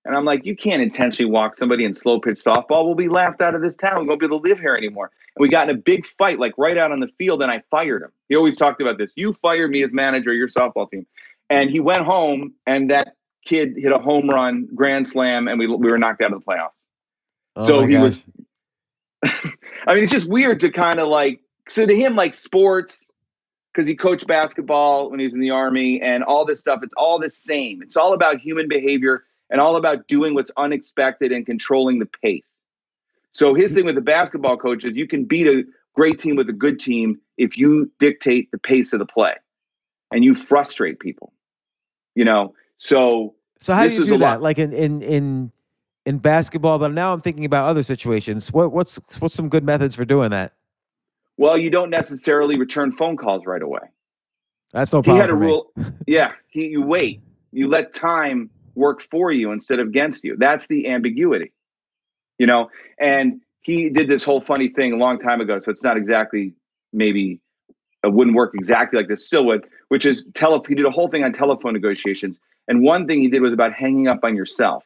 And 0.04 0.16
I'm 0.16 0.24
like, 0.24 0.44
you 0.44 0.56
can't 0.56 0.82
intentionally 0.82 1.30
walk 1.30 1.54
somebody 1.54 1.84
in 1.84 1.94
slow 1.94 2.18
pitch 2.18 2.38
softball. 2.38 2.84
We'll 2.84 2.96
be 2.96 3.08
laughed 3.08 3.40
out 3.40 3.54
of 3.54 3.62
this 3.62 3.76
town. 3.76 4.00
We 4.00 4.08
won't 4.08 4.18
be 4.18 4.26
able 4.26 4.42
to 4.42 4.48
live 4.48 4.58
here 4.58 4.74
anymore. 4.74 5.12
And 5.36 5.42
we 5.42 5.48
got 5.48 5.70
in 5.70 5.76
a 5.76 5.78
big 5.78 6.04
fight, 6.04 6.40
like 6.40 6.54
right 6.58 6.76
out 6.76 6.90
on 6.90 6.98
the 6.98 7.10
field, 7.18 7.40
and 7.42 7.52
I 7.52 7.62
fired 7.70 8.02
him. 8.02 8.10
He 8.28 8.34
always 8.34 8.56
talked 8.56 8.80
about 8.80 8.98
this. 8.98 9.12
You 9.14 9.32
fired 9.34 9.70
me 9.70 9.84
as 9.84 9.92
manager 9.92 10.32
of 10.32 10.36
your 10.36 10.48
softball 10.48 10.90
team. 10.90 11.06
And 11.50 11.70
he 11.70 11.78
went 11.78 12.04
home, 12.04 12.54
and 12.66 12.90
that 12.90 13.14
kid 13.44 13.74
hit 13.76 13.92
a 13.92 13.98
home 13.98 14.28
run, 14.28 14.68
grand 14.74 15.06
slam, 15.06 15.48
and 15.48 15.58
we, 15.58 15.66
we 15.66 15.90
were 15.90 15.98
knocked 15.98 16.22
out 16.22 16.32
of 16.32 16.40
the 16.40 16.44
playoffs. 16.44 16.70
Oh 17.56 17.66
so 17.66 17.86
he 17.86 17.94
gosh. 17.94 18.02
was. 18.02 18.24
I 19.86 19.94
mean, 19.94 20.04
it's 20.04 20.12
just 20.12 20.28
weird 20.28 20.60
to 20.60 20.70
kind 20.70 21.00
of 21.00 21.08
like 21.08 21.40
so 21.68 21.86
to 21.86 21.94
him, 21.94 22.16
like 22.16 22.34
sports, 22.34 23.10
because 23.72 23.86
he 23.86 23.94
coached 23.94 24.26
basketball 24.26 25.10
when 25.10 25.18
he 25.20 25.26
was 25.26 25.34
in 25.34 25.40
the 25.40 25.50
army 25.50 26.00
and 26.00 26.22
all 26.24 26.44
this 26.44 26.60
stuff, 26.60 26.80
it's 26.82 26.94
all 26.96 27.18
the 27.18 27.30
same. 27.30 27.82
It's 27.82 27.96
all 27.96 28.12
about 28.12 28.38
human 28.38 28.68
behavior 28.68 29.24
and 29.50 29.60
all 29.60 29.76
about 29.76 30.08
doing 30.08 30.34
what's 30.34 30.50
unexpected 30.56 31.32
and 31.32 31.46
controlling 31.46 31.98
the 31.98 32.08
pace. 32.22 32.52
So 33.32 33.54
his 33.54 33.72
thing 33.72 33.86
with 33.86 33.94
the 33.94 34.02
basketball 34.02 34.56
coach 34.56 34.84
is 34.84 34.94
you 34.94 35.08
can 35.08 35.24
beat 35.24 35.46
a 35.46 35.64
great 35.94 36.18
team 36.20 36.36
with 36.36 36.48
a 36.48 36.54
good 36.54 36.78
team 36.78 37.18
if 37.38 37.56
you 37.56 37.90
dictate 37.98 38.50
the 38.50 38.58
pace 38.58 38.92
of 38.92 38.98
the 38.98 39.06
play 39.06 39.34
and 40.10 40.24
you 40.24 40.34
frustrate 40.34 41.00
people. 41.00 41.32
You 42.14 42.24
know, 42.26 42.54
so 42.82 43.32
so 43.60 43.74
how 43.74 43.86
do 43.86 43.94
you 43.94 44.04
do 44.04 44.18
that? 44.18 44.18
Lot- 44.18 44.42
like 44.42 44.58
in 44.58 44.72
in 44.72 45.02
in 45.02 45.52
in 46.04 46.18
basketball, 46.18 46.80
but 46.80 46.92
now 46.92 47.12
I'm 47.12 47.20
thinking 47.20 47.44
about 47.44 47.68
other 47.68 47.84
situations. 47.84 48.52
What, 48.52 48.72
what's 48.72 48.96
what's 49.20 49.34
some 49.34 49.48
good 49.48 49.62
methods 49.62 49.94
for 49.94 50.04
doing 50.04 50.30
that? 50.30 50.52
Well, 51.36 51.56
you 51.56 51.70
don't 51.70 51.90
necessarily 51.90 52.58
return 52.58 52.90
phone 52.90 53.16
calls 53.16 53.46
right 53.46 53.62
away. 53.62 53.82
That's 54.72 54.92
no 54.92 55.00
problem. 55.00 55.16
He 55.16 55.20
had 55.20 55.30
a 55.30 55.34
rule. 55.34 55.72
yeah, 56.08 56.32
he, 56.48 56.66
you 56.66 56.82
wait. 56.82 57.20
You 57.52 57.68
let 57.68 57.94
time 57.94 58.50
work 58.74 59.00
for 59.00 59.30
you 59.30 59.52
instead 59.52 59.78
of 59.78 59.86
against 59.86 60.24
you. 60.24 60.36
That's 60.36 60.66
the 60.66 60.88
ambiguity, 60.88 61.52
you 62.38 62.48
know. 62.48 62.68
And 62.98 63.42
he 63.60 63.90
did 63.90 64.08
this 64.08 64.24
whole 64.24 64.40
funny 64.40 64.68
thing 64.68 64.92
a 64.92 64.96
long 64.96 65.20
time 65.20 65.40
ago, 65.40 65.60
so 65.60 65.70
it's 65.70 65.84
not 65.84 65.96
exactly 65.96 66.52
maybe 66.92 67.40
it 68.02 68.12
wouldn't 68.12 68.36
work 68.36 68.54
exactly 68.54 68.98
like 68.98 69.06
this. 69.06 69.24
Still 69.24 69.44
would, 69.46 69.66
which 69.86 70.04
is 70.04 70.26
tele. 70.34 70.60
He 70.66 70.74
did 70.74 70.84
a 70.84 70.90
whole 70.90 71.06
thing 71.06 71.22
on 71.22 71.32
telephone 71.32 71.74
negotiations, 71.74 72.40
and 72.68 72.82
one 72.82 73.06
thing 73.06 73.20
he 73.20 73.28
did 73.28 73.42
was 73.42 73.52
about 73.52 73.72
hanging 73.72 74.08
up 74.08 74.20
on 74.22 74.36
yourself. 74.36 74.84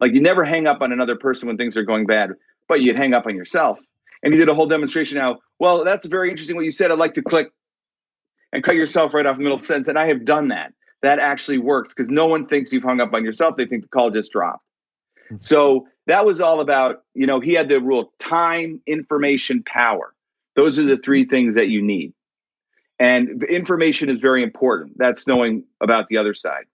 Like 0.00 0.12
you 0.12 0.20
never 0.20 0.44
hang 0.44 0.66
up 0.66 0.80
on 0.80 0.92
another 0.92 1.16
person 1.16 1.48
when 1.48 1.56
things 1.56 1.76
are 1.76 1.82
going 1.82 2.06
bad, 2.06 2.30
but 2.68 2.80
you'd 2.80 2.96
hang 2.96 3.14
up 3.14 3.26
on 3.26 3.36
yourself. 3.36 3.78
And 4.22 4.32
he 4.32 4.38
did 4.38 4.48
a 4.48 4.54
whole 4.54 4.66
demonstration 4.66 5.18
how, 5.18 5.38
well, 5.58 5.84
that's 5.84 6.06
very 6.06 6.30
interesting 6.30 6.56
what 6.56 6.64
you 6.64 6.72
said. 6.72 6.90
I'd 6.90 6.98
like 6.98 7.14
to 7.14 7.22
click 7.22 7.50
and 8.52 8.62
cut 8.62 8.74
yourself 8.74 9.14
right 9.14 9.26
off 9.26 9.36
the 9.36 9.42
middle 9.42 9.56
of 9.56 9.60
the 9.60 9.66
sentence. 9.66 9.88
And 9.88 9.98
I 9.98 10.06
have 10.06 10.24
done 10.24 10.48
that. 10.48 10.72
That 11.02 11.20
actually 11.20 11.58
works 11.58 11.94
because 11.94 12.10
no 12.10 12.26
one 12.26 12.46
thinks 12.46 12.72
you've 12.72 12.82
hung 12.82 13.00
up 13.00 13.14
on 13.14 13.24
yourself. 13.24 13.56
They 13.56 13.66
think 13.66 13.82
the 13.82 13.88
call 13.88 14.10
just 14.10 14.32
dropped. 14.32 14.64
Hmm. 15.28 15.36
So 15.40 15.86
that 16.06 16.26
was 16.26 16.40
all 16.40 16.60
about, 16.60 17.02
you 17.14 17.26
know, 17.26 17.38
he 17.38 17.52
had 17.52 17.68
the 17.68 17.80
rule 17.80 18.12
time, 18.18 18.80
information, 18.86 19.62
power. 19.62 20.12
Those 20.56 20.78
are 20.78 20.84
the 20.84 20.96
three 20.96 21.24
things 21.24 21.54
that 21.54 21.68
you 21.68 21.82
need. 21.82 22.14
And 22.98 23.44
information 23.44 24.10
is 24.10 24.18
very 24.18 24.42
important. 24.42 24.98
That's 24.98 25.26
knowing 25.28 25.64
about 25.80 26.08
the 26.08 26.16
other 26.16 26.34
side. 26.34 26.64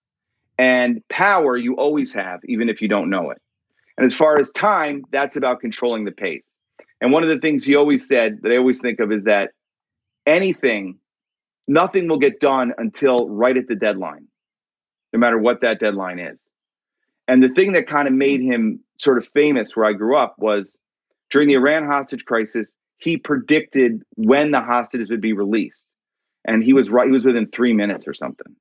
And 0.59 1.02
power 1.09 1.57
you 1.57 1.74
always 1.76 2.12
have, 2.12 2.40
even 2.44 2.68
if 2.68 2.80
you 2.80 2.88
don't 2.88 3.11
know 3.11 3.30
it. 3.30 3.40
And 3.96 4.07
as 4.07 4.14
far 4.14 4.38
as 4.38 4.50
time, 4.50 5.05
that's 5.11 5.36
about 5.36 5.61
controlling 5.61 6.05
the 6.05 6.12
pace. 6.12 6.44
And 7.00 7.12
one 7.12 7.22
of 7.22 7.28
the 7.28 7.38
things 7.38 7.64
he 7.64 7.74
always 7.74 8.07
said 8.09 8.38
that 8.42 8.52
I 8.52 8.57
always 8.57 8.80
think 8.80 9.00
of 9.00 9.12
is 9.12 9.24
that 9.24 9.50
anything, 10.26 10.98
nothing 11.68 12.09
will 12.09 12.18
get 12.18 12.40
done 12.40 12.72
until 12.78 13.28
right 13.28 13.57
at 13.57 13.68
the 13.68 13.74
deadline, 13.74 14.26
no 15.12 15.18
matter 15.18 15.38
what 15.38 15.61
that 15.61 15.78
deadline 15.78 16.18
is. 16.18 16.38
And 17.26 17.42
the 17.42 17.48
thing 17.48 17.72
that 17.72 17.88
kind 17.88 18.07
of 18.07 18.14
made 18.14 18.40
him 18.40 18.80
sort 18.98 19.18
of 19.18 19.28
famous 19.28 19.76
where 19.76 19.86
I 19.86 19.92
grew 19.92 20.16
up 20.16 20.36
was 20.38 20.66
during 21.30 21.48
the 21.48 21.55
Iran 21.55 21.84
hostage 21.84 22.24
crisis, 22.24 22.70
he 22.98 23.16
predicted 23.16 24.02
when 24.16 24.50
the 24.50 24.61
hostages 24.61 25.11
would 25.11 25.20
be 25.20 25.32
released. 25.32 25.84
And 26.44 26.62
he 26.62 26.72
was 26.72 26.90
right, 26.90 27.07
he 27.07 27.12
was 27.12 27.24
within 27.24 27.48
three 27.48 27.72
minutes 27.72 28.07
or 28.07 28.14
something. 28.14 28.55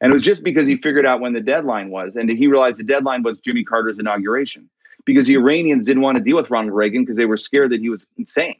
And 0.00 0.10
it 0.10 0.14
was 0.14 0.22
just 0.22 0.42
because 0.42 0.66
he 0.66 0.76
figured 0.76 1.04
out 1.04 1.20
when 1.20 1.34
the 1.34 1.40
deadline 1.40 1.90
was. 1.90 2.16
And 2.16 2.30
he 2.30 2.46
realized 2.46 2.78
the 2.78 2.84
deadline 2.84 3.22
was 3.22 3.38
Jimmy 3.38 3.64
Carter's 3.64 3.98
inauguration 3.98 4.68
because 5.04 5.26
the 5.26 5.34
Iranians 5.34 5.84
didn't 5.84 6.02
want 6.02 6.16
to 6.16 6.24
deal 6.24 6.36
with 6.36 6.50
Ronald 6.50 6.74
Reagan 6.74 7.02
because 7.02 7.16
they 7.16 7.26
were 7.26 7.36
scared 7.36 7.70
that 7.72 7.80
he 7.80 7.90
was 7.90 8.06
insane. 8.16 8.56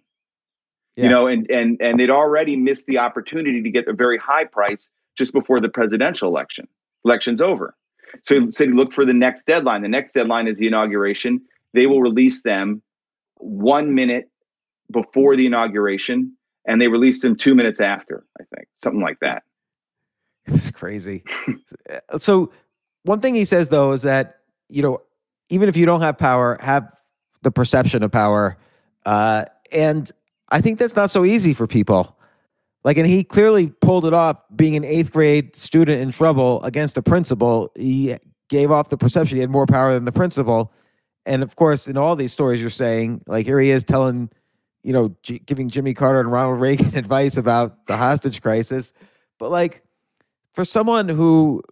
Yeah. 0.97 1.05
You 1.05 1.11
know, 1.11 1.26
and 1.28 1.51
and 1.51 1.80
and 1.80 1.99
they'd 1.99 2.11
already 2.11 2.57
missed 2.57 2.86
the 2.86 2.99
opportunity 2.99 3.62
to 3.62 3.70
get 3.70 3.88
a 3.88 3.93
very 3.93 4.18
high 4.18 4.45
price 4.45 4.91
just 5.16 5.32
before 5.32 5.61
the 5.61 5.68
presidential 5.68 6.28
election. 6.28 6.68
Election's 7.05 7.41
over. 7.41 7.74
So 8.24 8.41
he 8.41 8.51
said 8.51 8.70
look 8.70 8.93
for 8.93 9.07
the 9.07 9.14
next 9.14 9.47
deadline. 9.47 9.82
The 9.82 9.88
next 9.88 10.12
deadline 10.12 10.49
is 10.49 10.59
the 10.59 10.66
inauguration. 10.66 11.41
They 11.72 11.86
will 11.86 12.03
release 12.03 12.43
them 12.43 12.82
one 13.36 13.95
minute 13.95 14.28
before 14.91 15.36
the 15.36 15.47
inauguration, 15.47 16.36
and 16.66 16.80
they 16.80 16.88
released 16.88 17.22
them 17.22 17.36
two 17.36 17.55
minutes 17.55 17.80
after, 17.80 18.24
I 18.38 18.45
think. 18.55 18.66
Something 18.82 19.01
like 19.01 19.20
that. 19.20 19.45
It's 20.51 20.70
crazy. 20.70 21.24
so 22.18 22.53
one 23.05 23.20
thing 23.20 23.34
he 23.34 23.44
says 23.44 23.68
though 23.68 23.92
is 23.92 24.03
that 24.03 24.40
you 24.68 24.82
know 24.82 25.01
even 25.51 25.68
if 25.68 25.76
you 25.76 25.86
don't 25.86 26.01
have 26.01 26.16
power, 26.16 26.59
have 26.61 26.92
the 27.42 27.51
perception 27.51 28.03
of 28.03 28.12
power, 28.12 28.57
uh, 29.05 29.44
and 29.72 30.11
I 30.51 30.61
think 30.61 30.78
that's 30.78 30.96
not 30.96 31.11
so 31.11 31.24
easy 31.24 31.55
for 31.55 31.66
people. 31.66 32.16
Like, 32.82 32.96
and 32.96 33.07
he 33.07 33.24
clearly 33.24 33.68
pulled 33.68 34.07
it 34.07 34.14
off. 34.14 34.38
Being 34.55 34.76
an 34.76 34.84
eighth 34.84 35.12
grade 35.12 35.55
student 35.55 36.01
in 36.01 36.12
trouble 36.12 36.62
against 36.62 36.94
the 36.94 37.03
principal, 37.03 37.70
he 37.76 38.16
gave 38.48 38.70
off 38.70 38.88
the 38.88 38.96
perception 38.96 39.36
he 39.36 39.40
had 39.40 39.51
more 39.51 39.66
power 39.66 39.92
than 39.92 40.05
the 40.05 40.12
principal. 40.12 40.72
And 41.26 41.42
of 41.42 41.57
course, 41.57 41.86
in 41.86 41.96
all 41.96 42.16
these 42.16 42.32
stories, 42.32 42.61
you're 42.61 42.70
saying 42.70 43.22
like 43.26 43.44
here 43.44 43.61
he 43.61 43.70
is 43.70 43.84
telling, 43.84 44.30
you 44.82 44.92
know, 44.92 45.14
G- 45.22 45.40
giving 45.40 45.68
Jimmy 45.68 45.92
Carter 45.92 46.20
and 46.20 46.32
Ronald 46.32 46.61
Reagan 46.61 46.94
advice 46.96 47.36
about 47.36 47.86
the 47.86 47.96
hostage 47.96 48.40
crisis, 48.40 48.92
but 49.38 49.51
like 49.51 49.82
for 50.55 50.64
someone 50.64 51.09
who 51.09 51.62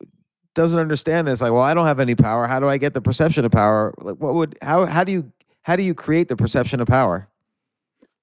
doesn't 0.55 0.79
understand 0.79 1.29
this 1.29 1.41
like 1.41 1.53
well 1.53 1.62
i 1.62 1.72
don't 1.74 1.87
have 1.87 2.01
any 2.01 2.14
power 2.14 2.47
how 2.47 2.59
do 2.59 2.68
i 2.68 2.76
get 2.76 2.95
the 2.95 3.01
perception 3.01 3.45
of 3.45 3.51
power 3.53 3.95
like 3.99 4.16
what 4.16 4.35
would 4.35 4.59
how 4.62 4.87
how 4.87 5.05
do 5.05 5.12
you 5.12 5.31
how 5.62 5.76
do 5.76 5.83
you 5.83 5.95
create 5.95 6.29
the 6.29 6.37
perception 6.37 6.81
of 6.81 6.87
power 6.89 7.29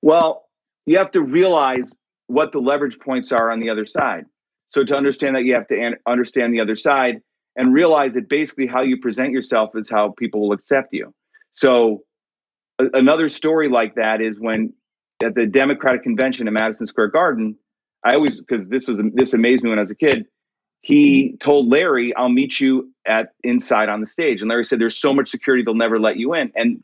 Well, 0.02 0.48
you 0.86 0.98
have 0.98 1.12
to 1.12 1.22
realize 1.22 1.92
what 2.28 2.52
the 2.52 2.60
leverage 2.60 3.00
points 3.00 3.32
are 3.32 3.52
on 3.52 3.60
the 3.60 3.70
other 3.70 3.86
side. 3.86 4.26
So 4.68 4.84
to 4.84 4.96
understand 4.96 5.36
that, 5.36 5.44
you 5.44 5.54
have 5.54 5.68
to 5.68 5.80
an- 5.80 5.98
understand 6.08 6.54
the 6.54 6.60
other 6.60 6.76
side 6.76 7.22
and 7.56 7.74
realize 7.74 8.16
that 8.16 8.28
basically 8.28 8.68
how 8.68 8.82
you 8.82 9.00
present 9.00 9.32
yourself 9.32 9.72
is 9.76 9.90
how 9.90 10.14
people 10.18 10.42
will 10.42 10.54
accept 10.54 10.92
you. 10.92 11.14
So 11.54 12.04
a- 12.80 12.90
another 12.94 13.30
story 13.30 13.70
like 13.70 13.96
that 13.96 14.22
is 14.22 14.40
when 14.40 14.74
at 15.24 15.36
the 15.36 15.46
Democratic 15.46 16.04
convention 16.04 16.48
in 16.48 16.54
Madison 16.54 16.88
Square 16.88 17.10
Garden, 17.10 17.56
I 18.04 18.16
always 18.16 18.40
because 18.40 18.68
this 18.68 18.88
was 18.88 18.98
this 19.14 19.34
amazed 19.34 19.64
me 19.64 19.70
when 19.70 19.80
I 19.80 19.84
was 19.84 19.92
a 19.92 19.96
kid. 19.96 20.26
He 20.86 21.36
told 21.40 21.68
Larry, 21.68 22.16
"I'll 22.16 22.30
meet 22.30 22.60
you 22.60 22.92
at 23.08 23.30
inside 23.44 23.90
on 23.90 24.02
the 24.02 24.08
stage," 24.08 24.42
and 24.42 24.50
Larry 24.50 24.66
said, 24.66 24.80
"There's 24.80 24.98
so 24.98 25.14
much 25.14 25.30
security 25.30 25.64
they'll 25.64 25.74
never 25.74 26.00
let 26.00 26.18
you 26.18 26.34
in." 26.34 26.52
And 26.56 26.84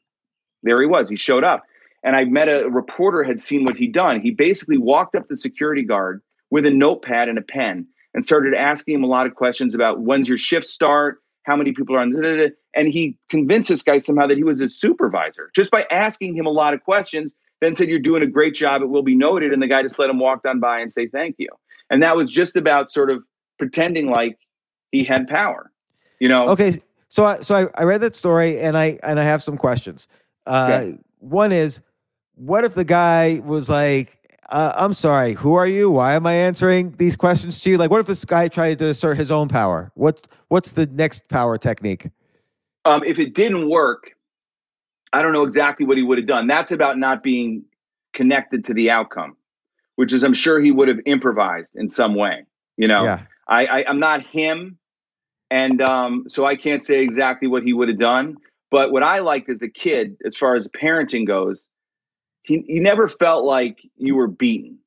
there 0.63 0.81
he 0.81 0.87
was. 0.87 1.09
He 1.09 1.15
showed 1.15 1.43
up 1.43 1.63
and 2.03 2.15
I 2.15 2.25
met 2.25 2.47
a 2.47 2.69
reporter 2.69 3.23
had 3.23 3.39
seen 3.39 3.63
what 3.63 3.77
he'd 3.77 3.93
done. 3.93 4.21
He 4.21 4.31
basically 4.31 4.77
walked 4.77 5.15
up 5.15 5.27
the 5.27 5.37
security 5.37 5.83
guard 5.83 6.21
with 6.49 6.65
a 6.65 6.71
notepad 6.71 7.29
and 7.29 7.37
a 7.37 7.41
pen 7.41 7.87
and 8.13 8.25
started 8.25 8.53
asking 8.53 8.95
him 8.95 9.03
a 9.03 9.07
lot 9.07 9.27
of 9.27 9.35
questions 9.35 9.75
about 9.75 10.01
when's 10.01 10.27
your 10.27 10.37
shift 10.37 10.67
start, 10.67 11.19
how 11.43 11.55
many 11.55 11.71
people 11.71 11.95
are 11.95 11.99
on, 11.99 12.11
da, 12.11 12.21
da, 12.21 12.35
da. 12.37 12.49
and 12.75 12.87
he 12.87 13.17
convinced 13.29 13.69
this 13.69 13.83
guy 13.83 13.97
somehow 13.97 14.27
that 14.27 14.37
he 14.37 14.43
was 14.43 14.59
his 14.59 14.79
supervisor 14.79 15.49
just 15.55 15.71
by 15.71 15.85
asking 15.91 16.35
him 16.35 16.45
a 16.45 16.51
lot 16.51 16.73
of 16.73 16.83
questions. 16.83 17.33
Then 17.61 17.75
said, 17.75 17.89
"You're 17.89 17.99
doing 17.99 18.23
a 18.23 18.27
great 18.27 18.55
job. 18.55 18.81
It 18.81 18.89
will 18.89 19.03
be 19.03 19.15
noted." 19.15 19.53
And 19.53 19.61
the 19.61 19.67
guy 19.67 19.83
just 19.83 19.99
let 19.99 20.09
him 20.09 20.17
walk 20.17 20.41
on 20.47 20.59
by 20.59 20.79
and 20.79 20.91
say 20.91 21.07
thank 21.07 21.35
you. 21.37 21.49
And 21.91 22.01
that 22.01 22.17
was 22.17 22.31
just 22.31 22.55
about 22.55 22.91
sort 22.91 23.11
of 23.11 23.23
pretending 23.61 24.09
like 24.09 24.39
he 24.91 25.03
had 25.03 25.27
power. 25.27 25.71
You 26.19 26.29
know? 26.29 26.49
okay 26.49 26.79
so 27.09 27.25
i 27.25 27.41
so 27.41 27.55
i, 27.55 27.81
I 27.81 27.83
read 27.83 28.01
that 28.01 28.15
story 28.15 28.59
and 28.59 28.77
i 28.77 28.99
and 29.01 29.19
i 29.19 29.23
have 29.23 29.41
some 29.41 29.57
questions 29.57 30.07
uh 30.45 30.81
Okay. 30.83 30.97
one 31.17 31.51
is 31.51 31.79
what 32.35 32.63
if 32.63 32.75
the 32.75 32.83
guy 32.83 33.41
was 33.43 33.71
like 33.71 34.19
uh, 34.49 34.71
i'm 34.75 34.93
sorry 34.93 35.33
who 35.33 35.55
are 35.55 35.65
you 35.65 35.89
why 35.89 36.13
am 36.13 36.27
i 36.27 36.33
answering 36.33 36.91
these 36.97 37.15
questions 37.15 37.59
to 37.61 37.71
you 37.71 37.77
like 37.79 37.89
what 37.89 37.99
if 37.99 38.05
this 38.05 38.23
guy 38.23 38.47
tried 38.47 38.77
to 38.79 38.85
assert 38.85 39.17
his 39.17 39.31
own 39.31 39.47
power 39.47 39.91
what's 39.95 40.21
what's 40.49 40.73
the 40.73 40.85
next 40.85 41.27
power 41.27 41.57
technique 41.57 42.07
um, 42.85 43.03
if 43.03 43.19
it 43.19 43.33
didn't 43.35 43.69
work, 43.69 44.11
I 45.13 45.21
don't 45.21 45.33
know 45.33 45.43
exactly 45.43 45.85
what 45.85 45.97
he 45.97 46.03
would 46.03 46.17
have 46.17 46.27
done. 46.27 46.47
That's 46.47 46.71
about 46.71 46.97
not 46.97 47.21
being 47.21 47.63
connected 48.13 48.65
to 48.65 48.73
the 48.73 48.89
outcome, 48.89 49.37
which 49.97 50.13
is 50.13 50.23
I'm 50.23 50.33
sure 50.33 50.59
he 50.59 50.71
would 50.71 50.87
have 50.87 50.99
improvised 51.05 51.75
in 51.75 51.89
some 51.89 52.15
way. 52.15 52.43
You 52.77 52.87
know, 52.87 53.03
yeah 53.03 53.21
I, 53.51 53.65
I 53.67 53.85
I'm 53.89 54.01
not 54.01 54.25
him, 54.27 54.79
and 55.51 55.81
um, 55.81 56.25
so 56.27 56.45
I 56.45 56.55
can't 56.57 56.83
say 56.83 57.01
exactly 57.01 57.49
what 57.49 57.63
he 57.63 57.73
would 57.73 57.89
have 57.89 57.99
done. 57.99 58.37
But 58.71 58.91
what 58.91 59.03
I 59.03 59.19
liked 59.19 59.49
as 59.49 59.63
a 59.63 59.69
kid, 59.69 60.17
as 60.25 60.37
far 60.37 60.55
as 60.55 60.67
parenting 60.69 61.27
goes, 61.27 61.63
he 62.43 62.63
he 62.67 62.79
never 62.79 63.07
felt 63.07 63.45
like 63.45 63.79
you 63.97 64.15
were 64.15 64.27
beaten. 64.29 64.79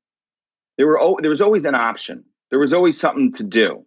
There 0.78 0.88
were 0.88 1.00
there 1.20 1.30
was 1.30 1.42
always 1.42 1.66
an 1.66 1.76
option. 1.76 2.24
There 2.50 2.60
was 2.60 2.72
always 2.74 3.00
something 3.00 3.32
to 3.34 3.44
do. 3.44 3.86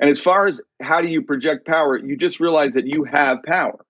And 0.00 0.10
as 0.10 0.20
far 0.20 0.46
as 0.48 0.60
how 0.82 1.00
do 1.02 1.08
you 1.08 1.22
project 1.22 1.66
power, 1.66 1.98
you 1.98 2.16
just 2.16 2.40
realize 2.40 2.74
that 2.74 2.86
you 2.86 3.04
have 3.04 3.42
power. 3.44 3.84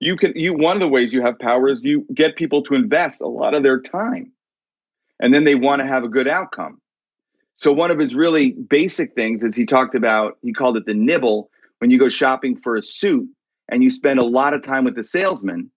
You 0.00 0.16
can 0.16 0.34
you 0.36 0.54
one 0.54 0.76
of 0.76 0.82
the 0.82 0.88
ways 0.88 1.14
you 1.14 1.22
have 1.22 1.40
power 1.40 1.70
is 1.70 1.84
you 1.84 2.06
get 2.14 2.36
people 2.36 2.62
to 2.64 2.74
invest 2.76 3.22
a 3.22 3.28
lot 3.28 3.54
of 3.54 3.64
their 3.64 3.80
time. 3.80 4.32
And 5.20 5.34
then 5.34 5.44
they 5.44 5.56
want 5.56 5.82
to 5.82 5.88
have 5.88 6.04
a 6.04 6.10
good 6.10 6.28
outcome. 6.28 6.81
So 7.62 7.72
one 7.72 7.92
of 7.92 7.98
his 8.00 8.12
really 8.12 8.50
basic 8.50 9.14
things 9.14 9.44
is 9.44 9.54
he 9.54 9.64
talked 9.64 9.94
about 9.94 10.36
he 10.42 10.52
called 10.52 10.76
it 10.76 10.84
the 10.84 10.94
nibble 10.94 11.48
when 11.78 11.92
you 11.92 11.98
go 11.98 12.08
shopping 12.08 12.56
for 12.56 12.74
a 12.74 12.82
suit 12.82 13.28
and 13.70 13.84
you 13.84 13.90
spend 13.92 14.18
a 14.18 14.24
lot 14.24 14.52
of 14.52 14.64
time 14.64 14.82
with 14.82 14.96
the 14.96 15.04
salesman, 15.04 15.70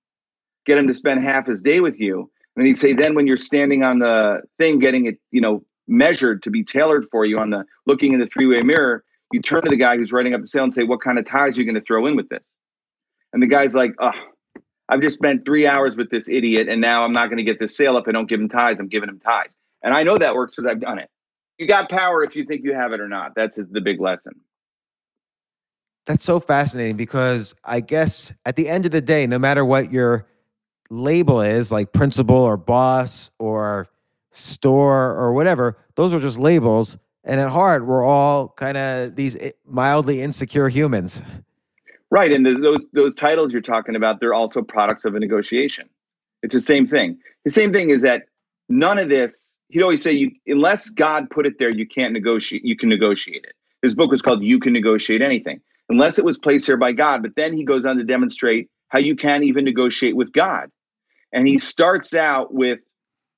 get 0.66 0.80
him 0.80 0.88
to 0.88 0.96
spend 0.96 1.24
half 1.24 1.46
his 1.46 1.62
day 1.62 1.82
with 1.82 2.00
you. 2.00 2.32
And 2.56 2.66
he'd 2.66 2.80
say, 2.80 2.94
then 2.94 3.14
when 3.14 3.28
you're 3.28 3.38
standing 3.38 3.84
on 3.84 4.00
the 4.00 4.42
thing 4.58 4.80
getting 4.80 5.06
it, 5.06 5.20
you 5.30 5.40
know, 5.40 5.64
measured 5.88 6.42
to 6.42 6.50
be 6.50 6.64
tailored 6.64 7.06
for 7.12 7.24
you 7.24 7.38
on 7.38 7.52
the 7.52 7.64
looking 7.86 8.14
in 8.14 8.20
the 8.20 8.26
three-way 8.26 8.64
mirror, 8.64 9.04
you 9.32 9.40
turn 9.40 9.62
to 9.62 9.70
the 9.70 9.78
guy 9.78 9.96
who's 9.96 10.12
writing 10.12 10.34
up 10.34 10.42
the 10.42 10.48
sale 10.48 10.64
and 10.64 10.74
say, 10.74 10.86
What 10.86 11.02
kind 11.02 11.20
of 11.20 11.28
ties 11.28 11.56
are 11.56 11.62
you 11.62 11.72
going 11.72 11.80
to 11.80 11.86
throw 11.86 12.08
in 12.08 12.16
with 12.16 12.30
this? 12.30 12.44
And 13.32 13.44
the 13.44 13.48
guy's 13.48 13.76
like, 13.76 13.94
Oh, 14.02 14.10
I've 14.90 15.02
just 15.02 15.20
spent 15.20 15.46
three 15.46 15.68
hours 15.68 15.96
with 15.98 16.10
this 16.10 16.28
idiot, 16.30 16.68
and 16.68 16.82
now 16.82 17.06
I'm 17.06 17.14
not 17.14 17.28
going 17.28 17.38
to 17.38 17.44
get 17.44 17.60
this 17.60 17.78
sale 17.78 17.96
if 17.98 18.08
I 18.08 18.12
don't 18.12 18.28
give 18.28 18.40
him 18.40 18.50
ties. 18.50 18.80
I'm 18.80 18.88
giving 18.88 19.10
him 19.10 19.20
ties. 19.20 19.56
And 19.84 19.94
I 19.94 20.02
know 20.02 20.18
that 20.18 20.34
works 20.34 20.56
because 20.56 20.72
I've 20.72 20.82
done 20.82 20.98
it. 20.98 21.12
You 21.58 21.68
got 21.68 21.90
power 21.90 22.24
if 22.24 22.36
you 22.36 22.46
think 22.46 22.64
you 22.64 22.74
have 22.74 22.92
it 22.92 23.00
or 23.00 23.08
not. 23.08 23.34
That's 23.36 23.58
the 23.58 23.82
big 23.82 24.02
lesson. 24.02 24.34
That's 26.06 26.24
so 26.24 26.40
fascinating 26.40 26.98
because 26.98 27.56
I 27.64 27.80
guess 27.80 28.32
at 28.46 28.56
the 28.56 28.70
end 28.70 28.86
of 28.86 28.92
the 28.92 29.02
day, 29.02 29.26
no 29.26 29.40
matter 29.40 29.66
what 29.66 29.92
your 29.92 30.28
label 30.90 31.42
is, 31.42 31.72
like 31.72 31.94
principal 31.94 32.36
or 32.36 32.58
boss 32.58 33.32
or 33.40 33.88
store 34.32 35.16
or 35.16 35.34
whatever, 35.34 35.78
those 35.96 36.14
are 36.14 36.20
just 36.20 36.38
labels. 36.38 36.98
And 37.24 37.40
at 37.40 37.50
heart, 37.50 37.88
we're 37.88 38.04
all 38.04 38.50
kind 38.50 38.78
of 38.78 39.16
these 39.16 39.36
mildly 39.66 40.22
insecure 40.22 40.70
humans. 40.70 41.24
Right, 42.12 42.32
and 42.32 42.46
the, 42.46 42.54
those 42.54 42.82
those 42.94 43.16
titles 43.16 43.52
you're 43.52 43.62
talking 43.62 43.96
about, 43.96 44.20
they're 44.20 44.34
also 44.34 44.62
products 44.62 45.06
of 45.06 45.16
a 45.16 45.20
negotiation. 45.20 45.90
It's 46.44 46.54
the 46.54 46.62
same 46.62 46.86
thing. 46.86 47.18
The 47.46 47.50
same 47.50 47.74
thing 47.74 47.90
is 47.90 48.04
that 48.04 48.28
none 48.70 49.00
of 49.00 49.10
this. 49.10 49.55
He'd 49.70 49.82
always 49.82 50.02
say, 50.02 50.12
"You 50.12 50.32
unless 50.48 50.90
God 50.90 51.30
put 51.30 51.46
it 51.46 51.58
there, 51.58 51.70
you 51.70 51.88
can't 51.88 52.14
negotiate. 52.14 52.64
You 52.64 52.78
can 52.78 52.90
negotiate 52.90 53.44
it." 53.44 53.54
His 53.82 53.96
book 53.96 54.12
was 54.12 54.22
called 54.22 54.44
"You 54.44 54.60
Can 54.60 54.74
Negotiate 54.74 55.22
Anything," 55.22 55.62
unless 55.90 56.18
it 56.20 56.26
was 56.26 56.38
placed 56.38 56.68
there 56.68 56.78
by 56.78 56.92
God. 56.92 57.22
But 57.22 57.36
then 57.36 57.54
he 57.54 57.64
goes 57.64 57.86
on 57.86 57.98
to 57.98 58.04
demonstrate 58.04 58.70
how 58.90 59.00
you 59.00 59.16
can 59.16 59.44
even 59.44 59.66
negotiate 59.66 60.16
with 60.16 60.32
God, 60.32 60.72
and 61.34 61.48
he 61.48 61.58
starts 61.58 62.14
out 62.14 62.54
with 62.54 62.80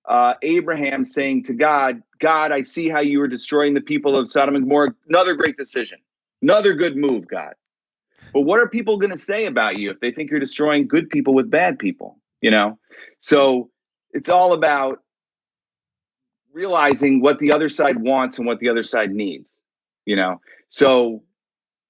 uh, 0.08 0.36
Abraham 0.42 1.06
saying 1.06 1.44
to 1.44 1.54
God, 1.54 2.02
"God, 2.20 2.52
I 2.52 2.62
see 2.64 2.90
how 2.90 3.00
you 3.00 3.20
were 3.20 3.28
destroying 3.28 3.74
the 3.74 3.82
people 3.82 4.18
of 4.18 4.32
Sodom 4.32 4.56
and 4.56 4.66
Gomorrah. 4.66 4.94
Another 5.08 5.34
great 5.34 5.58
decision, 5.58 6.00
another 6.42 6.74
good 6.74 6.96
move, 6.98 7.28
God." 7.28 7.54
But 8.34 8.42
what 8.42 8.60
are 8.60 8.68
people 8.68 8.98
going 8.98 9.12
to 9.12 9.18
say 9.18 9.46
about 9.46 9.78
you 9.78 9.90
if 9.90 10.00
they 10.02 10.12
think 10.12 10.30
you're 10.30 10.40
destroying 10.40 10.88
good 10.88 11.10
people 11.10 11.34
with 11.34 11.50
bad 11.50 11.80
people? 11.80 12.20
You 12.42 12.52
know, 12.52 12.78
so 13.22 13.72
it's 14.12 14.30
all 14.30 14.54
about 14.54 15.00
realizing 16.58 17.22
what 17.22 17.38
the 17.38 17.52
other 17.52 17.70
side 17.70 18.02
wants 18.02 18.40
and 18.40 18.48
what 18.48 18.60
the 18.60 18.68
other 18.68 18.82
side 18.82 19.12
needs. 19.12 19.52
You 20.06 20.16
know, 20.16 20.42
so 20.70 21.22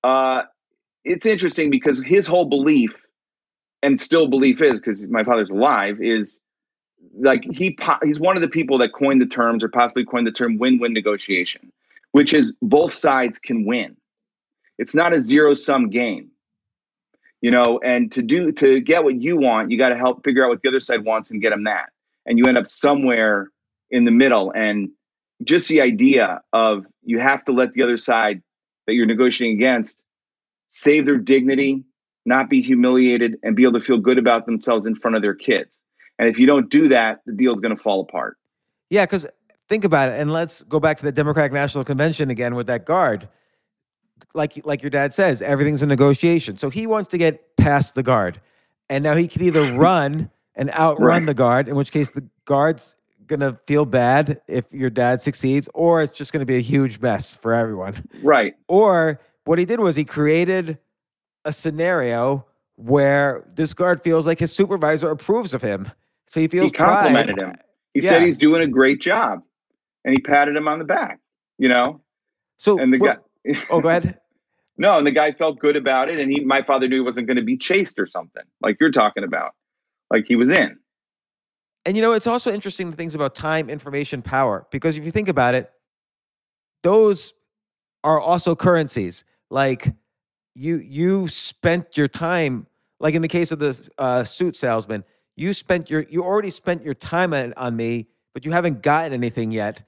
uh, 0.04 0.44
it's 1.06 1.26
interesting 1.26 1.70
because 1.70 2.02
his 2.04 2.28
whole 2.28 2.46
belief 2.46 3.06
and 3.82 4.00
still 4.00 4.28
belief 4.28 4.62
is 4.62 4.74
because 4.74 5.08
my 5.08 5.24
father's 5.24 5.52
alive 5.52 6.02
is 6.02 6.42
like 7.20 7.46
he 7.52 7.76
po- 7.76 8.00
he's 8.04 8.20
one 8.20 8.36
of 8.36 8.42
the 8.42 8.50
people 8.50 8.78
that 8.80 8.92
coined 8.94 9.22
the 9.22 9.28
terms 9.28 9.64
or 9.64 9.70
possibly 9.70 10.04
coined 10.04 10.28
the 10.28 10.32
term 10.32 10.58
win-win 10.58 10.94
negotiation, 10.94 11.72
which 12.12 12.34
is 12.34 12.52
both 12.62 12.94
sides 12.94 13.40
can 13.40 13.66
win. 13.66 13.96
It's 14.80 14.94
not 14.94 15.14
a 15.14 15.22
zero 15.22 15.54
sum 15.54 15.90
game. 15.90 16.30
You 17.42 17.52
know, 17.52 17.80
and 17.84 18.12
to 18.14 18.24
do 18.24 18.52
to 18.54 18.82
get 18.82 19.04
what 19.04 19.22
you 19.22 19.38
want, 19.38 19.72
you 19.72 19.78
got 19.78 19.90
to 19.90 19.98
help 19.98 20.26
figure 20.26 20.44
out 20.44 20.50
what 20.50 20.62
the 20.64 20.70
other 20.70 20.80
side 20.80 21.06
wants 21.06 21.30
and 21.30 21.40
get 21.40 21.52
them 21.52 21.64
that. 21.66 21.92
And 22.26 22.38
you 22.38 22.48
end 22.48 22.58
up 22.58 22.68
somewhere 22.68 23.52
in 23.92 24.06
the 24.06 24.12
middle 24.12 24.52
and 24.52 24.90
just 25.44 25.68
the 25.68 25.82
idea 25.82 26.42
of 26.54 26.86
you 27.04 27.20
have 27.20 27.46
to 27.46 27.52
let 27.52 27.74
the 27.74 27.84
other 27.84 27.98
side 27.98 28.42
that 28.86 28.94
you're 28.94 29.06
negotiating 29.06 29.56
against 29.56 29.98
save 30.70 31.06
their 31.06 31.18
dignity, 31.18 31.84
not 32.26 32.50
be 32.50 32.62
humiliated 32.62 33.38
and 33.44 33.56
be 33.56 33.64
able 33.64 33.74
to 33.74 33.80
feel 33.80 33.98
good 33.98 34.18
about 34.18 34.46
themselves 34.46 34.86
in 34.86 34.96
front 34.96 35.16
of 35.16 35.22
their 35.22 35.36
kids. 35.36 35.78
And 36.20 36.28
if 36.28 36.40
you 36.40 36.48
don't 36.48 36.70
do 36.70 36.88
that, 36.90 37.22
the 37.26 37.34
deal's 37.34 37.60
going 37.60 37.76
to 37.76 37.82
fall 37.82 38.02
apart. 38.02 38.38
Yeah, 38.90 39.06
because 39.06 39.26
think 39.70 39.84
about 39.84 40.10
it, 40.10 40.20
and 40.20 40.32
let's 40.34 40.64
go 40.64 40.80
back 40.80 40.98
to 40.98 41.04
the 41.06 41.12
Democratic 41.12 41.52
National 41.54 41.84
Convention 41.84 42.30
again 42.30 42.56
with 42.56 42.68
that 42.68 42.86
guard. 42.86 43.30
Like 44.34 44.60
like 44.66 44.82
your 44.82 44.90
dad 44.90 45.14
says, 45.14 45.42
everything's 45.42 45.84
a 45.84 45.86
negotiation. 45.86 46.58
So 46.58 46.70
he 46.70 46.88
wants 46.88 47.10
to 47.12 47.18
get 47.18 47.56
past 47.58 47.94
the 47.96 48.04
guard, 48.04 48.42
and 48.90 49.04
now 49.04 49.16
he 49.16 49.28
can 49.28 49.44
either 49.44 49.64
run 49.76 50.32
and 50.56 50.72
outrun 50.72 51.08
Right. 51.08 51.26
the 51.28 51.34
guard, 51.36 51.68
in 51.70 51.76
which 51.76 51.92
case 51.92 52.10
the 52.10 52.28
guard's 52.46 52.96
gonna 53.28 53.60
feel 53.68 53.86
bad 53.86 54.42
if 54.48 54.66
your 54.72 54.90
dad 54.90 55.22
succeeds, 55.22 55.70
or 55.74 56.02
it's 56.02 56.18
just 56.18 56.34
gonna 56.34 56.46
be 56.46 56.58
a 56.58 56.62
huge 56.62 57.00
mess 57.00 57.34
for 57.34 57.54
everyone. 57.54 58.08
Right. 58.24 58.56
Or 58.68 59.20
what 59.46 59.60
he 59.60 59.66
did 59.66 59.80
was 59.80 59.96
he 59.96 60.06
created 60.06 60.78
a 61.46 61.54
scenario 61.54 62.46
where 62.76 63.46
this 63.56 63.74
guard 63.74 64.02
feels 64.04 64.28
like 64.28 64.40
his 64.40 64.54
supervisor 64.54 65.10
approves 65.10 65.54
of 65.54 65.62
him. 65.62 65.92
So 66.28 66.40
he 66.40 66.48
feels 66.48 66.72
he 66.72 66.72
complimented 66.72 67.38
pride. 67.38 67.50
him. 67.50 67.56
He 67.94 68.02
said 68.02 68.22
he's 68.22 68.38
doing 68.38 68.62
a 68.62 68.68
great 68.68 69.02
job, 69.02 69.42
and 70.06 70.14
he 70.14 70.20
patted 70.20 70.56
him 70.56 70.68
on 70.68 70.80
the 70.80 70.86
back. 70.86 71.20
You 71.58 71.70
know, 71.70 72.02
So 72.58 72.80
and 72.80 72.94
the 72.94 73.00
guy. 73.00 73.18
oh, 73.70 73.82
go 73.82 73.90
ahead. 73.90 74.20
No, 74.78 74.96
and 74.98 75.08
the 75.08 75.12
guy 75.12 75.32
felt 75.32 75.58
good 75.58 75.76
about 75.76 76.10
it, 76.10 76.20
and 76.20 76.32
he, 76.32 76.42
my 76.42 76.62
father 76.62 76.88
knew 76.88 76.98
he 76.98 77.02
wasn't 77.02 77.26
going 77.26 77.38
to 77.38 77.44
be 77.44 77.58
chased 77.58 77.98
or 77.98 78.06
something 78.06 78.44
like 78.62 78.78
you're 78.80 78.92
talking 78.92 79.24
about, 79.24 79.56
like 80.12 80.26
he 80.28 80.36
was 80.36 80.52
in. 80.52 80.78
And 81.88 81.96
you 81.96 82.02
know, 82.02 82.12
it's 82.12 82.28
also 82.28 82.52
interesting 82.52 82.92
the 82.92 82.98
things 82.98 83.16
about 83.16 83.34
time, 83.34 83.70
information, 83.70 84.22
power, 84.22 84.68
because 84.72 84.98
if 84.98 85.06
you 85.06 85.12
think 85.12 85.30
about 85.30 85.56
it, 85.56 85.72
those 86.84 87.34
are 88.04 88.20
also 88.20 88.58
currencies. 88.58 89.24
Like 89.50 89.96
you, 90.54 90.80
you 90.80 91.30
spent 91.30 91.96
your 91.96 92.10
time, 92.10 92.68
like 93.00 93.16
in 93.16 93.22
the 93.22 93.30
case 93.30 93.54
of 93.54 93.60
the 93.60 93.90
uh, 93.98 94.26
suit 94.26 94.58
salesman, 94.58 95.06
you 95.38 95.54
spent 95.54 95.90
your, 95.90 96.02
you 96.10 96.26
already 96.26 96.50
spent 96.50 96.84
your 96.84 96.94
time 96.94 97.34
on, 97.34 97.54
on 97.56 97.78
me, 97.78 98.08
but 98.34 98.44
you 98.44 98.52
haven't 98.52 98.82
gotten 98.82 99.14
anything 99.14 99.52
yet. 99.52 99.84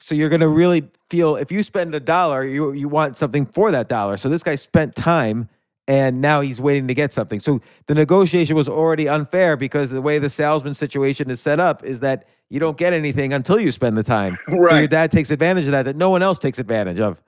So 0.00 0.14
you're 0.14 0.30
going 0.30 0.40
to 0.40 0.48
really 0.48 0.88
feel 1.10 1.36
if 1.36 1.52
you 1.52 1.62
spend 1.62 1.94
a 1.94 2.00
dollar, 2.00 2.46
you 2.46 2.72
you 2.72 2.88
want 2.88 3.18
something 3.18 3.44
for 3.44 3.70
that 3.70 3.88
dollar. 3.88 4.16
So 4.16 4.30
this 4.30 4.42
guy 4.42 4.54
spent 4.54 4.94
time 4.94 5.50
and 5.86 6.20
now 6.20 6.40
he's 6.40 6.60
waiting 6.60 6.88
to 6.88 6.94
get 6.94 7.12
something. 7.12 7.40
So 7.40 7.60
the 7.86 7.94
negotiation 7.94 8.56
was 8.56 8.68
already 8.68 9.08
unfair 9.08 9.56
because 9.56 9.90
the 9.90 10.00
way 10.00 10.18
the 10.18 10.30
salesman 10.30 10.74
situation 10.74 11.30
is 11.30 11.40
set 11.40 11.60
up 11.60 11.84
is 11.84 12.00
that 12.00 12.26
you 12.50 12.60
don't 12.60 12.76
get 12.76 12.92
anything 12.92 13.32
until 13.32 13.60
you 13.60 13.72
spend 13.72 13.96
the 13.96 14.02
time. 14.02 14.38
So 14.50 14.76
your 14.76 14.88
dad 14.88 15.10
takes 15.10 15.30
advantage 15.30 15.66
of 15.66 15.72
that 15.72 15.84
that 15.84 15.96
no 15.96 16.10
one 16.10 16.22
else 16.22 16.38
takes 16.38 16.58
advantage 16.58 17.00
of. 17.00 17.20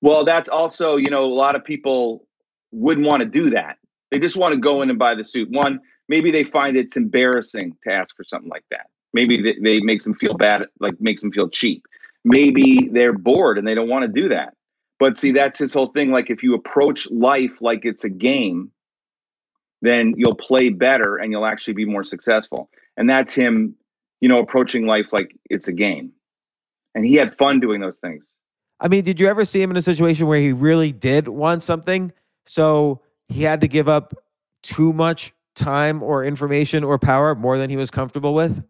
Well, 0.00 0.24
that's 0.24 0.48
also, 0.48 0.96
you 0.96 1.10
know, 1.10 1.24
a 1.24 1.34
lot 1.34 1.56
of 1.56 1.64
people 1.64 2.26
wouldn't 2.72 3.06
want 3.06 3.20
to 3.20 3.26
do 3.26 3.50
that. 3.50 3.78
They 4.10 4.18
just 4.18 4.36
want 4.36 4.54
to 4.54 4.60
go 4.60 4.82
in 4.82 4.90
and 4.90 4.98
buy 4.98 5.14
the 5.14 5.24
suit. 5.24 5.50
One, 5.50 5.80
maybe 6.08 6.30
they 6.30 6.44
find 6.44 6.76
it's 6.76 6.96
embarrassing 6.96 7.76
to 7.84 7.92
ask 7.92 8.14
for 8.14 8.24
something 8.24 8.50
like 8.50 8.64
that. 8.70 8.88
Maybe 9.12 9.40
they, 9.40 9.56
they 9.62 9.80
makes 9.80 10.04
them 10.04 10.14
feel 10.14 10.34
bad, 10.34 10.66
like 10.80 11.00
makes 11.00 11.22
them 11.22 11.32
feel 11.32 11.48
cheap. 11.48 11.86
Maybe 12.24 12.88
they're 12.92 13.16
bored 13.16 13.58
and 13.58 13.66
they 13.66 13.74
don't 13.74 13.88
want 13.88 14.02
to 14.04 14.08
do 14.08 14.28
that. 14.28 14.54
But 14.98 15.18
see, 15.18 15.32
that's 15.32 15.58
his 15.58 15.74
whole 15.74 15.88
thing. 15.88 16.10
Like 16.10 16.30
if 16.30 16.42
you 16.42 16.54
approach 16.54 17.10
life 17.10 17.60
like 17.60 17.84
it's 17.84 18.04
a 18.04 18.10
game, 18.10 18.70
then 19.82 20.14
you'll 20.16 20.36
play 20.36 20.70
better 20.70 21.16
and 21.16 21.32
you'll 21.32 21.46
actually 21.46 21.74
be 21.74 21.84
more 21.84 22.04
successful. 22.04 22.70
And 22.96 23.10
that's 23.10 23.34
him, 23.34 23.74
you 24.20 24.28
know, 24.28 24.38
approaching 24.38 24.86
life 24.86 25.12
like 25.12 25.36
it's 25.50 25.68
a 25.68 25.72
game. 25.72 26.12
And 26.94 27.04
he 27.04 27.14
had 27.14 27.34
fun 27.34 27.60
doing 27.60 27.80
those 27.80 27.98
things. 27.98 28.24
I 28.80 28.88
mean, 28.88 29.04
did 29.04 29.18
you 29.18 29.26
ever 29.26 29.44
see 29.44 29.60
him 29.60 29.70
in 29.70 29.76
a 29.76 29.82
situation 29.82 30.26
where 30.26 30.40
he 30.40 30.52
really 30.52 30.92
did 30.92 31.28
want 31.28 31.62
something? 31.62 32.12
So 32.46 33.02
he 33.28 33.42
had 33.42 33.60
to 33.62 33.68
give 33.68 33.88
up 33.88 34.14
too 34.62 34.92
much 34.92 35.32
time 35.54 36.02
or 36.02 36.24
information 36.24 36.84
or 36.84 36.98
power 36.98 37.34
more 37.34 37.58
than 37.58 37.70
he 37.70 37.76
was 37.76 37.90
comfortable 37.90 38.34
with? 38.34 38.62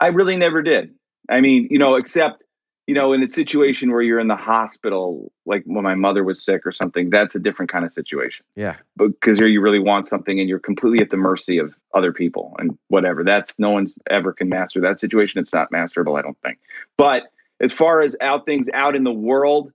I 0.00 0.08
really 0.08 0.36
never 0.36 0.62
did. 0.62 0.94
I 1.28 1.40
mean, 1.40 1.68
you 1.70 1.78
know, 1.78 1.94
except, 1.96 2.42
you 2.86 2.94
know, 2.94 3.12
in 3.12 3.22
a 3.22 3.28
situation 3.28 3.92
where 3.92 4.02
you're 4.02 4.18
in 4.18 4.28
the 4.28 4.36
hospital, 4.36 5.30
like 5.46 5.62
when 5.64 5.84
my 5.84 5.94
mother 5.94 6.24
was 6.24 6.42
sick 6.42 6.66
or 6.66 6.72
something, 6.72 7.08
that's 7.10 7.34
a 7.34 7.38
different 7.38 7.70
kind 7.70 7.84
of 7.84 7.92
situation. 7.92 8.44
Yeah. 8.56 8.76
Because 8.96 9.38
here 9.38 9.46
you 9.46 9.60
really 9.60 9.78
want 9.78 10.08
something 10.08 10.40
and 10.40 10.48
you're 10.48 10.58
completely 10.58 11.00
at 11.00 11.10
the 11.10 11.16
mercy 11.16 11.58
of 11.58 11.74
other 11.94 12.12
people 12.12 12.56
and 12.58 12.76
whatever. 12.88 13.22
That's 13.22 13.58
no 13.58 13.70
one's 13.70 13.94
ever 14.10 14.32
can 14.32 14.48
master 14.48 14.80
that 14.80 14.98
situation. 14.98 15.40
It's 15.40 15.52
not 15.52 15.70
masterable, 15.70 16.18
I 16.18 16.22
don't 16.22 16.40
think. 16.42 16.58
But 16.96 17.24
as 17.60 17.72
far 17.72 18.00
as 18.00 18.16
out 18.20 18.46
things 18.46 18.68
out 18.74 18.96
in 18.96 19.04
the 19.04 19.12
world, 19.12 19.72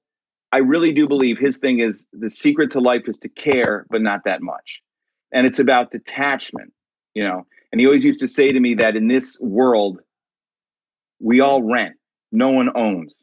I 0.52 0.58
really 0.58 0.92
do 0.92 1.08
believe 1.08 1.38
his 1.38 1.58
thing 1.58 1.80
is 1.80 2.06
the 2.12 2.30
secret 2.30 2.72
to 2.72 2.80
life 2.80 3.08
is 3.08 3.18
to 3.20 3.30
care, 3.30 3.86
but 3.90 4.02
not 4.02 4.24
that 4.26 4.42
much. 4.42 4.82
And 5.32 5.46
it's 5.46 5.60
about 5.60 5.92
detachment, 5.92 6.74
you 7.14 7.24
know. 7.24 7.46
And 7.72 7.80
he 7.80 7.88
always 7.88 8.04
used 8.04 8.22
to 8.22 8.28
say 8.28 8.52
to 8.52 8.60
me 8.60 8.74
that 8.76 8.96
in 8.96 9.08
this 9.08 9.40
world, 9.40 10.00
we 11.20 11.40
all 11.40 11.62
rent 11.62 11.96
no 12.36 12.50
one 12.50 12.70
owns. 12.76 13.14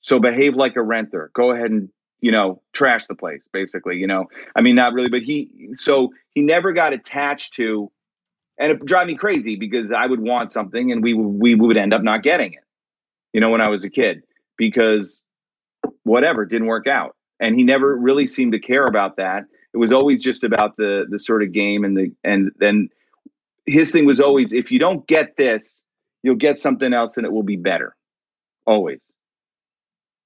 So 0.00 0.18
behave 0.18 0.54
like 0.54 0.76
a 0.76 0.82
renter. 0.82 1.30
Go 1.34 1.52
ahead 1.52 1.70
and 1.70 1.88
you 2.20 2.32
know 2.32 2.62
trash 2.72 3.06
the 3.06 3.14
place 3.14 3.42
basically 3.52 3.98
you 3.98 4.06
know? 4.06 4.26
I 4.56 4.62
mean 4.62 4.74
not 4.74 4.94
really 4.94 5.10
but 5.10 5.22
he 5.22 5.50
so 5.76 6.12
he 6.34 6.40
never 6.40 6.72
got 6.72 6.94
attached 6.94 7.54
to 7.54 7.92
and 8.58 8.72
it 8.72 8.84
drive 8.86 9.06
me 9.06 9.16
crazy 9.16 9.54
because 9.54 9.92
i 9.92 10.06
would 10.06 10.20
want 10.20 10.50
something 10.50 10.90
and 10.90 11.02
we 11.02 11.12
we 11.12 11.54
would 11.54 11.76
end 11.76 11.92
up 11.92 12.02
not 12.02 12.22
getting 12.22 12.54
it 12.54 12.64
you 13.34 13.40
know 13.40 13.50
when 13.50 13.60
i 13.60 13.68
was 13.68 13.84
a 13.84 13.90
kid 13.90 14.22
because 14.56 15.20
whatever 16.04 16.44
didn't 16.44 16.66
work 16.66 16.86
out. 16.86 17.14
And 17.40 17.54
he 17.54 17.64
never 17.64 17.96
really 17.96 18.26
seemed 18.26 18.52
to 18.52 18.58
care 18.58 18.86
about 18.86 19.16
that. 19.16 19.44
It 19.74 19.78
was 19.78 19.92
always 19.92 20.22
just 20.22 20.42
about 20.42 20.76
the 20.76 21.06
the 21.08 21.18
sort 21.18 21.42
of 21.42 21.52
game 21.52 21.84
and 21.84 21.96
the 21.96 22.10
and 22.24 22.50
then 22.58 22.88
his 23.66 23.90
thing 23.90 24.06
was 24.06 24.20
always 24.20 24.52
if 24.54 24.70
you 24.70 24.78
don't 24.78 25.06
get 25.06 25.36
this 25.36 25.82
you'll 26.22 26.34
get 26.34 26.58
something 26.58 26.94
else 26.94 27.18
and 27.18 27.26
it 27.26 27.32
will 27.32 27.42
be 27.42 27.56
better 27.56 27.94
always 28.66 28.98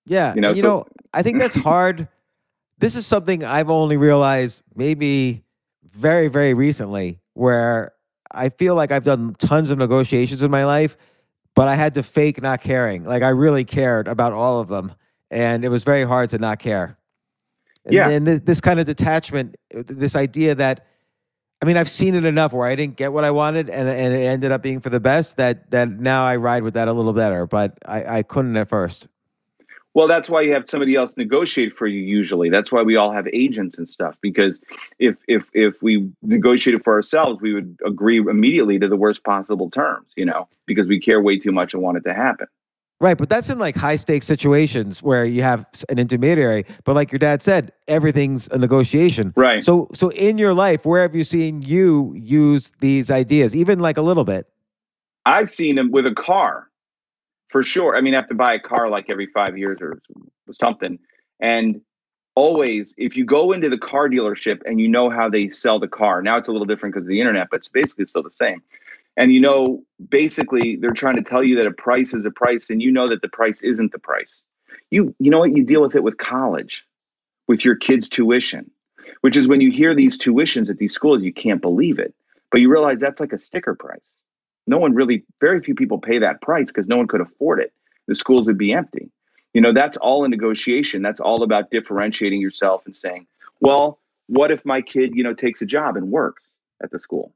Yeah. 0.06 0.34
You 0.34 0.40
know, 0.40 0.50
you 0.50 0.62
so- 0.62 0.68
know, 0.68 0.86
I 1.12 1.22
think 1.22 1.38
that's 1.38 1.54
hard. 1.70 2.08
this 2.78 2.96
is 2.96 3.06
something 3.06 3.44
I've 3.44 3.70
only 3.70 3.96
realized 3.96 4.62
maybe 4.74 5.44
very, 5.90 6.28
very 6.28 6.54
recently 6.54 7.20
where 7.34 7.92
I 8.30 8.48
feel 8.48 8.74
like 8.74 8.92
I've 8.92 9.04
done 9.04 9.34
tons 9.38 9.70
of 9.70 9.78
negotiations 9.78 10.42
in 10.42 10.50
my 10.50 10.64
life, 10.64 10.96
but 11.54 11.68
I 11.68 11.74
had 11.74 11.94
to 11.96 12.02
fake 12.02 12.40
not 12.40 12.60
caring. 12.62 13.04
Like 13.04 13.22
I 13.22 13.30
really 13.30 13.64
cared 13.64 14.08
about 14.08 14.32
all 14.32 14.60
of 14.60 14.68
them. 14.68 14.92
And 15.30 15.64
it 15.64 15.68
was 15.68 15.84
very 15.84 16.04
hard 16.04 16.30
to 16.30 16.38
not 16.38 16.58
care. 16.58 16.96
And, 17.84 17.94
Yeah. 17.94 18.08
and 18.08 18.26
this, 18.26 18.40
this 18.44 18.60
kind 18.60 18.78
of 18.80 18.86
detachment, 18.86 19.56
uh, 19.76 19.82
this 19.86 20.14
idea 20.16 20.54
that, 20.56 20.86
I 21.62 21.66
mean, 21.66 21.76
I've 21.76 21.90
seen 21.90 22.14
it 22.14 22.24
enough 22.24 22.52
where 22.52 22.66
I 22.66 22.74
didn't 22.74 22.96
get 22.96 23.12
what 23.12 23.24
I 23.24 23.30
wanted, 23.30 23.68
and 23.68 23.88
and 23.88 24.14
it 24.14 24.24
ended 24.24 24.50
up 24.50 24.62
being 24.62 24.80
for 24.80 24.88
the 24.88 25.00
best. 25.00 25.36
That 25.36 25.70
that 25.70 25.90
now 25.90 26.24
I 26.24 26.36
ride 26.36 26.62
with 26.62 26.74
that 26.74 26.88
a 26.88 26.92
little 26.92 27.12
better, 27.12 27.46
but 27.46 27.78
I 27.86 28.18
I 28.18 28.22
couldn't 28.22 28.56
at 28.56 28.68
first. 28.68 29.08
Well, 29.92 30.06
that's 30.06 30.30
why 30.30 30.42
you 30.42 30.52
have 30.52 30.70
somebody 30.70 30.94
else 30.94 31.16
negotiate 31.16 31.76
for 31.76 31.86
you 31.86 32.00
usually. 32.00 32.48
That's 32.48 32.70
why 32.70 32.82
we 32.82 32.94
all 32.94 33.10
have 33.10 33.26
agents 33.32 33.76
and 33.76 33.88
stuff 33.88 34.16
because 34.22 34.60
if 35.00 35.16
if 35.26 35.50
if 35.52 35.82
we 35.82 36.08
negotiated 36.22 36.84
for 36.84 36.94
ourselves, 36.94 37.40
we 37.40 37.52
would 37.52 37.78
agree 37.84 38.18
immediately 38.18 38.78
to 38.78 38.88
the 38.88 38.96
worst 38.96 39.24
possible 39.24 39.68
terms, 39.68 40.12
you 40.16 40.24
know, 40.24 40.48
because 40.66 40.86
we 40.86 41.00
care 41.00 41.20
way 41.20 41.38
too 41.38 41.50
much 41.50 41.74
and 41.74 41.82
want 41.82 41.98
it 41.98 42.04
to 42.04 42.14
happen. 42.14 42.46
Right, 43.00 43.16
but 43.16 43.30
that's 43.30 43.48
in 43.48 43.58
like 43.58 43.76
high 43.76 43.96
stakes 43.96 44.26
situations 44.26 45.02
where 45.02 45.24
you 45.24 45.42
have 45.42 45.64
an 45.88 45.98
intermediary. 45.98 46.66
But 46.84 46.94
like 46.94 47.10
your 47.10 47.18
dad 47.18 47.42
said, 47.42 47.72
everything's 47.88 48.46
a 48.48 48.58
negotiation. 48.58 49.32
Right. 49.36 49.64
So 49.64 49.88
so 49.94 50.10
in 50.10 50.36
your 50.36 50.52
life, 50.52 50.84
where 50.84 51.00
have 51.00 51.14
you 51.14 51.24
seen 51.24 51.62
you 51.62 52.14
use 52.14 52.72
these 52.80 53.10
ideas, 53.10 53.56
even 53.56 53.78
like 53.78 53.96
a 53.96 54.02
little 54.02 54.24
bit? 54.24 54.46
I've 55.24 55.48
seen 55.48 55.76
them 55.76 55.90
with 55.90 56.06
a 56.06 56.14
car 56.14 56.68
for 57.48 57.62
sure. 57.62 57.96
I 57.96 58.02
mean, 58.02 58.14
I 58.14 58.18
have 58.18 58.28
to 58.28 58.34
buy 58.34 58.54
a 58.54 58.60
car 58.60 58.90
like 58.90 59.08
every 59.08 59.26
five 59.26 59.56
years 59.56 59.78
or 59.80 60.00
something. 60.52 60.98
And 61.40 61.80
always, 62.34 62.94
if 62.98 63.16
you 63.16 63.24
go 63.24 63.52
into 63.52 63.68
the 63.68 63.78
car 63.78 64.08
dealership 64.08 64.60
and 64.66 64.80
you 64.80 64.88
know 64.88 65.08
how 65.10 65.28
they 65.28 65.48
sell 65.48 65.78
the 65.78 65.88
car, 65.88 66.22
now 66.22 66.36
it's 66.36 66.48
a 66.48 66.52
little 66.52 66.66
different 66.66 66.94
because 66.94 67.06
of 67.06 67.08
the 67.08 67.20
internet, 67.20 67.48
but 67.50 67.58
it's 67.58 67.68
basically 67.68 68.06
still 68.06 68.22
the 68.22 68.30
same. 68.30 68.62
And 69.16 69.32
you 69.32 69.40
know, 69.40 69.82
basically, 70.08 70.76
they're 70.76 70.92
trying 70.92 71.16
to 71.16 71.22
tell 71.22 71.42
you 71.42 71.56
that 71.56 71.66
a 71.66 71.72
price 71.72 72.14
is 72.14 72.24
a 72.24 72.30
price, 72.30 72.70
and 72.70 72.82
you 72.82 72.92
know 72.92 73.08
that 73.08 73.22
the 73.22 73.28
price 73.28 73.62
isn't 73.62 73.92
the 73.92 73.98
price. 73.98 74.42
You, 74.90 75.14
you 75.18 75.30
know 75.30 75.40
what? 75.40 75.56
You 75.56 75.64
deal 75.64 75.82
with 75.82 75.94
it 75.94 76.02
with 76.02 76.18
college, 76.18 76.86
with 77.46 77.64
your 77.64 77.76
kids' 77.76 78.08
tuition, 78.08 78.70
which 79.20 79.36
is 79.36 79.48
when 79.48 79.60
you 79.60 79.70
hear 79.70 79.94
these 79.94 80.18
tuitions 80.18 80.70
at 80.70 80.78
these 80.78 80.94
schools, 80.94 81.22
you 81.22 81.32
can't 81.32 81.60
believe 81.60 81.98
it, 81.98 82.14
but 82.50 82.60
you 82.60 82.70
realize 82.70 83.00
that's 83.00 83.20
like 83.20 83.32
a 83.32 83.38
sticker 83.38 83.74
price. 83.74 84.16
No 84.66 84.78
one 84.78 84.94
really 84.94 85.24
very 85.40 85.60
few 85.60 85.74
people 85.74 85.98
pay 85.98 86.18
that 86.18 86.40
price 86.40 86.68
because 86.68 86.86
no 86.86 86.96
one 86.96 87.08
could 87.08 87.20
afford 87.20 87.60
it. 87.60 87.72
The 88.06 88.14
schools 88.14 88.46
would 88.46 88.58
be 88.58 88.72
empty. 88.72 89.10
You 89.54 89.60
know 89.60 89.72
that's 89.72 89.96
all 89.96 90.24
a 90.24 90.28
negotiation. 90.28 91.02
That's 91.02 91.20
all 91.20 91.42
about 91.42 91.70
differentiating 91.70 92.40
yourself 92.40 92.86
and 92.86 92.96
saying 92.96 93.26
well 93.60 93.98
what 94.30 94.50
if 94.50 94.64
my 94.64 94.80
kid 94.80 95.14
you 95.14 95.22
know 95.22 95.34
takes 95.34 95.60
a 95.60 95.66
job 95.66 95.96
and 95.96 96.10
works 96.10 96.44
at 96.82 96.90
the 96.90 96.98
school 96.98 97.34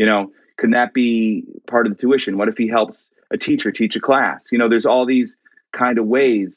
you 0.00 0.06
know 0.06 0.32
can 0.56 0.70
that 0.70 0.94
be 0.94 1.44
part 1.68 1.86
of 1.86 1.94
the 1.94 2.00
tuition? 2.00 2.38
What 2.38 2.48
if 2.48 2.56
he 2.56 2.66
helps 2.66 3.08
a 3.30 3.36
teacher 3.36 3.70
teach 3.70 3.96
a 3.96 4.00
class? 4.00 4.46
You 4.50 4.56
know 4.56 4.68
there's 4.68 4.86
all 4.86 5.04
these 5.04 5.36
kind 5.72 5.98
of 5.98 6.06
ways 6.06 6.56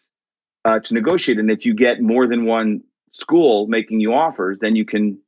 uh, 0.66 0.80
to 0.80 0.94
negotiate 0.94 1.38
and 1.38 1.52
if 1.52 1.66
you 1.66 1.74
get 1.74 2.02
more 2.02 2.26
than 2.26 2.46
one 2.46 2.82
school 3.12 3.68
making 3.68 4.00
you 4.00 4.12
offers 4.12 4.58
then 4.60 4.76
you 4.76 4.86
can 4.86 5.20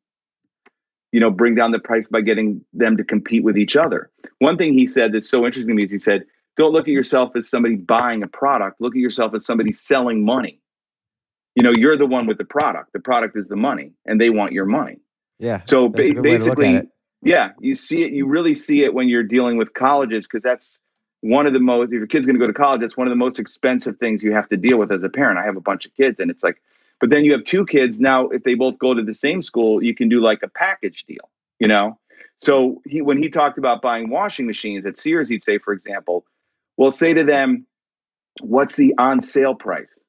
you 1.12 1.20
know 1.20 1.30
bring 1.30 1.54
down 1.54 1.72
the 1.72 1.78
price 1.78 2.08
by 2.08 2.22
getting 2.22 2.62
them 2.74 2.96
to 2.98 3.04
compete 3.04 3.44
with 3.44 3.58
each 3.58 3.76
other. 3.76 4.10
One 4.40 4.58
thing 4.58 4.74
he 4.74 4.88
said 4.88 5.12
that's 5.12 5.30
so 5.30 5.46
interesting 5.46 5.68
to 5.68 5.76
me 5.76 5.84
is 5.84 5.92
he 5.92 6.00
said 6.00 6.24
don't 6.56 6.72
look 6.72 6.88
at 6.88 6.94
yourself 6.94 7.36
as 7.36 7.50
somebody 7.50 7.76
buying 7.76 8.24
a 8.24 8.28
product. 8.28 8.80
Look 8.80 8.96
at 8.96 9.00
yourself 9.00 9.34
as 9.34 9.46
somebody 9.46 9.74
selling 9.74 10.24
money. 10.24 10.62
You 11.56 11.64
know 11.64 11.72
you're 11.72 11.98
the 11.98 12.08
one 12.08 12.28
with 12.28 12.38
the 12.38 12.46
product. 12.46 12.94
The 12.94 13.02
product 13.02 13.38
is 13.38 13.48
the 13.48 13.58
money 13.58 13.92
and 14.06 14.22
they 14.22 14.30
want 14.30 14.54
your 14.54 14.66
money. 14.66 15.00
Yeah. 15.38 15.64
so 15.66 15.90
ba- 15.90 16.04
good 16.04 16.24
way 16.24 16.38
to 16.38 16.46
look 16.46 16.60
at 16.60 16.86
basically. 16.86 16.90
Yeah 17.26 17.52
you 17.60 17.76
see 17.76 18.04
it 18.04 18.14
you 18.14 18.26
really 18.26 18.56
see 18.56 18.84
it 18.84 18.94
when 18.94 19.10
you're 19.10 19.24
dealing 19.24 19.58
with 19.58 19.74
colleges 19.74 20.26
because 20.26 20.44
that's 20.44 20.80
one 21.22 21.46
of 21.46 21.54
the 21.54 21.60
most 21.60 21.88
if 21.88 21.94
your 21.94 22.08
kid's 22.08 22.26
going 22.26 22.36
to 22.36 22.40
go 22.40 22.48
to 22.48 22.54
college 22.54 22.80
that's 22.80 22.96
one 22.96 23.08
of 23.08 23.12
the 23.12 23.18
most 23.18 23.40
expensive 23.40 23.98
things 23.98 24.24
you 24.24 24.32
have 24.32 24.48
to 24.48 24.56
deal 24.56 24.78
with 24.78 24.92
as 24.92 25.04
a 25.04 25.10
parent. 25.10 25.40
I 25.40 25.44
have 25.44 25.58
a 25.58 25.62
bunch 25.62 25.86
of 25.86 25.94
kids 25.96 26.20
and 26.20 26.32
it's 26.32 26.44
like 26.44 26.62
but 27.02 27.10
then 27.10 27.26
you 27.26 27.34
have 27.34 27.44
two 27.44 27.66
kids 27.66 28.00
now 28.00 28.30
if 28.30 28.44
they 28.44 28.54
both 28.54 28.78
go 28.78 28.94
to 28.94 29.04
the 29.04 29.14
same 29.14 29.42
school 29.42 29.84
you 29.84 29.94
can 29.94 30.08
do 30.08 30.22
like 30.22 30.42
a 30.44 30.48
package 30.48 31.04
deal 31.06 31.30
you 31.60 31.68
know? 31.68 31.98
So 32.42 32.82
he 32.86 33.02
when 33.02 33.18
he 33.18 33.30
talked 33.30 33.58
about 33.58 33.82
buying 33.82 34.10
washing 34.10 34.46
machines 34.46 34.86
at 34.86 34.98
sears 34.98 35.28
he'd 35.28 35.44
say 35.44 35.58
for 35.58 35.74
example 35.74 36.26
well 36.78 36.92
say 36.92 37.14
to 37.14 37.24
them 37.24 37.66
what's 38.42 38.76
the 38.76 38.94
on 38.98 39.22
sale 39.22 39.56
price 39.56 40.00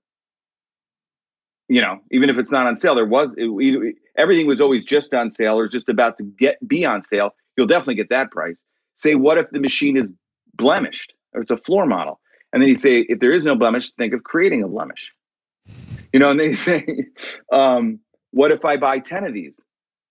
you 1.69 1.81
know 1.81 1.99
even 2.11 2.31
if 2.31 2.39
it's 2.39 2.51
not 2.51 2.67
on 2.67 2.77
sale 2.77 2.95
there 2.95 3.05
was 3.05 3.35
it, 3.37 3.49
either, 3.61 3.93
everything 4.17 4.47
was 4.47 4.61
always 4.61 4.85
just 4.85 5.13
on 5.13 5.31
sale 5.31 5.59
or 5.59 5.69
just 5.69 5.89
about 5.89 6.17
to 6.17 6.23
get 6.23 6.57
be 6.69 6.85
on 6.85 7.03
sale 7.03 7.35
you'll 7.57 7.67
definitely 7.67 7.95
get 7.95 8.11
that 8.11 8.31
price. 8.31 8.63
Say 8.95 9.15
what 9.15 9.39
if 9.39 9.51
the 9.51 9.61
machine 9.61 9.97
is 9.97 10.13
blemished 10.55 11.15
or 11.33 11.43
it's 11.43 11.51
a 11.51 11.57
floor 11.57 11.87
model? 11.87 12.21
And 12.53 12.63
then 12.63 12.69
he'd 12.69 12.81
say 12.81 13.01
if 13.01 13.21
there 13.21 13.33
is 13.33 13.45
no 13.45 13.57
blemish 13.57 13.91
think 13.93 14.15
of 14.15 14.25
creating 14.25 14.63
a 14.63 14.69
blemish. 14.69 15.13
You 16.13 16.21
know 16.21 16.31
and 16.31 16.41
they 16.41 16.55
say 16.55 17.07
um, 17.53 18.01
what 18.31 18.53
if 18.53 18.65
i 18.65 18.77
buy 18.77 18.99
10 18.99 19.25
of 19.25 19.33
these? 19.33 19.61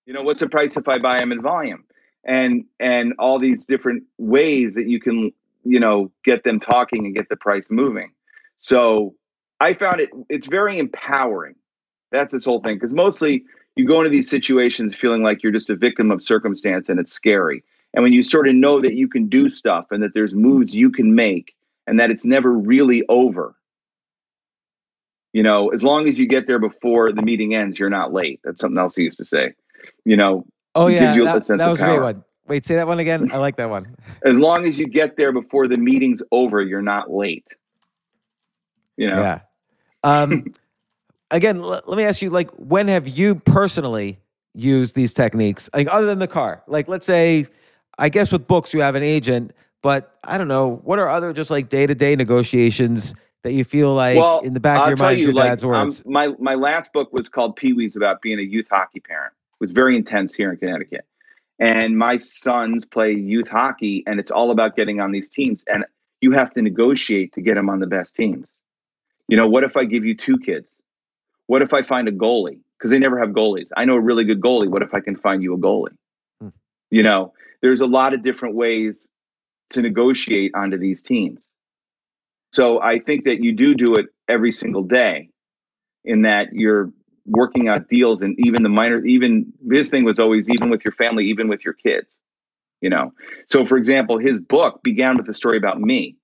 You 0.05 0.13
know 0.13 0.21
what's 0.21 0.41
the 0.41 0.49
price 0.49 0.75
if 0.75 0.87
i 0.87 0.97
buy 0.97 1.19
them 1.19 1.31
in 1.31 1.41
volume? 1.41 1.83
And 2.27 2.65
and 2.79 3.13
all 3.19 3.39
these 3.39 3.65
different 3.65 4.03
ways 4.17 4.75
that 4.75 4.87
you 4.87 4.99
can 4.99 5.31
you 5.63 5.79
know 5.79 6.11
get 6.23 6.43
them 6.43 6.59
talking 6.59 7.05
and 7.05 7.15
get 7.15 7.29
the 7.29 7.35
price 7.35 7.69
moving. 7.71 8.11
So 8.59 9.15
i 9.59 9.73
found 9.73 9.99
it 10.01 10.09
it's 10.29 10.47
very 10.47 10.77
empowering. 10.79 11.55
That's 12.11 12.33
this 12.33 12.45
whole 12.45 12.61
thing 12.61 12.75
because 12.75 12.93
mostly 12.93 13.43
you 13.75 13.85
go 13.85 13.99
into 13.99 14.09
these 14.09 14.29
situations 14.29 14.95
feeling 14.95 15.23
like 15.23 15.43
you're 15.43 15.51
just 15.51 15.69
a 15.69 15.75
victim 15.75 16.11
of 16.11 16.23
circumstance 16.23 16.87
and 16.87 16.99
it's 16.99 17.11
scary. 17.11 17.63
And 17.93 18.03
when 18.03 18.13
you 18.13 18.23
sort 18.23 18.47
of 18.47 18.55
know 18.55 18.79
that 18.81 18.93
you 18.93 19.07
can 19.07 19.27
do 19.27 19.49
stuff 19.49 19.87
and 19.91 20.01
that 20.03 20.13
there's 20.13 20.33
moves 20.33 20.73
you 20.73 20.91
can 20.91 21.15
make 21.15 21.55
and 21.87 21.99
that 21.99 22.11
it's 22.11 22.25
never 22.25 22.51
really 22.53 23.03
over. 23.09 23.55
You 25.33 25.43
know 25.43 25.69
as 25.69 25.83
long 25.83 26.07
as 26.07 26.17
you 26.17 26.27
get 26.27 26.47
there 26.47 26.59
before 26.59 27.11
the 27.11 27.21
meeting 27.21 27.55
ends 27.55 27.77
you're 27.79 27.89
not 27.89 28.13
late. 28.13 28.39
That's 28.43 28.61
something 28.61 28.79
else 28.79 28.95
he 28.95 29.03
used 29.03 29.17
to 29.17 29.25
say. 29.25 29.53
You 30.05 30.17
know 30.17 30.45
Oh 30.77 30.87
yeah, 30.87 31.13
that, 31.15 31.47
that 31.47 31.67
was 31.69 31.81
a 31.81 31.85
great 31.85 32.01
one. 32.01 32.23
Wait, 32.47 32.65
say 32.65 32.75
that 32.75 32.85
one 32.85 32.99
again. 32.99 33.31
I 33.31 33.37
like 33.37 33.55
that 33.55 33.69
one. 33.69 33.95
as 34.25 34.37
long 34.37 34.67
as 34.67 34.77
you 34.77 34.87
get 34.87 35.17
there 35.17 35.31
before 35.31 35.67
the 35.67 35.77
meeting's 35.77 36.21
over 36.31 36.61
you're 36.61 36.81
not 36.81 37.11
late 37.11 37.47
you 38.97 39.09
know 39.09 39.21
Yeah. 39.21 39.39
Um, 40.03 40.53
again, 41.31 41.57
l- 41.57 41.81
let 41.85 41.97
me 41.97 42.03
ask 42.03 42.21
you, 42.21 42.29
like, 42.29 42.51
when 42.51 42.87
have 42.87 43.07
you 43.07 43.35
personally 43.35 44.19
used 44.53 44.95
these 44.95 45.13
techniques? 45.13 45.69
Like, 45.73 45.87
other 45.89 46.05
than 46.05 46.19
the 46.19 46.27
car, 46.27 46.63
like, 46.67 46.87
let's 46.87 47.05
say, 47.05 47.47
I 47.97 48.09
guess 48.09 48.31
with 48.31 48.47
books 48.47 48.73
you 48.73 48.81
have 48.81 48.95
an 48.95 49.03
agent, 49.03 49.53
but 49.81 50.17
I 50.23 50.37
don't 50.37 50.47
know, 50.47 50.81
what 50.83 50.99
are 50.99 51.09
other 51.09 51.33
just 51.33 51.49
like 51.49 51.69
day 51.69 51.87
to 51.87 51.95
day 51.95 52.15
negotiations 52.15 53.13
that 53.45 53.53
you 53.53 53.63
feel 53.63 53.93
like 53.93 54.17
well 54.17 54.39
in 54.39 54.55
the 54.55 54.59
back 54.59 54.79
I'll 54.79 54.91
of 54.91 54.99
your 54.99 55.05
mind, 55.05 55.19
you 55.19 55.25
your 55.25 55.33
like 55.35 55.51
dad's 55.51 55.63
um, 55.63 55.69
words? 55.69 56.03
my 56.05 56.29
my 56.39 56.55
last 56.55 56.91
book 56.91 57.13
was 57.13 57.29
called 57.29 57.55
pee-wee's 57.55 57.95
about 57.95 58.23
being 58.23 58.39
a 58.39 58.41
youth 58.41 58.65
hockey 58.67 58.99
parent 58.99 59.33
it 59.33 59.63
was 59.63 59.71
very 59.71 59.95
intense 59.95 60.33
here 60.33 60.51
in 60.51 60.57
connecticut 60.57 61.05
and 61.59 61.95
my 61.95 62.17
sons 62.17 62.85
play 62.85 63.11
youth 63.11 63.47
hockey 63.47 64.03
and 64.07 64.19
it's 64.19 64.31
all 64.31 64.49
about 64.49 64.75
getting 64.75 64.99
on 64.99 65.11
these 65.11 65.29
teams 65.29 65.63
and 65.71 65.85
you 66.21 66.31
have 66.31 66.51
to 66.55 66.61
negotiate 66.63 67.33
to 67.33 67.39
get 67.41 67.53
them 67.53 67.69
on 67.69 67.79
the 67.79 67.85
best 67.85 68.15
teams 68.15 68.47
you 69.27 69.37
know 69.37 69.47
what 69.47 69.63
if 69.63 69.77
i 69.77 69.85
give 69.85 70.05
you 70.05 70.15
two 70.15 70.37
kids? 70.37 70.69
What 71.47 71.61
if 71.61 71.73
i 71.73 71.81
find 71.81 72.07
a 72.07 72.11
goalie? 72.11 72.59
Because 72.77 72.91
they 72.91 72.99
never 72.99 73.19
have 73.19 73.29
goalies. 73.29 73.69
I 73.77 73.85
know 73.85 73.95
a 73.95 73.99
really 74.01 74.23
good 74.23 74.41
goalie. 74.41 74.69
What 74.69 74.81
if 74.81 74.93
i 74.93 74.99
can 74.99 75.15
find 75.15 75.41
you 75.43 75.53
a 75.53 75.57
goalie? 75.57 75.95
Hmm. 76.41 76.49
you 76.91 77.03
know 77.03 77.33
there's 77.61 77.81
a 77.81 77.87
lot 77.87 78.13
of 78.13 78.23
different 78.23 78.55
ways 78.55 79.07
to 79.71 79.81
negotiate 79.81 80.53
onto 80.53 80.77
these 80.77 81.01
teams. 81.01 81.47
So 82.51 82.81
i 82.81 82.99
think 82.99 83.25
that 83.25 83.43
you 83.43 83.53
do 83.53 83.75
do 83.75 83.95
it 83.95 84.07
every 84.27 84.51
single 84.51 84.83
day 84.83 85.29
in 86.03 86.21
that 86.23 86.53
you're 86.53 86.91
working 87.27 87.67
out 87.67 87.89
deals 87.89 88.21
and 88.21 88.35
even 88.39 88.61
the 88.61 88.69
minor 88.69 89.03
even 89.05 89.51
this 89.65 89.89
thing 89.89 90.03
was 90.03 90.19
always 90.19 90.47
even 90.49 90.69
with 90.69 90.85
your 90.85 90.91
family 90.91 91.25
even 91.25 91.47
with 91.47 91.65
your 91.65 91.73
kids 91.73 92.15
you 92.81 92.89
know. 92.89 93.11
So 93.49 93.65
for 93.65 93.77
example 93.77 94.19
his 94.19 94.39
book 94.39 94.83
began 94.83 95.17
with 95.17 95.27
a 95.27 95.33
story 95.33 95.57
about 95.57 95.81
me 95.81 96.17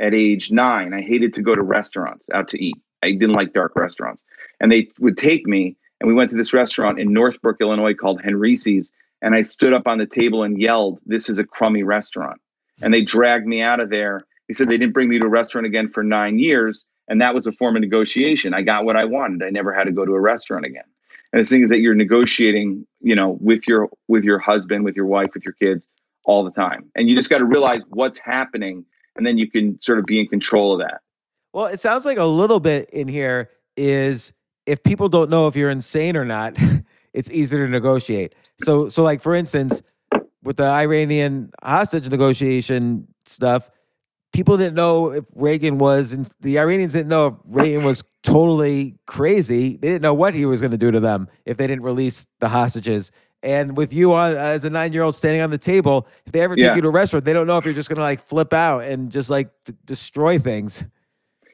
at 0.00 0.14
age 0.14 0.50
nine 0.50 0.92
i 0.92 1.00
hated 1.00 1.32
to 1.34 1.42
go 1.42 1.54
to 1.54 1.62
restaurants 1.62 2.26
out 2.32 2.48
to 2.48 2.62
eat. 2.62 2.76
I 3.02 3.12
didn't 3.12 3.34
like 3.34 3.52
dark 3.52 3.76
restaurants. 3.76 4.22
And 4.60 4.72
they 4.72 4.88
would 4.98 5.18
take 5.18 5.46
me 5.46 5.76
and 6.00 6.08
we 6.08 6.14
went 6.14 6.30
to 6.30 6.36
this 6.36 6.52
restaurant 6.52 6.98
in 6.98 7.12
northbrook 7.12 7.60
illinois 7.60 7.94
called 7.94 8.22
Henrici's 8.22 8.90
and 9.22 9.34
i 9.34 9.42
stood 9.42 9.72
up 9.72 9.86
on 9.86 9.98
the 9.98 10.06
table 10.06 10.42
and 10.42 10.60
yelled 10.60 11.00
this 11.06 11.28
is 11.28 11.38
a 11.38 11.44
crummy 11.44 11.82
restaurant. 11.82 12.40
And 12.82 12.92
they 12.92 13.02
dragged 13.02 13.46
me 13.46 13.62
out 13.62 13.78
of 13.78 13.90
there. 13.90 14.26
He 14.48 14.54
said 14.54 14.68
they 14.68 14.76
didn't 14.76 14.94
bring 14.94 15.08
me 15.08 15.18
to 15.18 15.26
a 15.26 15.28
restaurant 15.28 15.66
again 15.66 15.88
for 15.88 16.02
nine 16.02 16.38
years 16.38 16.84
and 17.08 17.20
that 17.20 17.34
was 17.34 17.46
a 17.46 17.52
form 17.52 17.76
of 17.76 17.82
negotiation. 17.82 18.54
I 18.54 18.62
got 18.62 18.84
what 18.84 18.96
i 18.96 19.04
wanted. 19.04 19.42
I 19.42 19.50
never 19.50 19.72
had 19.72 19.84
to 19.84 19.92
go 19.92 20.04
to 20.06 20.12
a 20.12 20.20
restaurant 20.20 20.64
again. 20.64 20.84
And 21.32 21.44
the 21.44 21.48
thing 21.48 21.62
is 21.62 21.68
that 21.70 21.80
you're 21.80 21.94
negotiating 21.94 22.86
you 23.00 23.14
know 23.14 23.38
with 23.40 23.68
your 23.68 23.90
with 24.08 24.24
your 24.24 24.38
husband 24.38 24.84
with 24.84 24.96
your 24.96 25.06
wife 25.06 25.30
with 25.34 25.44
your 25.44 25.54
kids 25.54 25.86
all 26.24 26.42
the 26.42 26.50
time. 26.50 26.90
And 26.94 27.08
you 27.08 27.16
just 27.16 27.28
got 27.28 27.38
to 27.38 27.44
realize 27.44 27.82
what's 27.90 28.18
happening 28.18 28.84
and 29.16 29.26
then 29.26 29.38
you 29.38 29.50
can 29.50 29.80
sort 29.80 29.98
of 29.98 30.06
be 30.06 30.20
in 30.20 30.26
control 30.26 30.72
of 30.72 30.78
that 30.80 31.00
Well, 31.52 31.66
it 31.66 31.80
sounds 31.80 32.04
like 32.04 32.18
a 32.18 32.24
little 32.24 32.60
bit 32.60 32.90
in 32.90 33.08
here 33.08 33.50
is 33.76 34.32
if 34.66 34.82
people 34.82 35.08
don't 35.08 35.30
know 35.30 35.46
if 35.46 35.56
you're 35.56 35.70
insane 35.70 36.16
or 36.16 36.24
not, 36.24 36.56
it's 37.12 37.30
easier 37.30 37.66
to 37.66 37.70
negotiate. 37.70 38.34
So, 38.62 38.88
so 38.88 39.02
like 39.02 39.22
for 39.22 39.34
instance, 39.34 39.82
with 40.42 40.56
the 40.58 40.64
Iranian 40.64 41.50
hostage 41.62 42.08
negotiation 42.08 43.08
stuff, 43.24 43.70
people 44.32 44.56
didn't 44.56 44.74
know 44.74 45.10
if 45.10 45.24
Reagan 45.34 45.78
was, 45.78 46.12
and 46.12 46.30
the 46.40 46.58
Iranians 46.58 46.92
didn't 46.92 47.08
know 47.08 47.26
if 47.28 47.34
Reagan 47.44 47.84
was 47.84 48.04
totally 48.22 48.96
crazy. 49.06 49.76
They 49.76 49.88
didn't 49.88 50.02
know 50.02 50.14
what 50.14 50.34
he 50.34 50.44
was 50.44 50.60
going 50.60 50.72
to 50.72 50.78
do 50.78 50.90
to 50.90 51.00
them 51.00 51.28
if 51.46 51.56
they 51.56 51.66
didn't 51.66 51.84
release 51.84 52.26
the 52.40 52.48
hostages. 52.48 53.10
And 53.44 53.76
with 53.76 53.92
you 53.92 54.14
on 54.14 54.34
as 54.36 54.64
a 54.64 54.70
nine 54.70 54.94
year 54.94 55.02
old 55.02 55.14
standing 55.14 55.42
on 55.42 55.50
the 55.50 55.58
table, 55.58 56.08
if 56.24 56.32
they 56.32 56.40
ever 56.40 56.56
take 56.56 56.64
Yeah. 56.64 56.74
you 56.76 56.80
to 56.80 56.88
a 56.88 56.90
restaurant, 56.90 57.26
they 57.26 57.34
don't 57.34 57.46
know 57.46 57.58
if 57.58 57.64
you're 57.66 57.74
just 57.74 57.90
going 57.90 57.98
to 57.98 58.02
like 58.02 58.26
flip 58.26 58.54
out 58.54 58.84
and 58.84 59.12
just 59.12 59.28
like 59.28 59.50
d- 59.66 59.74
destroy 59.84 60.38
things. 60.38 60.82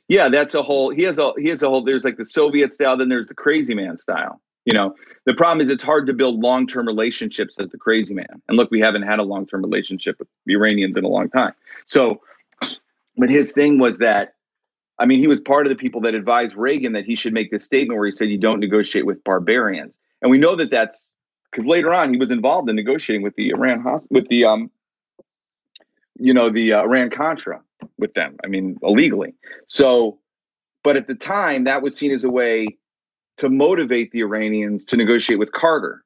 Yeah, 0.07 0.29
that's 0.29 0.55
a 0.55 0.63
whole. 0.63 0.91
He 0.91 1.03
has 1.03 1.19
a 1.19 1.33
he 1.37 1.49
has 1.51 1.63
a 1.63 1.69
whole. 1.69 1.83
There's 1.83 2.05
like 2.05 2.17
the 2.17 2.25
Soviet 2.25 2.73
style, 2.73 2.97
then 2.97 3.09
there's 3.09 3.27
the 3.27 3.35
crazy 3.35 3.75
man 3.75 3.97
style. 3.97 4.41
You 4.65 4.73
know, 4.73 4.95
the 5.25 5.35
problem 5.35 5.61
is 5.61 5.69
it's 5.69 5.83
hard 5.83 6.07
to 6.07 6.13
build 6.13 6.39
long 6.41 6.67
term 6.69 6.87
relationships 6.87 7.57
as 7.59 7.71
the 7.71 7.79
crazy 7.79 8.15
man. 8.15 8.41
And 8.49 8.57
look, 8.57 8.71
we 8.71 8.79
haven't 8.79 9.03
had 9.03 9.19
a 9.19 9.25
long 9.25 9.47
term 9.47 9.63
relationship 9.63 10.17
with 10.21 10.29
the 10.47 10.55
Iranians 10.55 10.97
in 10.97 11.03
a 11.05 11.09
long 11.09 11.29
time. 11.29 11.55
So, 11.87 12.21
but 13.17 13.31
his 13.31 13.51
thing 13.51 13.79
was 13.79 13.99
that, 13.99 14.35
I 15.01 15.07
mean, 15.07 15.19
he 15.19 15.27
was 15.27 15.41
part 15.41 15.67
of 15.67 15.71
the 15.71 15.77
people 15.77 16.01
that 16.03 16.15
advised 16.15 16.55
Reagan 16.57 16.93
that 16.93 17.05
he 17.05 17.17
should 17.17 17.33
make 17.33 17.51
this 17.51 17.65
statement 17.65 17.99
where 17.99 18.07
he 18.07 18.13
said, 18.13 18.29
"You 18.29 18.39
don't 18.39 18.61
negotiate 18.61 19.07
with 19.07 19.23
barbarians." 19.25 19.97
And 20.23 20.31
we 20.31 20.39
know 20.39 20.55
that 20.57 20.71
that's 20.71 21.13
because 21.51 21.67
later 21.67 21.93
on 21.93 22.13
he 22.13 22.19
was 22.19 22.31
involved 22.31 22.69
in 22.69 22.77
negotiating 22.77 23.23
with 23.23 23.35
the 23.37 23.51
Iran 23.51 23.85
with 24.11 24.29
the 24.29 24.45
um, 24.45 24.71
you 26.21 26.35
know, 26.35 26.51
the 26.51 26.75
uh, 26.75 26.83
Iran 26.83 27.11
Contra 27.11 27.61
with 27.99 28.13
them. 28.15 28.37
I 28.45 28.47
mean, 28.47 28.77
illegally. 28.83 29.35
So, 29.67 30.19
but 30.85 30.97
at 30.97 31.07
the 31.07 31.15
time, 31.15 31.65
that 31.65 31.83
was 31.83 31.97
seen 31.97 32.11
as 32.11 32.25
a 32.25 32.31
way 32.31 32.77
to 33.39 33.49
motivate 33.49 34.13
the 34.13 34.21
Iranians 34.21 34.85
to 34.87 34.97
negotiate 34.97 35.39
with 35.39 35.53
Carter 35.53 36.05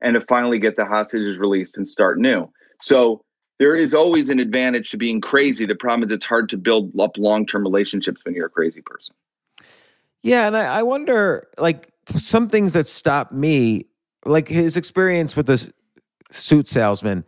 and 0.00 0.14
to 0.14 0.20
finally 0.20 0.58
get 0.58 0.76
the 0.76 0.84
hostages 0.84 1.38
released 1.38 1.76
and 1.76 1.86
start 1.86 2.18
new. 2.18 2.50
So, 2.80 3.24
there 3.58 3.76
is 3.76 3.94
always 3.94 4.28
an 4.28 4.38
advantage 4.40 4.90
to 4.90 4.96
being 4.96 5.20
crazy. 5.20 5.66
The 5.66 5.74
problem 5.74 6.04
is 6.04 6.12
it's 6.12 6.26
hard 6.26 6.48
to 6.48 6.56
build 6.56 6.98
up 6.98 7.16
long 7.18 7.46
term 7.46 7.62
relationships 7.62 8.20
when 8.24 8.34
you're 8.34 8.46
a 8.46 8.50
crazy 8.50 8.80
person. 8.80 9.14
Yeah, 10.22 10.46
and 10.46 10.56
I, 10.56 10.78
I 10.78 10.82
wonder, 10.82 11.48
like, 11.58 11.90
some 12.18 12.48
things 12.48 12.72
that 12.72 12.88
stop 12.88 13.32
me, 13.32 13.86
like 14.24 14.48
his 14.48 14.76
experience 14.76 15.36
with 15.36 15.46
this 15.46 15.70
suit 16.30 16.68
salesman. 16.68 17.24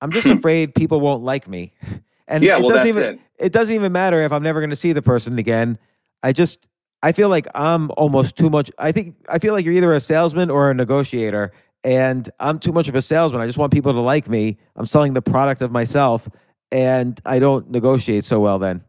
I'm 0.00 0.10
just 0.10 0.26
afraid 0.38 0.74
people 0.74 1.00
won't 1.00 1.22
like 1.22 1.48
me, 1.48 1.72
and. 2.28 2.42
Yeah, 2.42 2.58
it 2.58 2.62
well, 2.62 2.70
doesn't 2.70 2.88
even 2.88 3.02
it. 3.02 3.20
it 3.38 3.52
doesn't 3.52 3.74
even 3.74 3.92
matter 3.92 4.20
if 4.22 4.32
I'm 4.32 4.42
never 4.42 4.60
going 4.60 4.70
to 4.70 4.76
see 4.76 4.92
the 4.92 5.02
person 5.02 5.38
again. 5.38 5.78
I 6.22 6.32
just 6.32 6.66
I 7.02 7.12
feel 7.12 7.28
like 7.28 7.46
I'm 7.54 7.90
almost 7.96 8.36
too 8.36 8.48
much. 8.50 8.70
I 8.78 8.92
think 8.92 9.14
I 9.28 9.38
feel 9.38 9.52
like 9.52 9.64
you're 9.64 9.74
either 9.74 9.92
a 9.92 10.00
salesman 10.00 10.50
or 10.50 10.70
a 10.70 10.74
negotiator, 10.74 11.52
and 11.82 12.30
I'm 12.40 12.58
too 12.58 12.72
much 12.72 12.88
of 12.88 12.94
a 12.94 13.02
salesman. 13.02 13.40
I 13.40 13.46
just 13.46 13.58
want 13.58 13.72
people 13.72 13.92
to 13.92 14.00
like 14.00 14.28
me. 14.28 14.56
I'm 14.76 14.86
selling 14.86 15.14
the 15.14 15.22
product 15.22 15.62
of 15.62 15.70
myself, 15.70 16.28
and 16.72 17.20
I 17.26 17.38
don't 17.38 17.70
negotiate 17.70 18.24
so 18.24 18.40
well. 18.40 18.58
Then, 18.58 18.82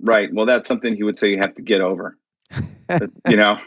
Right. 0.00 0.32
Well, 0.32 0.46
that's 0.46 0.68
something 0.68 0.94
he 0.94 1.02
would 1.02 1.18
say 1.18 1.30
you 1.30 1.38
have 1.38 1.54
to 1.56 1.62
get 1.62 1.80
over. 1.80 2.16
You 3.28 3.36
know, 3.36 3.58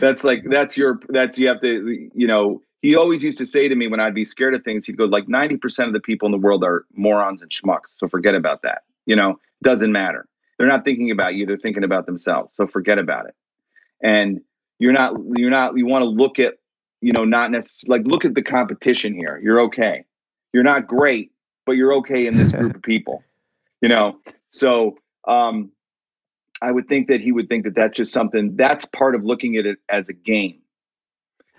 that's 0.00 0.24
like 0.24 0.44
that's 0.48 0.78
your 0.78 0.98
that's 1.10 1.38
you 1.38 1.46
have 1.48 1.60
to 1.60 2.08
you 2.14 2.26
know. 2.26 2.62
He 2.82 2.96
always 2.96 3.22
used 3.22 3.38
to 3.38 3.46
say 3.46 3.68
to 3.68 3.74
me 3.74 3.86
when 3.86 4.00
I'd 4.00 4.14
be 4.14 4.24
scared 4.24 4.54
of 4.54 4.64
things, 4.64 4.86
he'd 4.86 4.98
go 4.98 5.04
like 5.04 5.28
ninety 5.28 5.56
percent 5.56 5.86
of 5.86 5.94
the 5.94 6.00
people 6.00 6.26
in 6.26 6.32
the 6.32 6.38
world 6.38 6.64
are 6.64 6.84
morons 6.94 7.40
and 7.40 7.50
schmucks. 7.50 7.96
So 7.96 8.08
forget 8.08 8.34
about 8.34 8.62
that. 8.62 8.82
You 9.06 9.16
know, 9.16 9.38
doesn't 9.62 9.92
matter. 9.92 10.28
They're 10.58 10.68
not 10.68 10.84
thinking 10.84 11.10
about 11.10 11.34
you. 11.34 11.46
They're 11.46 11.56
thinking 11.56 11.84
about 11.84 12.06
themselves. 12.06 12.54
So 12.54 12.66
forget 12.66 12.98
about 12.98 13.26
it. 13.26 13.34
And 14.02 14.40
you're 14.78 14.92
not 14.92 15.14
you're 15.36 15.50
not 15.50 15.76
you 15.76 15.86
want 15.86 16.02
to 16.02 16.08
look 16.08 16.38
at 16.38 16.54
you 17.00 17.12
know 17.12 17.24
not 17.24 17.50
necessarily 17.50 18.00
like 18.00 18.06
look 18.06 18.24
at 18.24 18.34
the 18.34 18.42
competition 18.42 19.14
here. 19.14 19.40
You're 19.42 19.60
okay. 19.62 20.04
You're 20.52 20.64
not 20.64 20.86
great, 20.86 21.30
but 21.66 21.72
you're 21.72 21.94
okay 21.94 22.26
in 22.26 22.36
this 22.36 22.52
group 22.52 22.74
of 22.74 22.82
people. 22.82 23.22
You 23.80 23.88
know, 23.88 24.18
so 24.50 24.98
um, 25.26 25.70
I 26.60 26.70
would 26.70 26.88
think 26.88 27.08
that 27.08 27.20
he 27.20 27.32
would 27.32 27.48
think 27.48 27.64
that 27.64 27.74
that's 27.74 27.96
just 27.96 28.12
something 28.12 28.56
that's 28.56 28.84
part 28.86 29.14
of 29.14 29.24
looking 29.24 29.56
at 29.56 29.66
it 29.66 29.78
as 29.88 30.08
a 30.08 30.12
game. 30.12 30.61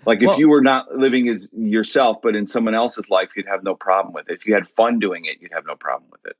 Like 0.06 0.20
if 0.20 0.28
Well- 0.28 0.38
you 0.38 0.48
were 0.48 0.60
not 0.60 0.96
living 0.96 1.28
as 1.28 1.48
yourself, 1.52 2.18
but 2.22 2.36
in 2.36 2.46
someone 2.46 2.74
else's 2.74 3.08
life, 3.08 3.30
you'd 3.36 3.48
have 3.48 3.62
no 3.62 3.74
problem 3.74 4.14
with 4.14 4.28
it. 4.28 4.34
If 4.34 4.46
you 4.46 4.54
had 4.54 4.68
fun 4.68 4.98
doing 4.98 5.24
it, 5.24 5.36
you'd 5.40 5.52
have 5.52 5.66
no 5.66 5.76
problem 5.76 6.10
with 6.10 6.24
it. 6.26 6.36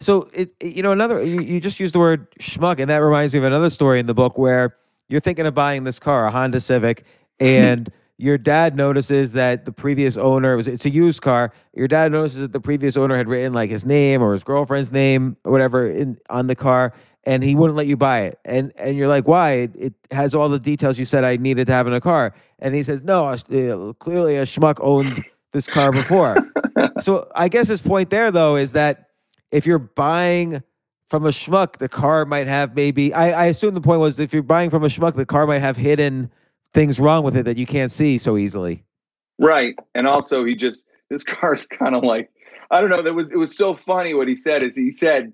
So 0.00 0.28
it, 0.34 0.52
you 0.60 0.82
know 0.82 0.90
another 0.90 1.22
you, 1.22 1.40
you 1.40 1.60
just 1.60 1.78
used 1.78 1.94
the 1.94 2.00
word 2.00 2.26
schmuck, 2.40 2.80
and 2.80 2.90
that 2.90 2.98
reminds 2.98 3.32
me 3.32 3.38
of 3.38 3.44
another 3.44 3.70
story 3.70 4.00
in 4.00 4.06
the 4.06 4.14
book 4.14 4.36
where 4.36 4.76
you're 5.08 5.20
thinking 5.20 5.46
of 5.46 5.54
buying 5.54 5.84
this 5.84 6.00
car, 6.00 6.26
a 6.26 6.30
Honda 6.30 6.60
Civic, 6.60 7.04
mm-hmm. 7.38 7.46
and 7.46 7.92
your 8.18 8.36
dad 8.36 8.76
notices 8.76 9.32
that 9.32 9.64
the 9.64 9.72
previous 9.72 10.16
owner 10.16 10.56
was 10.56 10.66
it's 10.66 10.84
a 10.84 10.90
used 10.90 11.22
car. 11.22 11.52
Your 11.74 11.86
dad 11.86 12.10
notices 12.12 12.40
that 12.40 12.52
the 12.52 12.60
previous 12.60 12.96
owner 12.96 13.16
had 13.16 13.28
written 13.28 13.52
like 13.52 13.70
his 13.70 13.84
name 13.84 14.22
or 14.22 14.32
his 14.32 14.42
girlfriend's 14.42 14.90
name 14.90 15.36
or 15.44 15.52
whatever 15.52 15.88
in 15.88 16.18
on 16.28 16.48
the 16.48 16.56
car, 16.56 16.92
and 17.24 17.42
he 17.42 17.54
wouldn't 17.54 17.76
let 17.76 17.86
you 17.86 17.96
buy 17.96 18.22
it. 18.22 18.38
And 18.44 18.72
and 18.76 18.96
you're 18.96 19.08
like, 19.08 19.28
why? 19.28 19.52
It, 19.52 19.76
it 19.76 19.94
has 20.10 20.34
all 20.34 20.48
the 20.48 20.58
details 20.58 20.98
you 20.98 21.04
said 21.04 21.24
I 21.24 21.36
needed 21.36 21.66
to 21.68 21.72
have 21.72 21.86
in 21.86 21.92
a 21.92 22.00
car. 22.00 22.34
And 22.58 22.74
he 22.74 22.82
says, 22.82 23.02
no, 23.02 23.26
uh, 23.26 23.92
clearly 23.94 24.36
a 24.36 24.42
schmuck 24.42 24.78
owned 24.80 25.24
this 25.52 25.66
car 25.66 25.92
before. 25.92 26.36
so 27.00 27.30
I 27.34 27.48
guess 27.48 27.68
his 27.68 27.82
point 27.82 28.10
there 28.10 28.30
though 28.30 28.56
is 28.56 28.72
that 28.72 29.10
if 29.50 29.66
you're 29.66 29.78
buying 29.78 30.62
from 31.06 31.26
a 31.26 31.30
schmuck, 31.30 31.76
the 31.76 31.88
car 31.88 32.24
might 32.24 32.46
have 32.46 32.74
maybe. 32.74 33.12
I, 33.12 33.44
I 33.44 33.46
assume 33.46 33.74
the 33.74 33.80
point 33.80 34.00
was 34.00 34.18
if 34.18 34.32
you're 34.32 34.42
buying 34.42 34.70
from 34.70 34.82
a 34.82 34.88
schmuck, 34.88 35.14
the 35.14 35.26
car 35.26 35.46
might 35.46 35.60
have 35.60 35.76
hidden 35.76 36.30
things 36.72 36.98
wrong 36.98 37.22
with 37.22 37.36
it 37.36 37.44
that 37.44 37.58
you 37.58 37.66
can't 37.66 37.92
see 37.92 38.18
so 38.18 38.36
easily. 38.36 38.82
Right. 39.38 39.78
And 39.94 40.06
also 40.06 40.44
he 40.44 40.54
just 40.54 40.84
this 41.08 41.22
car's 41.24 41.66
kind 41.66 41.94
of 41.94 42.02
like 42.02 42.30
I 42.70 42.80
don't 42.80 42.90
know, 42.90 43.02
that 43.02 43.14
was 43.14 43.30
it 43.30 43.36
was 43.36 43.54
so 43.56 43.74
funny 43.74 44.14
what 44.14 44.26
he 44.26 44.36
said 44.36 44.62
is 44.62 44.74
he 44.74 44.92
said 44.92 45.32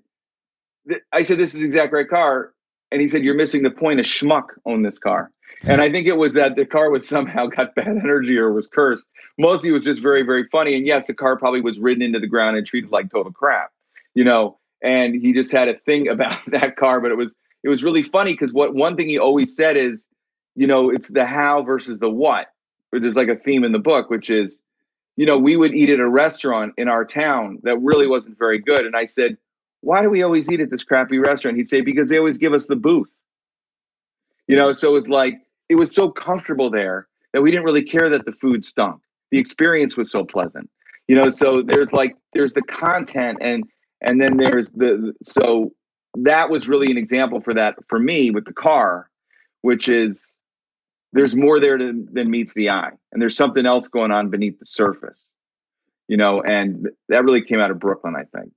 th- 0.87 1.01
I 1.11 1.23
said 1.23 1.37
this 1.37 1.53
is 1.53 1.59
the 1.59 1.65
exact 1.65 1.93
right 1.93 2.07
car 2.07 2.53
and 2.91 3.01
he 3.01 3.07
said 3.07 3.23
you're 3.23 3.35
missing 3.35 3.63
the 3.63 3.71
point 3.71 3.99
a 3.99 4.03
schmuck 4.03 4.47
owned 4.65 4.85
this 4.85 4.99
car. 4.99 5.31
And 5.63 5.81
I 5.81 5.91
think 5.91 6.07
it 6.07 6.17
was 6.17 6.33
that 6.33 6.55
the 6.55 6.65
car 6.65 6.89
was 6.89 7.07
somehow 7.07 7.47
got 7.47 7.75
bad 7.75 7.87
energy 7.87 8.37
or 8.37 8.53
was 8.53 8.67
cursed. 8.67 9.05
Mostly 9.37 9.69
it 9.69 9.73
was 9.73 9.83
just 9.83 10.01
very 10.01 10.23
very 10.23 10.47
funny 10.47 10.75
and 10.75 10.85
yes, 10.85 11.07
the 11.07 11.13
car 11.13 11.37
probably 11.37 11.61
was 11.61 11.79
ridden 11.79 12.01
into 12.01 12.19
the 12.19 12.27
ground 12.27 12.57
and 12.57 12.65
treated 12.65 12.91
like 12.91 13.11
total 13.11 13.31
crap. 13.31 13.71
You 14.15 14.23
know, 14.23 14.57
and 14.81 15.15
he 15.15 15.33
just 15.33 15.51
had 15.51 15.67
a 15.67 15.77
thing 15.77 16.07
about 16.09 16.39
that 16.47 16.75
car 16.75 17.01
but 17.01 17.11
it 17.11 17.17
was 17.17 17.35
it 17.63 17.69
was 17.69 17.83
really 17.83 18.03
funny 18.03 18.35
cuz 18.35 18.53
what 18.53 18.73
one 18.73 18.95
thing 18.95 19.09
he 19.09 19.19
always 19.19 19.55
said 19.55 19.77
is 19.77 20.07
you 20.55 20.67
know, 20.67 20.89
it's 20.89 21.07
the 21.07 21.25
how 21.25 21.61
versus 21.61 21.99
the 21.99 22.09
what 22.09 22.47
there's 22.91 23.15
like 23.15 23.27
a 23.27 23.35
theme 23.35 23.63
in 23.63 23.71
the 23.71 23.79
book, 23.79 24.09
which 24.09 24.29
is, 24.29 24.59
you 25.15 25.25
know, 25.25 25.37
we 25.37 25.55
would 25.55 25.73
eat 25.73 25.89
at 25.89 25.99
a 25.99 26.09
restaurant 26.09 26.73
in 26.77 26.87
our 26.87 27.05
town 27.05 27.59
that 27.63 27.77
really 27.79 28.07
wasn't 28.07 28.37
very 28.37 28.59
good. 28.59 28.85
And 28.85 28.95
I 28.95 29.05
said, 29.05 29.37
why 29.81 30.01
do 30.01 30.09
we 30.09 30.21
always 30.21 30.51
eat 30.51 30.59
at 30.59 30.69
this 30.69 30.83
crappy 30.83 31.17
restaurant? 31.19 31.57
He'd 31.57 31.69
say, 31.69 31.81
because 31.81 32.09
they 32.09 32.17
always 32.17 32.37
give 32.37 32.53
us 32.53 32.65
the 32.65 32.75
booth. 32.75 33.09
You 34.47 34.55
know, 34.55 34.73
so 34.73 34.89
it 34.89 34.93
was 34.93 35.07
like, 35.07 35.39
it 35.69 35.75
was 35.75 35.93
so 35.93 36.09
comfortable 36.09 36.69
there 36.69 37.07
that 37.33 37.41
we 37.41 37.51
didn't 37.51 37.65
really 37.65 37.83
care 37.83 38.09
that 38.09 38.25
the 38.25 38.31
food 38.31 38.65
stunk. 38.65 39.01
The 39.31 39.37
experience 39.37 39.95
was 39.95 40.11
so 40.11 40.25
pleasant. 40.25 40.69
You 41.07 41.15
know, 41.15 41.29
so 41.29 41.61
there's 41.61 41.93
like, 41.93 42.15
there's 42.33 42.53
the 42.53 42.63
content 42.63 43.37
and, 43.41 43.63
and 44.01 44.19
then 44.19 44.37
there's 44.37 44.71
the, 44.71 45.13
so 45.23 45.71
that 46.15 46.49
was 46.49 46.67
really 46.67 46.89
an 46.91 46.97
example 46.97 47.39
for 47.39 47.53
that 47.53 47.75
for 47.87 47.99
me 47.99 48.31
with 48.31 48.45
the 48.45 48.53
car, 48.53 49.09
which 49.61 49.87
is, 49.87 50.25
there's 51.11 51.35
more 51.35 51.59
there 51.59 51.77
to, 51.77 52.05
than 52.11 52.29
meets 52.29 52.53
the 52.53 52.69
eye 52.69 52.91
and 53.11 53.21
there's 53.21 53.35
something 53.35 53.65
else 53.65 53.87
going 53.87 54.11
on 54.11 54.29
beneath 54.29 54.59
the 54.59 54.65
surface 54.65 55.29
you 56.07 56.17
know 56.17 56.41
and 56.41 56.89
that 57.07 57.23
really 57.23 57.41
came 57.41 57.59
out 57.59 57.71
of 57.71 57.79
brooklyn 57.79 58.15
i 58.15 58.23
think 58.37 58.51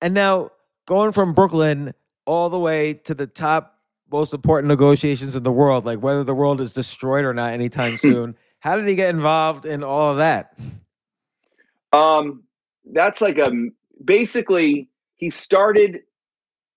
And 0.00 0.14
now 0.14 0.50
going 0.88 1.12
from 1.12 1.34
Brooklyn 1.34 1.94
all 2.24 2.48
the 2.48 2.58
way 2.58 2.94
to 2.94 3.14
the 3.14 3.26
top 3.26 3.78
most 4.10 4.32
important 4.32 4.68
negotiations 4.68 5.36
in 5.36 5.42
the 5.42 5.52
world, 5.52 5.84
like 5.84 6.00
whether 6.00 6.24
the 6.24 6.34
world 6.34 6.60
is 6.60 6.72
destroyed 6.72 7.24
or 7.26 7.34
not 7.34 7.52
anytime 7.52 7.98
soon. 7.98 8.34
How 8.60 8.74
did 8.74 8.88
he 8.88 8.96
get 8.96 9.10
involved 9.10 9.66
in 9.66 9.84
all 9.84 10.10
of 10.10 10.16
that? 10.16 10.52
um 11.92 12.42
that's 12.92 13.20
like 13.20 13.38
a 13.38 13.50
basically 14.04 14.88
he 15.16 15.30
started 15.30 16.00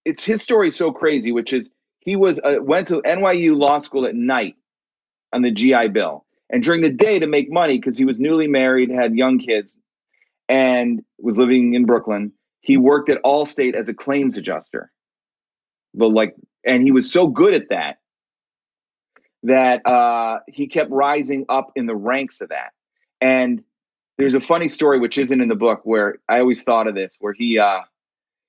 it's 0.05 0.23
his 0.23 0.41
story 0.41 0.71
so 0.71 0.91
crazy 0.91 1.31
which 1.31 1.53
is 1.53 1.69
he 1.99 2.15
was 2.15 2.39
uh, 2.43 2.55
went 2.61 2.87
to 2.87 3.01
nyu 3.01 3.55
law 3.55 3.79
school 3.79 4.05
at 4.05 4.15
night 4.15 4.55
on 5.33 5.41
the 5.41 5.51
gi 5.51 5.87
bill 5.89 6.25
and 6.49 6.63
during 6.63 6.81
the 6.81 6.89
day 6.89 7.19
to 7.19 7.27
make 7.27 7.51
money 7.51 7.77
because 7.77 7.97
he 7.97 8.05
was 8.05 8.19
newly 8.19 8.47
married 8.47 8.89
had 8.89 9.15
young 9.15 9.37
kids 9.37 9.77
and 10.47 11.03
was 11.19 11.37
living 11.37 11.73
in 11.73 11.85
brooklyn 11.85 12.31
he 12.61 12.77
worked 12.77 13.09
at 13.09 13.21
allstate 13.23 13.75
as 13.75 13.89
a 13.89 13.93
claims 13.93 14.37
adjuster 14.37 14.91
but 15.93 16.07
like 16.07 16.35
and 16.65 16.83
he 16.83 16.91
was 16.91 17.11
so 17.11 17.27
good 17.27 17.53
at 17.53 17.69
that 17.69 17.97
that 19.43 19.83
uh, 19.87 20.37
he 20.47 20.67
kept 20.67 20.91
rising 20.91 21.45
up 21.49 21.71
in 21.75 21.87
the 21.87 21.95
ranks 21.95 22.41
of 22.41 22.49
that 22.49 22.71
and 23.21 23.63
there's 24.21 24.35
a 24.35 24.39
funny 24.39 24.67
story 24.67 24.99
which 24.99 25.17
isn't 25.17 25.41
in 25.41 25.47
the 25.47 25.55
book 25.55 25.81
where 25.83 26.17
I 26.29 26.39
always 26.39 26.61
thought 26.61 26.87
of 26.87 26.95
this, 26.95 27.15
where 27.19 27.33
he 27.33 27.57
uh 27.57 27.79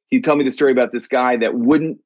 he 0.08 0.20
told 0.20 0.38
me 0.38 0.44
the 0.44 0.50
story 0.50 0.72
about 0.72 0.92
this 0.92 1.06
guy 1.06 1.36
that 1.38 1.54
wouldn't. 1.54 1.98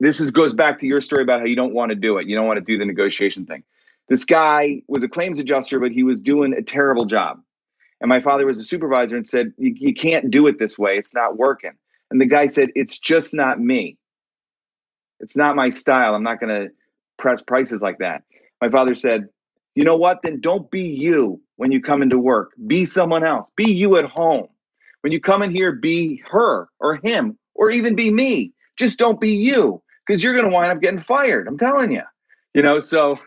This 0.00 0.20
is 0.20 0.30
goes 0.30 0.54
back 0.54 0.80
to 0.80 0.86
your 0.86 1.00
story 1.00 1.22
about 1.22 1.40
how 1.40 1.46
you 1.46 1.56
don't 1.56 1.74
want 1.74 1.90
to 1.90 1.96
do 1.96 2.18
it. 2.18 2.26
You 2.26 2.34
don't 2.34 2.46
want 2.46 2.58
to 2.58 2.64
do 2.64 2.78
the 2.78 2.86
negotiation 2.86 3.46
thing. 3.46 3.62
This 4.08 4.24
guy 4.24 4.82
was 4.88 5.02
a 5.02 5.08
claims 5.08 5.38
adjuster, 5.38 5.80
but 5.80 5.92
he 5.92 6.02
was 6.02 6.20
doing 6.20 6.54
a 6.54 6.62
terrible 6.62 7.04
job. 7.04 7.40
And 8.00 8.08
my 8.08 8.20
father 8.20 8.46
was 8.46 8.58
a 8.58 8.64
supervisor 8.64 9.16
and 9.16 9.26
said, 9.26 9.52
"You, 9.56 9.74
you 9.76 9.94
can't 9.94 10.30
do 10.30 10.46
it 10.46 10.58
this 10.58 10.78
way. 10.78 10.98
It's 10.98 11.14
not 11.14 11.36
working." 11.38 11.72
And 12.14 12.20
the 12.20 12.26
guy 12.26 12.46
said, 12.46 12.70
It's 12.76 12.98
just 12.98 13.34
not 13.34 13.60
me. 13.60 13.98
It's 15.20 15.36
not 15.36 15.56
my 15.56 15.70
style. 15.70 16.14
I'm 16.14 16.22
not 16.22 16.40
going 16.40 16.54
to 16.54 16.70
press 17.18 17.42
prices 17.42 17.82
like 17.82 17.98
that. 17.98 18.22
My 18.60 18.70
father 18.70 18.94
said, 18.94 19.28
You 19.74 19.82
know 19.82 19.96
what? 19.96 20.20
Then 20.22 20.40
don't 20.40 20.70
be 20.70 20.82
you 20.82 21.40
when 21.56 21.72
you 21.72 21.80
come 21.80 22.02
into 22.02 22.18
work. 22.18 22.52
Be 22.68 22.84
someone 22.84 23.24
else. 23.24 23.50
Be 23.56 23.72
you 23.72 23.96
at 23.96 24.04
home. 24.04 24.46
When 25.00 25.12
you 25.12 25.20
come 25.20 25.42
in 25.42 25.50
here, 25.50 25.72
be 25.72 26.22
her 26.30 26.68
or 26.78 27.00
him 27.02 27.36
or 27.54 27.72
even 27.72 27.96
be 27.96 28.10
me. 28.12 28.52
Just 28.76 28.98
don't 28.98 29.20
be 29.20 29.32
you 29.32 29.82
because 30.06 30.22
you're 30.22 30.34
going 30.34 30.46
to 30.46 30.52
wind 30.52 30.70
up 30.70 30.80
getting 30.80 31.00
fired. 31.00 31.48
I'm 31.48 31.58
telling 31.58 31.92
you. 31.92 32.02
You 32.54 32.62
know, 32.62 32.78
so 32.78 33.18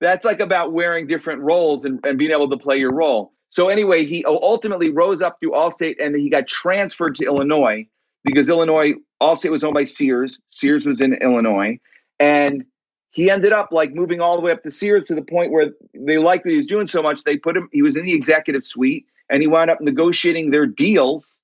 that's 0.00 0.24
like 0.24 0.38
about 0.38 0.72
wearing 0.72 1.08
different 1.08 1.42
roles 1.42 1.84
and, 1.84 1.98
and 2.04 2.18
being 2.18 2.30
able 2.30 2.48
to 2.50 2.56
play 2.56 2.78
your 2.78 2.92
role. 2.92 3.32
So 3.50 3.68
anyway, 3.68 4.04
he 4.04 4.24
ultimately 4.26 4.90
rose 4.90 5.22
up 5.22 5.38
through 5.40 5.52
Allstate 5.52 5.96
and 6.02 6.14
he 6.16 6.28
got 6.28 6.46
transferred 6.46 7.14
to 7.16 7.24
Illinois 7.24 7.86
because 8.24 8.48
Illinois, 8.48 8.94
Allstate 9.22 9.50
was 9.50 9.64
owned 9.64 9.74
by 9.74 9.84
Sears. 9.84 10.38
Sears 10.50 10.86
was 10.86 11.00
in 11.00 11.14
Illinois. 11.14 11.78
And 12.20 12.64
he 13.10 13.30
ended 13.30 13.52
up 13.52 13.72
like 13.72 13.94
moving 13.94 14.20
all 14.20 14.36
the 14.36 14.42
way 14.42 14.52
up 14.52 14.62
to 14.64 14.70
Sears 14.70 15.04
to 15.04 15.14
the 15.14 15.22
point 15.22 15.50
where 15.50 15.70
they 15.94 16.18
liked 16.18 16.44
what 16.44 16.52
he 16.52 16.58
was 16.58 16.66
doing 16.66 16.86
so 16.86 17.02
much, 17.02 17.24
they 17.24 17.36
put 17.36 17.56
him, 17.56 17.68
he 17.72 17.82
was 17.82 17.96
in 17.96 18.04
the 18.04 18.12
executive 18.12 18.62
suite 18.64 19.06
and 19.30 19.42
he 19.42 19.48
wound 19.48 19.70
up 19.70 19.80
negotiating 19.80 20.50
their 20.50 20.66
deals 20.66 21.38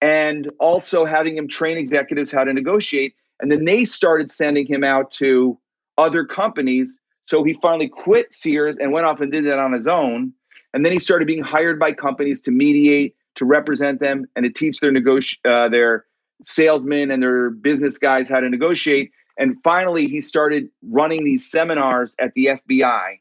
and 0.00 0.50
also 0.60 1.04
having 1.04 1.36
him 1.36 1.48
train 1.48 1.78
executives 1.78 2.30
how 2.30 2.44
to 2.44 2.52
negotiate. 2.52 3.14
And 3.40 3.50
then 3.50 3.64
they 3.64 3.84
started 3.84 4.30
sending 4.30 4.66
him 4.66 4.84
out 4.84 5.10
to 5.12 5.58
other 5.98 6.24
companies. 6.24 6.98
So 7.24 7.42
he 7.42 7.54
finally 7.54 7.88
quit 7.88 8.32
Sears 8.32 8.76
and 8.78 8.92
went 8.92 9.06
off 9.06 9.20
and 9.20 9.32
did 9.32 9.46
that 9.46 9.58
on 9.58 9.72
his 9.72 9.86
own. 9.86 10.32
And 10.74 10.84
then 10.84 10.92
he 10.92 10.98
started 10.98 11.26
being 11.26 11.42
hired 11.42 11.78
by 11.78 11.92
companies 11.92 12.40
to 12.42 12.50
mediate, 12.50 13.14
to 13.36 13.44
represent 13.44 14.00
them, 14.00 14.26
and 14.36 14.44
to 14.44 14.50
teach 14.50 14.80
their 14.80 14.92
negoti- 14.92 15.38
uh, 15.44 15.68
their 15.68 16.04
salesmen 16.44 17.10
and 17.10 17.22
their 17.22 17.50
business 17.50 17.98
guys 17.98 18.28
how 18.28 18.40
to 18.40 18.48
negotiate. 18.48 19.10
And 19.38 19.56
finally, 19.62 20.06
he 20.06 20.20
started 20.20 20.68
running 20.90 21.24
these 21.24 21.50
seminars 21.50 22.14
at 22.18 22.32
the 22.34 22.46
FBI 22.46 23.18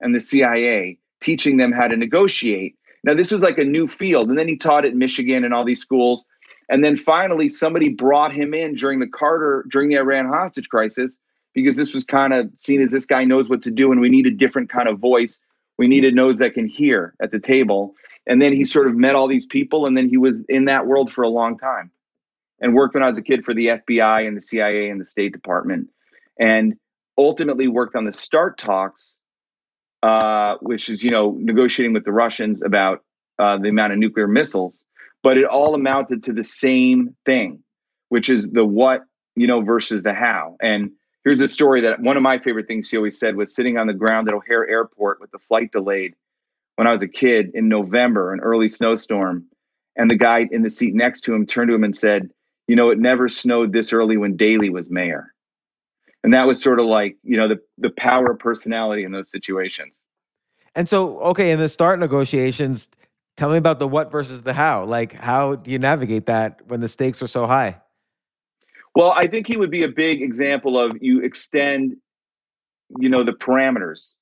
and 0.00 0.14
the 0.14 0.20
CIA, 0.20 0.98
teaching 1.20 1.58
them 1.58 1.72
how 1.72 1.88
to 1.88 1.96
negotiate. 1.96 2.76
Now, 3.04 3.14
this 3.14 3.30
was 3.30 3.42
like 3.42 3.58
a 3.58 3.64
new 3.64 3.88
field. 3.88 4.28
And 4.28 4.38
then 4.38 4.48
he 4.48 4.56
taught 4.56 4.84
at 4.84 4.94
Michigan 4.94 5.44
and 5.44 5.54
all 5.54 5.64
these 5.64 5.80
schools. 5.80 6.24
And 6.68 6.84
then 6.84 6.96
finally, 6.96 7.48
somebody 7.48 7.88
brought 7.88 8.32
him 8.32 8.54
in 8.54 8.74
during 8.74 9.00
the 9.00 9.08
Carter, 9.08 9.66
during 9.70 9.88
the 9.88 9.96
Iran 9.96 10.28
hostage 10.28 10.68
crisis, 10.68 11.16
because 11.54 11.76
this 11.76 11.94
was 11.94 12.04
kind 12.04 12.32
of 12.32 12.50
seen 12.56 12.80
as 12.80 12.92
this 12.92 13.06
guy 13.06 13.24
knows 13.24 13.48
what 13.48 13.62
to 13.62 13.70
do. 13.70 13.90
And 13.90 14.00
we 14.00 14.08
need 14.08 14.26
a 14.26 14.30
different 14.30 14.70
kind 14.70 14.88
of 14.88 14.98
voice. 14.98 15.40
We 15.80 15.88
needed 15.88 16.14
nose 16.14 16.36
that 16.36 16.54
can 16.54 16.68
hear 16.68 17.14
at 17.20 17.32
the 17.32 17.40
table. 17.40 17.94
And 18.26 18.40
then 18.40 18.52
he 18.52 18.64
sort 18.64 18.86
of 18.86 18.94
met 18.94 19.16
all 19.16 19.26
these 19.26 19.46
people. 19.46 19.86
And 19.86 19.96
then 19.96 20.08
he 20.08 20.16
was 20.16 20.36
in 20.48 20.66
that 20.66 20.86
world 20.86 21.10
for 21.10 21.22
a 21.22 21.28
long 21.28 21.58
time 21.58 21.90
and 22.60 22.74
worked 22.74 22.94
when 22.94 23.02
I 23.02 23.08
was 23.08 23.18
a 23.18 23.22
kid 23.22 23.44
for 23.44 23.54
the 23.54 23.66
FBI 23.66 24.28
and 24.28 24.36
the 24.36 24.40
CIA 24.40 24.90
and 24.90 25.00
the 25.00 25.04
State 25.04 25.32
Department. 25.32 25.88
And 26.38 26.76
ultimately 27.18 27.66
worked 27.66 27.96
on 27.96 28.04
the 28.04 28.12
START 28.12 28.58
talks 28.58 29.14
uh, 30.02 30.56
which 30.60 30.88
is 30.88 31.02
you 31.02 31.10
know 31.10 31.36
negotiating 31.38 31.92
with 31.92 32.04
the 32.04 32.12
Russians 32.12 32.62
about 32.62 33.04
uh, 33.38 33.58
the 33.58 33.68
amount 33.68 33.92
of 33.92 33.98
nuclear 33.98 34.26
missiles, 34.26 34.82
but 35.22 35.36
it 35.36 35.44
all 35.44 35.74
amounted 35.74 36.24
to 36.24 36.32
the 36.32 36.44
same 36.44 37.14
thing, 37.26 37.62
which 38.08 38.28
is 38.28 38.46
the 38.50 38.64
what 38.64 39.02
you 39.36 39.46
know 39.46 39.60
versus 39.60 40.02
the 40.02 40.14
how. 40.14 40.56
And 40.62 40.92
here's 41.24 41.40
a 41.40 41.48
story 41.48 41.80
that 41.82 42.00
one 42.00 42.16
of 42.16 42.22
my 42.22 42.38
favorite 42.38 42.66
things 42.66 42.88
she 42.88 42.96
always 42.96 43.18
said 43.18 43.36
was 43.36 43.54
sitting 43.54 43.78
on 43.78 43.86
the 43.86 43.94
ground 43.94 44.28
at 44.28 44.34
O'Hare 44.34 44.68
Airport 44.68 45.20
with 45.20 45.30
the 45.30 45.38
flight 45.38 45.72
delayed 45.72 46.14
when 46.76 46.86
I 46.86 46.92
was 46.92 47.02
a 47.02 47.08
kid 47.08 47.50
in 47.54 47.68
November, 47.68 48.32
an 48.32 48.40
early 48.40 48.68
snowstorm, 48.68 49.44
and 49.96 50.10
the 50.10 50.16
guy 50.16 50.48
in 50.50 50.62
the 50.62 50.70
seat 50.70 50.94
next 50.94 51.22
to 51.22 51.34
him 51.34 51.44
turned 51.44 51.68
to 51.68 51.74
him 51.74 51.84
and 51.84 51.96
said, 51.96 52.30
"You 52.68 52.76
know, 52.76 52.90
it 52.90 52.98
never 52.98 53.28
snowed 53.28 53.72
this 53.72 53.92
early 53.92 54.16
when 54.16 54.36
Daley 54.36 54.70
was 54.70 54.90
mayor." 54.90 55.34
and 56.22 56.34
that 56.34 56.46
was 56.46 56.62
sort 56.62 56.80
of 56.80 56.86
like 56.86 57.16
you 57.22 57.36
know 57.36 57.48
the 57.48 57.60
the 57.78 57.90
power 57.90 58.32
of 58.32 58.38
personality 58.38 59.04
in 59.04 59.12
those 59.12 59.30
situations. 59.30 59.96
And 60.74 60.88
so 60.88 61.20
okay 61.20 61.50
in 61.50 61.58
the 61.58 61.68
start 61.68 61.98
negotiations 61.98 62.88
tell 63.36 63.50
me 63.50 63.56
about 63.56 63.78
the 63.78 63.88
what 63.88 64.10
versus 64.10 64.42
the 64.42 64.52
how. 64.52 64.84
Like 64.84 65.12
how 65.12 65.56
do 65.56 65.70
you 65.70 65.78
navigate 65.78 66.26
that 66.26 66.60
when 66.66 66.80
the 66.80 66.88
stakes 66.88 67.22
are 67.22 67.26
so 67.26 67.46
high 67.46 67.80
well 68.94 69.12
i 69.12 69.26
think 69.26 69.46
he 69.46 69.56
would 69.56 69.70
be 69.70 69.82
a 69.82 69.88
big 69.88 70.22
example 70.22 70.78
of 70.78 70.96
you 71.00 71.22
extend 71.22 71.96
you 72.98 73.08
know 73.08 73.24
the 73.24 73.32
parameters 73.32 74.14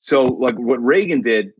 so 0.00 0.26
like 0.26 0.56
what 0.56 0.82
reagan 0.82 1.22
did 1.22 1.52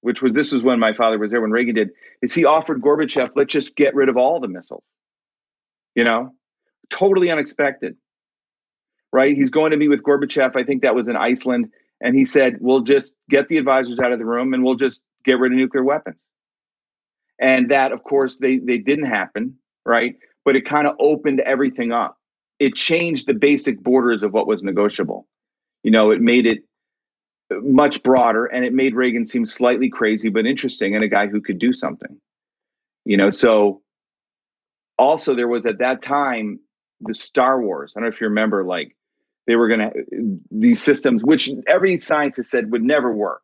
which 0.00 0.20
was 0.20 0.32
this 0.32 0.52
was 0.52 0.62
when 0.62 0.78
my 0.78 0.92
father 0.92 1.18
was 1.18 1.30
there 1.30 1.40
when 1.40 1.50
reagan 1.50 1.74
did 1.74 1.90
is 2.22 2.34
he 2.34 2.44
offered 2.44 2.80
gorbachev 2.80 3.30
let's 3.36 3.52
just 3.52 3.76
get 3.76 3.94
rid 3.94 4.08
of 4.08 4.16
all 4.16 4.40
the 4.40 4.48
missiles 4.48 4.84
you 5.94 6.04
know 6.04 6.30
totally 6.90 7.30
unexpected 7.30 7.96
right? 9.12 9.36
He's 9.36 9.50
going 9.50 9.70
to 9.70 9.76
meet 9.76 9.88
with 9.88 10.02
Gorbachev. 10.02 10.56
I 10.56 10.64
think 10.64 10.82
that 10.82 10.94
was 10.94 11.06
in 11.06 11.16
Iceland. 11.16 11.68
And 12.00 12.16
he 12.16 12.24
said, 12.24 12.56
we'll 12.60 12.80
just 12.80 13.14
get 13.30 13.48
the 13.48 13.58
advisors 13.58 13.98
out 14.00 14.12
of 14.12 14.18
the 14.18 14.24
room 14.24 14.54
and 14.54 14.64
we'll 14.64 14.74
just 14.74 15.00
get 15.24 15.38
rid 15.38 15.52
of 15.52 15.58
nuclear 15.58 15.84
weapons. 15.84 16.16
And 17.38 17.70
that, 17.70 17.92
of 17.92 18.02
course, 18.02 18.38
they, 18.38 18.58
they 18.58 18.78
didn't 18.78 19.06
happen, 19.06 19.56
right? 19.84 20.16
But 20.44 20.56
it 20.56 20.66
kind 20.66 20.86
of 20.86 20.96
opened 20.98 21.40
everything 21.40 21.92
up. 21.92 22.18
It 22.58 22.74
changed 22.74 23.26
the 23.26 23.34
basic 23.34 23.80
borders 23.82 24.22
of 24.22 24.32
what 24.32 24.46
was 24.46 24.62
negotiable. 24.62 25.26
You 25.82 25.90
know, 25.90 26.10
it 26.10 26.20
made 26.20 26.46
it 26.46 26.64
uh, 27.52 27.60
much 27.62 28.02
broader 28.02 28.46
and 28.46 28.64
it 28.64 28.72
made 28.72 28.94
Reagan 28.94 29.26
seem 29.26 29.46
slightly 29.46 29.88
crazy, 29.88 30.28
but 30.28 30.46
interesting 30.46 30.94
and 30.94 31.04
a 31.04 31.08
guy 31.08 31.26
who 31.26 31.40
could 31.40 31.58
do 31.58 31.72
something. 31.72 32.20
You 33.04 33.16
know, 33.16 33.30
so 33.30 33.82
also 34.98 35.34
there 35.34 35.48
was 35.48 35.66
at 35.66 35.78
that 35.78 36.02
time 36.02 36.60
the 37.00 37.14
Star 37.14 37.60
Wars. 37.60 37.94
I 37.96 38.00
don't 38.00 38.08
know 38.08 38.14
if 38.14 38.20
you 38.20 38.28
remember, 38.28 38.64
like 38.64 38.96
they 39.46 39.56
were 39.56 39.68
going 39.68 39.80
to 39.80 39.86
uh, 39.86 40.36
these 40.50 40.80
systems 40.80 41.24
which 41.24 41.50
every 41.66 41.98
scientist 41.98 42.50
said 42.50 42.70
would 42.70 42.82
never 42.82 43.12
work 43.12 43.42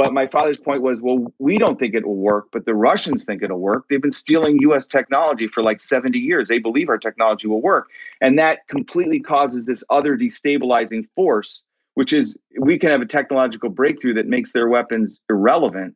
but 0.00 0.14
my 0.14 0.26
father's 0.26 0.56
point 0.56 0.80
was 0.80 1.02
well 1.02 1.26
we 1.38 1.58
don't 1.58 1.78
think 1.78 1.94
it 1.94 2.06
will 2.06 2.16
work 2.16 2.46
but 2.52 2.64
the 2.64 2.74
russians 2.74 3.22
think 3.22 3.42
it'll 3.42 3.58
work. 3.58 3.84
They've 3.90 4.00
been 4.00 4.12
stealing 4.12 4.58
us 4.74 4.86
technology 4.86 5.46
for 5.46 5.62
like 5.62 5.78
70 5.78 6.18
years. 6.18 6.48
They 6.48 6.58
believe 6.58 6.88
our 6.88 6.96
technology 6.96 7.46
will 7.46 7.60
work. 7.60 7.88
And 8.22 8.38
that 8.38 8.66
completely 8.68 9.20
causes 9.20 9.66
this 9.66 9.84
other 9.90 10.16
destabilizing 10.16 11.04
force 11.14 11.62
which 11.94 12.14
is 12.14 12.34
we 12.58 12.78
can 12.78 12.90
have 12.90 13.02
a 13.02 13.06
technological 13.06 13.68
breakthrough 13.68 14.14
that 14.14 14.26
makes 14.26 14.52
their 14.52 14.68
weapons 14.68 15.20
irrelevant 15.28 15.94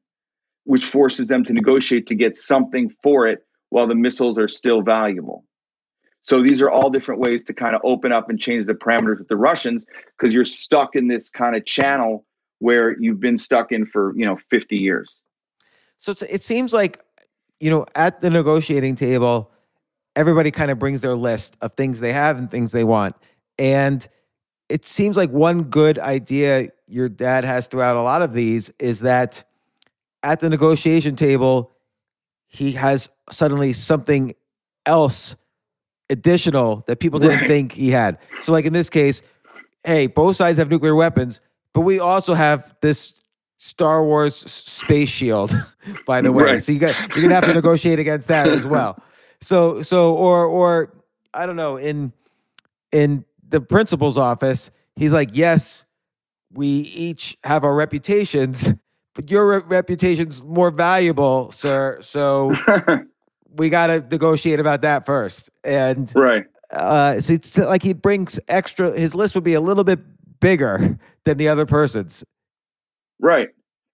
which 0.64 0.84
forces 0.84 1.28
them 1.28 1.42
to 1.44 1.54
negotiate 1.54 2.06
to 2.08 2.14
get 2.14 2.36
something 2.36 2.90
for 3.02 3.26
it 3.26 3.46
while 3.70 3.86
the 3.86 3.94
missiles 3.94 4.36
are 4.38 4.48
still 4.48 4.82
valuable. 4.82 5.46
So 6.22 6.42
these 6.42 6.60
are 6.60 6.70
all 6.70 6.90
different 6.90 7.20
ways 7.22 7.42
to 7.44 7.54
kind 7.54 7.74
of 7.74 7.80
open 7.84 8.12
up 8.12 8.28
and 8.28 8.38
change 8.38 8.66
the 8.66 8.74
parameters 8.74 9.18
with 9.18 9.28
the 9.28 9.36
Russians 9.36 9.84
because 10.18 10.34
you're 10.34 10.44
stuck 10.44 10.94
in 10.94 11.08
this 11.08 11.30
kind 11.30 11.56
of 11.56 11.64
channel 11.64 12.26
where 12.64 12.98
you've 12.98 13.20
been 13.20 13.36
stuck 13.36 13.72
in 13.72 13.84
for, 13.84 14.16
you 14.16 14.24
know, 14.24 14.36
50 14.36 14.74
years. 14.74 15.20
So 15.98 16.14
it 16.30 16.42
seems 16.42 16.72
like, 16.72 16.98
you 17.60 17.68
know, 17.70 17.84
at 17.94 18.22
the 18.22 18.30
negotiating 18.30 18.96
table, 18.96 19.50
everybody 20.16 20.50
kind 20.50 20.70
of 20.70 20.78
brings 20.78 21.02
their 21.02 21.14
list 21.14 21.58
of 21.60 21.74
things 21.74 22.00
they 22.00 22.12
have 22.14 22.38
and 22.38 22.50
things 22.50 22.72
they 22.72 22.82
want. 22.82 23.16
And 23.58 24.08
it 24.70 24.86
seems 24.86 25.14
like 25.14 25.30
one 25.30 25.64
good 25.64 25.98
idea 25.98 26.70
your 26.88 27.10
dad 27.10 27.44
has 27.44 27.66
throughout 27.66 27.98
a 27.98 28.02
lot 28.02 28.22
of 28.22 28.32
these 28.32 28.72
is 28.78 29.00
that 29.00 29.44
at 30.22 30.40
the 30.40 30.48
negotiation 30.48 31.16
table, 31.16 31.70
he 32.46 32.72
has 32.72 33.10
suddenly 33.30 33.74
something 33.74 34.34
else 34.86 35.36
additional 36.08 36.82
that 36.86 36.98
people 36.98 37.18
didn't 37.18 37.40
right. 37.40 37.48
think 37.48 37.72
he 37.72 37.90
had. 37.90 38.16
So, 38.40 38.52
like 38.52 38.64
in 38.64 38.72
this 38.72 38.88
case, 38.88 39.20
hey, 39.84 40.06
both 40.06 40.36
sides 40.36 40.56
have 40.56 40.70
nuclear 40.70 40.94
weapons, 40.94 41.40
but 41.74 41.82
we 41.82 41.98
also 41.98 42.32
have 42.32 42.74
this 42.80 43.14
Star 43.56 44.04
Wars 44.04 44.36
space 44.36 45.08
shield, 45.08 45.54
by 46.06 46.22
the 46.22 46.32
way. 46.32 46.44
Right. 46.44 46.62
So 46.62 46.72
you 46.72 46.78
got 46.78 46.98
you're 47.14 47.22
gonna 47.22 47.34
have 47.34 47.46
to 47.46 47.54
negotiate 47.54 47.98
against 47.98 48.28
that 48.28 48.48
as 48.48 48.66
well. 48.66 49.02
So 49.40 49.82
so 49.82 50.14
or 50.14 50.46
or 50.46 50.94
I 51.34 51.44
don't 51.44 51.56
know 51.56 51.76
in 51.76 52.12
in 52.92 53.24
the 53.48 53.60
principal's 53.60 54.16
office, 54.16 54.70
he's 54.96 55.12
like, 55.12 55.30
yes, 55.32 55.84
we 56.52 56.66
each 56.66 57.36
have 57.44 57.64
our 57.64 57.74
reputations, 57.74 58.72
but 59.14 59.30
your 59.30 59.46
re- 59.46 59.62
reputation's 59.66 60.42
more 60.42 60.70
valuable, 60.70 61.50
sir. 61.52 61.98
So 62.00 62.54
we 63.56 63.68
got 63.68 63.88
to 63.88 64.00
negotiate 64.00 64.60
about 64.60 64.82
that 64.82 65.06
first. 65.06 65.50
And 65.64 66.10
right. 66.14 66.46
Uh, 66.70 67.20
so 67.20 67.32
it's 67.32 67.56
like 67.56 67.82
he 67.82 67.92
brings 67.92 68.40
extra. 68.48 68.98
His 68.98 69.14
list 69.14 69.34
would 69.34 69.44
be 69.44 69.54
a 69.54 69.60
little 69.60 69.84
bit 69.84 70.00
bigger 70.44 70.98
than 71.24 71.38
the 71.38 71.48
other 71.48 71.64
person's. 71.64 72.22
Right. 73.18 73.48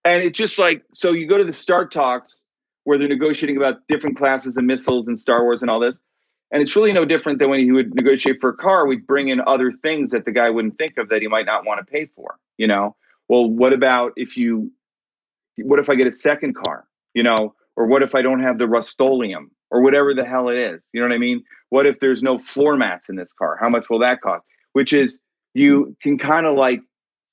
And 0.05 0.23
it's 0.23 0.37
just 0.37 0.59
like 0.59 0.83
so. 0.95 1.13
You 1.13 1.29
go 1.29 1.39
to 1.39 1.45
the 1.45 1.53
START 1.53 1.93
talks 1.93 2.43
where 2.85 2.99
they're 2.99 3.09
negotiating 3.09 3.57
about 3.57 3.87
different 3.89 4.17
classes 4.17 4.57
of 4.57 4.65
missiles 4.65 5.07
and 5.07 5.19
Star 5.19 5.45
Wars 5.45 5.63
and 5.63 5.71
all 5.71 5.79
this. 5.79 6.01
And 6.51 6.61
it's 6.61 6.75
really 6.75 6.93
no 6.93 7.05
different 7.05 7.39
than 7.39 7.51
when 7.51 7.61
he 7.61 7.71
would 7.71 7.95
negotiate 7.95 8.41
for 8.41 8.51
a 8.51 8.57
car. 8.57 8.87
We'd 8.87 9.07
bring 9.07 9.29
in 9.29 9.41
other 9.47 9.71
things 9.71 10.11
that 10.11 10.25
the 10.25 10.33
guy 10.33 10.51
wouldn't 10.51 10.79
think 10.79 10.99
of 10.99 11.09
that 11.11 11.23
he 11.23 11.29
might 11.29 11.47
not 11.47 11.65
want 11.65 11.79
to 11.79 11.85
pay 11.85 12.07
for. 12.07 12.39
You 12.59 12.67
know, 12.67 12.97
well, 13.29 13.49
what 13.49 13.73
about 13.73 14.13
if 14.17 14.37
you? 14.37 14.73
What 15.59 15.79
if 15.79 15.89
I 15.89 15.95
get 15.95 16.09
a 16.09 16.13
second 16.13 16.57
car? 16.57 16.87
You 17.15 17.23
know, 17.23 17.55
or 17.77 17.87
what 17.87 18.03
if 18.03 18.15
I 18.15 18.23
don't 18.23 18.41
have 18.41 18.59
the 18.59 18.67
Rust-Oleum? 18.67 19.51
or 19.71 19.81
whatever 19.81 20.15
the 20.15 20.25
hell 20.25 20.49
it 20.49 20.59
is. 20.59 20.87
You 20.93 21.01
know 21.01 21.09
what 21.09 21.15
I 21.15 21.19
mean? 21.19 21.45
What 21.71 21.87
if 21.87 22.01
there's 22.01 22.23
no 22.23 22.39
floor 22.39 22.77
mats 22.77 23.09
in 23.09 23.17
this 23.17 23.33
car? 23.33 23.57
How 23.61 23.69
much 23.69 23.89
will 23.89 24.01
that 24.01 24.21
cost? 24.21 24.45
Which 24.73 24.93
is 24.93 25.19
you 25.55 25.97
can 26.03 26.19
kind 26.19 26.47
of 26.47 26.57
like 26.57 26.81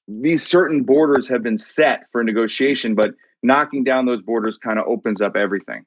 these 0.08 0.46
certain 0.46 0.84
borders 0.84 1.28
have 1.28 1.44
been 1.44 1.58
set 1.58 2.06
for 2.12 2.24
negotiation, 2.24 2.96
but 2.96 3.12
knocking 3.44 3.84
down 3.84 4.06
those 4.06 4.22
borders 4.22 4.58
kind 4.58 4.80
of 4.80 4.86
opens 4.88 5.22
up 5.22 5.36
everything. 5.36 5.86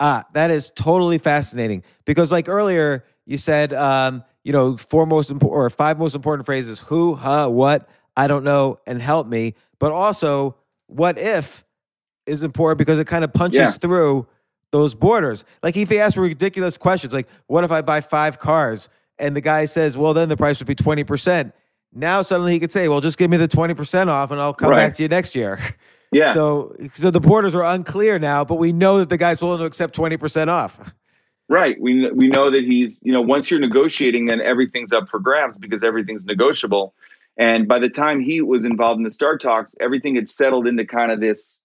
Ah, 0.00 0.24
that 0.32 0.50
is 0.50 0.70
totally 0.76 1.18
fascinating 1.18 1.82
because, 2.04 2.30
like 2.30 2.48
earlier, 2.48 3.04
you 3.26 3.36
said, 3.36 3.74
um, 3.74 4.22
you 4.44 4.52
know, 4.52 4.76
four 4.76 5.06
most 5.06 5.28
important 5.30 5.58
or 5.60 5.68
five 5.70 5.98
most 5.98 6.14
important 6.14 6.46
phrases: 6.46 6.78
who, 6.78 7.14
huh, 7.14 7.48
what, 7.48 7.88
I 8.16 8.26
don't 8.28 8.44
know, 8.44 8.78
and 8.86 9.02
help 9.02 9.26
me. 9.26 9.54
But 9.80 9.92
also, 9.92 10.56
what 10.86 11.18
if 11.18 11.64
is 12.26 12.42
important 12.42 12.78
because 12.78 12.98
it 12.98 13.06
kind 13.06 13.24
of 13.24 13.32
punches 13.32 13.58
Yeah. 13.58 13.70
through 13.72 14.26
those 14.70 14.94
borders. 14.94 15.44
Like 15.62 15.76
if 15.76 15.88
he 15.88 15.98
asks 15.98 16.16
ridiculous 16.16 16.76
questions, 16.78 17.12
like, 17.12 17.28
"What 17.46 17.64
if 17.64 17.72
I 17.72 17.80
buy 17.82 18.00
five 18.00 18.38
cars?" 18.38 18.88
and 19.18 19.34
the 19.34 19.40
guy 19.40 19.64
says, 19.64 19.96
"Well, 19.98 20.14
then 20.14 20.28
the 20.28 20.36
price 20.36 20.58
would 20.58 20.68
be 20.68 20.74
twenty 20.74 21.04
percent." 21.04 21.54
Now 21.94 22.22
suddenly 22.22 22.52
he 22.52 22.60
could 22.60 22.72
say, 22.72 22.88
"Well, 22.88 23.00
just 23.00 23.18
give 23.18 23.30
me 23.30 23.36
the 23.36 23.48
twenty 23.48 23.74
percent 23.74 24.10
off, 24.10 24.30
and 24.30 24.40
I'll 24.40 24.54
come 24.54 24.70
Right. 24.70 24.76
back 24.76 24.94
to 24.96 25.02
you 25.02 25.08
next 25.08 25.34
year." 25.34 25.58
Yeah. 26.10 26.32
So, 26.32 26.74
so 26.94 27.10
the 27.10 27.20
borders 27.20 27.54
are 27.54 27.62
unclear 27.62 28.18
now, 28.18 28.42
but 28.42 28.54
we 28.54 28.72
know 28.72 28.96
that 28.96 29.10
the 29.10 29.18
guy's 29.18 29.42
willing 29.42 29.58
to 29.58 29.66
accept 29.66 29.94
twenty 29.94 30.16
percent 30.16 30.48
off. 30.48 30.80
Right. 31.50 31.78
We 31.78 32.10
we 32.12 32.28
know 32.28 32.48
that 32.50 32.64
he's 32.64 32.98
you 33.02 33.12
know 33.12 33.20
once 33.20 33.50
you're 33.50 33.60
negotiating, 33.60 34.24
then 34.24 34.40
everything's 34.40 34.90
up 34.90 35.10
for 35.10 35.18
grabs 35.20 35.58
because 35.58 35.82
everything's 35.82 36.24
negotiable. 36.24 36.94
And 37.36 37.68
by 37.68 37.78
the 37.78 37.90
time 37.90 38.20
he 38.20 38.40
was 38.40 38.64
involved 38.64 38.96
in 38.96 39.04
the 39.04 39.10
START 39.10 39.42
talks, 39.42 39.74
everything 39.82 40.14
had 40.14 40.30
settled 40.30 40.66
into 40.66 40.86
kind 40.86 41.12
of 41.12 41.20
this 41.20 41.58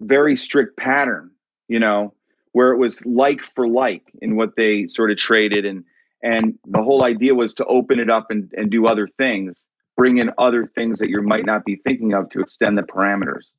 very 0.00 0.34
strict 0.34 0.78
pattern, 0.78 1.30
you 1.68 1.78
know, 1.78 2.14
where 2.52 2.72
it 2.72 2.78
was 2.78 3.04
like 3.04 3.42
for 3.42 3.68
like 3.68 4.02
in 4.22 4.34
what 4.36 4.56
they 4.56 4.86
sort 4.86 5.10
of 5.10 5.18
traded, 5.18 5.66
and 5.66 5.84
and 6.24 6.58
the 6.66 6.82
whole 6.82 7.04
idea 7.04 7.34
was 7.34 7.54
to 7.54 7.64
open 7.66 8.00
it 8.00 8.10
up 8.10 8.30
and 8.30 8.52
and 8.56 8.70
do 8.70 8.86
other 8.86 9.06
things, 9.06 9.64
bring 9.96 10.18
in 10.18 10.30
other 10.38 10.66
things 10.66 10.98
that 10.98 11.10
you 11.10 11.22
might 11.22 11.46
not 11.46 11.64
be 11.64 11.76
thinking 11.76 12.14
of 12.14 12.30
to 12.30 12.40
extend 12.40 12.76
the 12.76 12.82
parameters. 12.82 13.52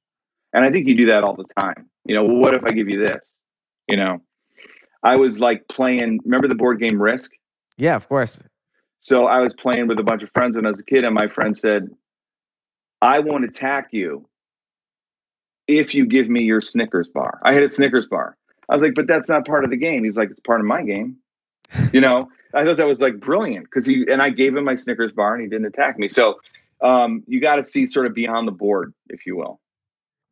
And 0.52 0.66
I 0.66 0.72
think 0.72 0.88
you 0.88 0.96
do 0.96 1.06
that 1.08 1.24
all 1.24 1.36
the 1.36 1.46
time. 1.58 1.90
You 2.06 2.16
know, 2.16 2.24
well, 2.24 2.38
what 2.38 2.54
if 2.54 2.64
I 2.64 2.72
give 2.72 2.90
you 2.90 3.00
this? 3.00 3.22
You 3.88 3.98
know, 3.98 4.22
I 5.04 5.18
was 5.18 5.40
like 5.40 5.68
playing, 5.68 6.20
remember 6.24 6.48
the 6.48 6.56
board 6.56 6.80
game 6.80 7.00
Risk? 7.02 7.32
Yeah, 7.78 7.96
of 7.96 8.10
course. 8.10 8.42
So 9.00 9.28
I 9.28 9.40
was 9.40 9.54
playing 9.54 9.88
with 9.88 10.00
a 10.00 10.04
bunch 10.04 10.24
of 10.24 10.32
friends 10.32 10.56
when 10.56 10.66
I 10.66 10.70
was 10.70 10.80
a 10.80 10.84
kid, 10.84 11.04
and 11.04 11.14
my 11.14 11.28
friend 11.28 11.56
said, 11.56 11.90
I 13.02 13.20
won't 13.20 13.46
attack 13.46 13.90
you 13.92 14.28
if 15.68 15.94
you 15.94 16.06
give 16.06 16.28
me 16.28 16.44
your 16.44 16.62
Snickers 16.62 17.10
bar. 17.10 17.40
I 17.44 17.54
had 17.54 17.62
a 17.62 17.70
Snickers 17.70 18.08
bar. 18.08 18.36
I 18.68 18.74
was 18.74 18.82
like, 18.82 18.96
but 18.96 19.06
that's 19.06 19.30
not 19.30 19.46
part 19.46 19.64
of 19.64 19.70
the 19.70 19.78
game. 19.78 20.04
He's 20.04 20.18
like, 20.18 20.32
it's 20.32 20.40
part 20.40 20.60
of 20.60 20.66
my 20.66 20.82
game. 20.82 21.18
You 21.92 22.02
know, 22.02 22.30
I 22.56 22.64
thought 22.64 22.78
that 22.78 22.88
was 22.88 23.02
like 23.02 23.20
brilliant 23.20 23.66
because 23.66 23.86
he 23.86 24.06
and 24.10 24.22
I 24.22 24.30
gave 24.30 24.56
him 24.56 24.64
my 24.64 24.76
Snickers 24.76 25.12
bar 25.12 25.34
and 25.34 25.44
he 25.44 25.50
didn't 25.50 25.68
attack 25.68 26.00
me. 26.00 26.10
So 26.10 26.40
um, 26.82 27.24
you 27.28 27.42
got 27.42 27.56
to 27.58 27.64
see 27.64 27.86
sort 27.86 28.06
of 28.06 28.14
beyond 28.14 28.48
the 28.48 28.52
board, 28.52 28.94
if 29.10 29.26
you 29.26 29.36
will. 29.36 29.60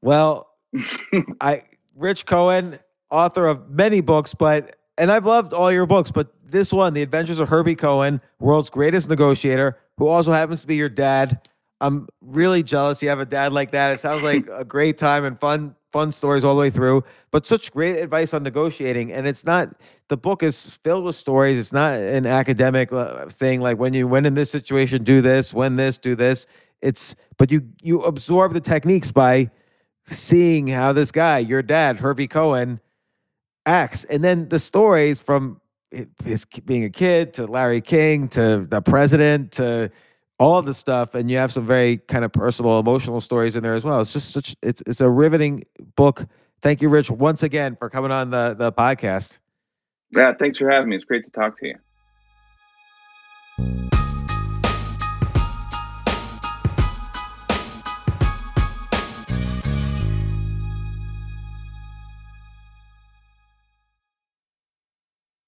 Well, 0.02 0.50
I 1.42 1.64
Rich 1.96 2.26
Cohen, 2.26 2.80
author 3.12 3.48
of 3.48 3.70
many 3.70 4.02
books, 4.02 4.34
but 4.34 4.78
and 4.98 5.12
I've 5.12 5.26
loved 5.26 5.54
all 5.54 5.72
your 5.72 5.86
books, 5.86 6.12
but 6.12 6.34
this 6.46 6.72
one, 6.72 6.94
The 6.94 7.02
Adventures 7.02 7.40
of 7.40 7.50
Herbie 7.50 7.76
Cohen, 7.76 8.22
world's 8.40 8.70
greatest 8.70 9.10
negotiator, 9.10 9.78
who 9.98 10.08
also 10.08 10.32
happens 10.32 10.62
to 10.62 10.68
be 10.68 10.76
your 10.76 10.90
dad. 10.90 11.48
I'm 11.82 12.08
really 12.22 12.64
jealous 12.64 13.02
you 13.02 13.10
have 13.10 13.20
a 13.20 13.26
dad 13.26 13.52
like 13.52 13.72
that. 13.72 13.92
It 13.92 14.00
sounds 14.00 14.24
like 14.24 14.48
a 14.52 14.64
great 14.64 14.98
time 14.98 15.26
and 15.26 15.40
fun 15.40 15.76
fun 15.94 16.12
stories 16.12 16.44
all 16.44 16.56
the 16.56 16.60
way 16.60 16.72
through, 16.72 17.04
but 17.32 17.46
such 17.46 17.72
great 17.72 17.98
advice 17.98 18.34
on 18.34 18.44
negotiating 18.44 19.14
and 19.14 19.28
it's 19.28 19.46
not 19.46 19.70
the 20.10 20.18
book 20.18 20.44
is 20.44 20.78
filled 20.84 21.06
with 21.06 21.16
stories. 21.16 21.58
It's 21.58 21.72
not 21.72 21.94
an 21.94 22.26
academic 22.26 22.91
uh, 22.91 23.28
thing 23.28 23.62
like 23.62 23.78
when 23.78 23.94
you 23.94 24.08
when 24.08 24.26
in 24.26 24.34
this 24.34 24.52
situation 24.52 25.04
do 25.04 25.22
this, 25.22 25.54
when 25.54 25.78
this 25.78 25.98
do 25.98 26.16
this. 26.16 26.48
It's 26.82 27.16
but 27.38 27.52
you 27.52 27.70
you 27.82 28.02
absorb 28.02 28.54
the 28.54 28.60
techniques 28.60 29.12
by 29.12 29.52
seeing 30.08 30.68
how 30.68 30.91
this 30.94 31.12
guy, 31.12 31.38
your 31.38 31.62
dad, 31.62 32.00
Herbie 32.00 32.28
Cohen, 32.28 32.82
acts. 33.66 34.04
And 34.06 34.24
then 34.24 34.50
the 34.50 34.60
stories 34.60 35.22
from 35.22 35.62
his 36.24 36.46
being 36.66 36.84
a 36.84 36.89
kid 36.89 37.34
to 37.34 37.46
Larry 37.46 37.82
King 37.82 38.28
to 38.30 38.66
the 38.68 38.82
president 38.82 39.54
to 39.54 39.91
all 40.40 40.62
the 40.62 40.74
stuff. 40.74 41.16
And 41.16 41.30
you 41.30 41.38
have 41.38 41.52
some 41.52 41.66
very 41.66 41.98
kind 41.98 42.26
of 42.26 42.32
personal, 42.32 42.80
emotional 42.80 43.22
stories 43.22 43.56
in 43.56 43.64
there 43.64 43.76
as 43.76 43.84
well. 43.84 44.02
It's 44.02 44.14
just 44.14 44.32
such, 44.32 44.56
it's, 44.62 44.82
it's 44.86 45.02
a 45.02 45.10
riveting 45.10 45.64
book. 45.96 46.26
Thank 46.62 46.82
you, 46.82 46.90
Rich, 46.90 47.12
once 47.12 47.44
again 47.44 47.76
for 47.76 47.90
coming 47.90 48.12
on 48.12 48.30
the, 48.30 48.56
the 48.58 48.72
podcast. 48.72 49.38
Yeah, 50.16 50.34
thanks 50.34 50.58
for 50.58 50.70
having 50.70 50.90
me. 50.90 50.96
It's 50.96 51.06
great 51.06 51.26
to 51.26 51.32
talk 51.32 51.60
to 51.60 51.68
you. 51.68 51.76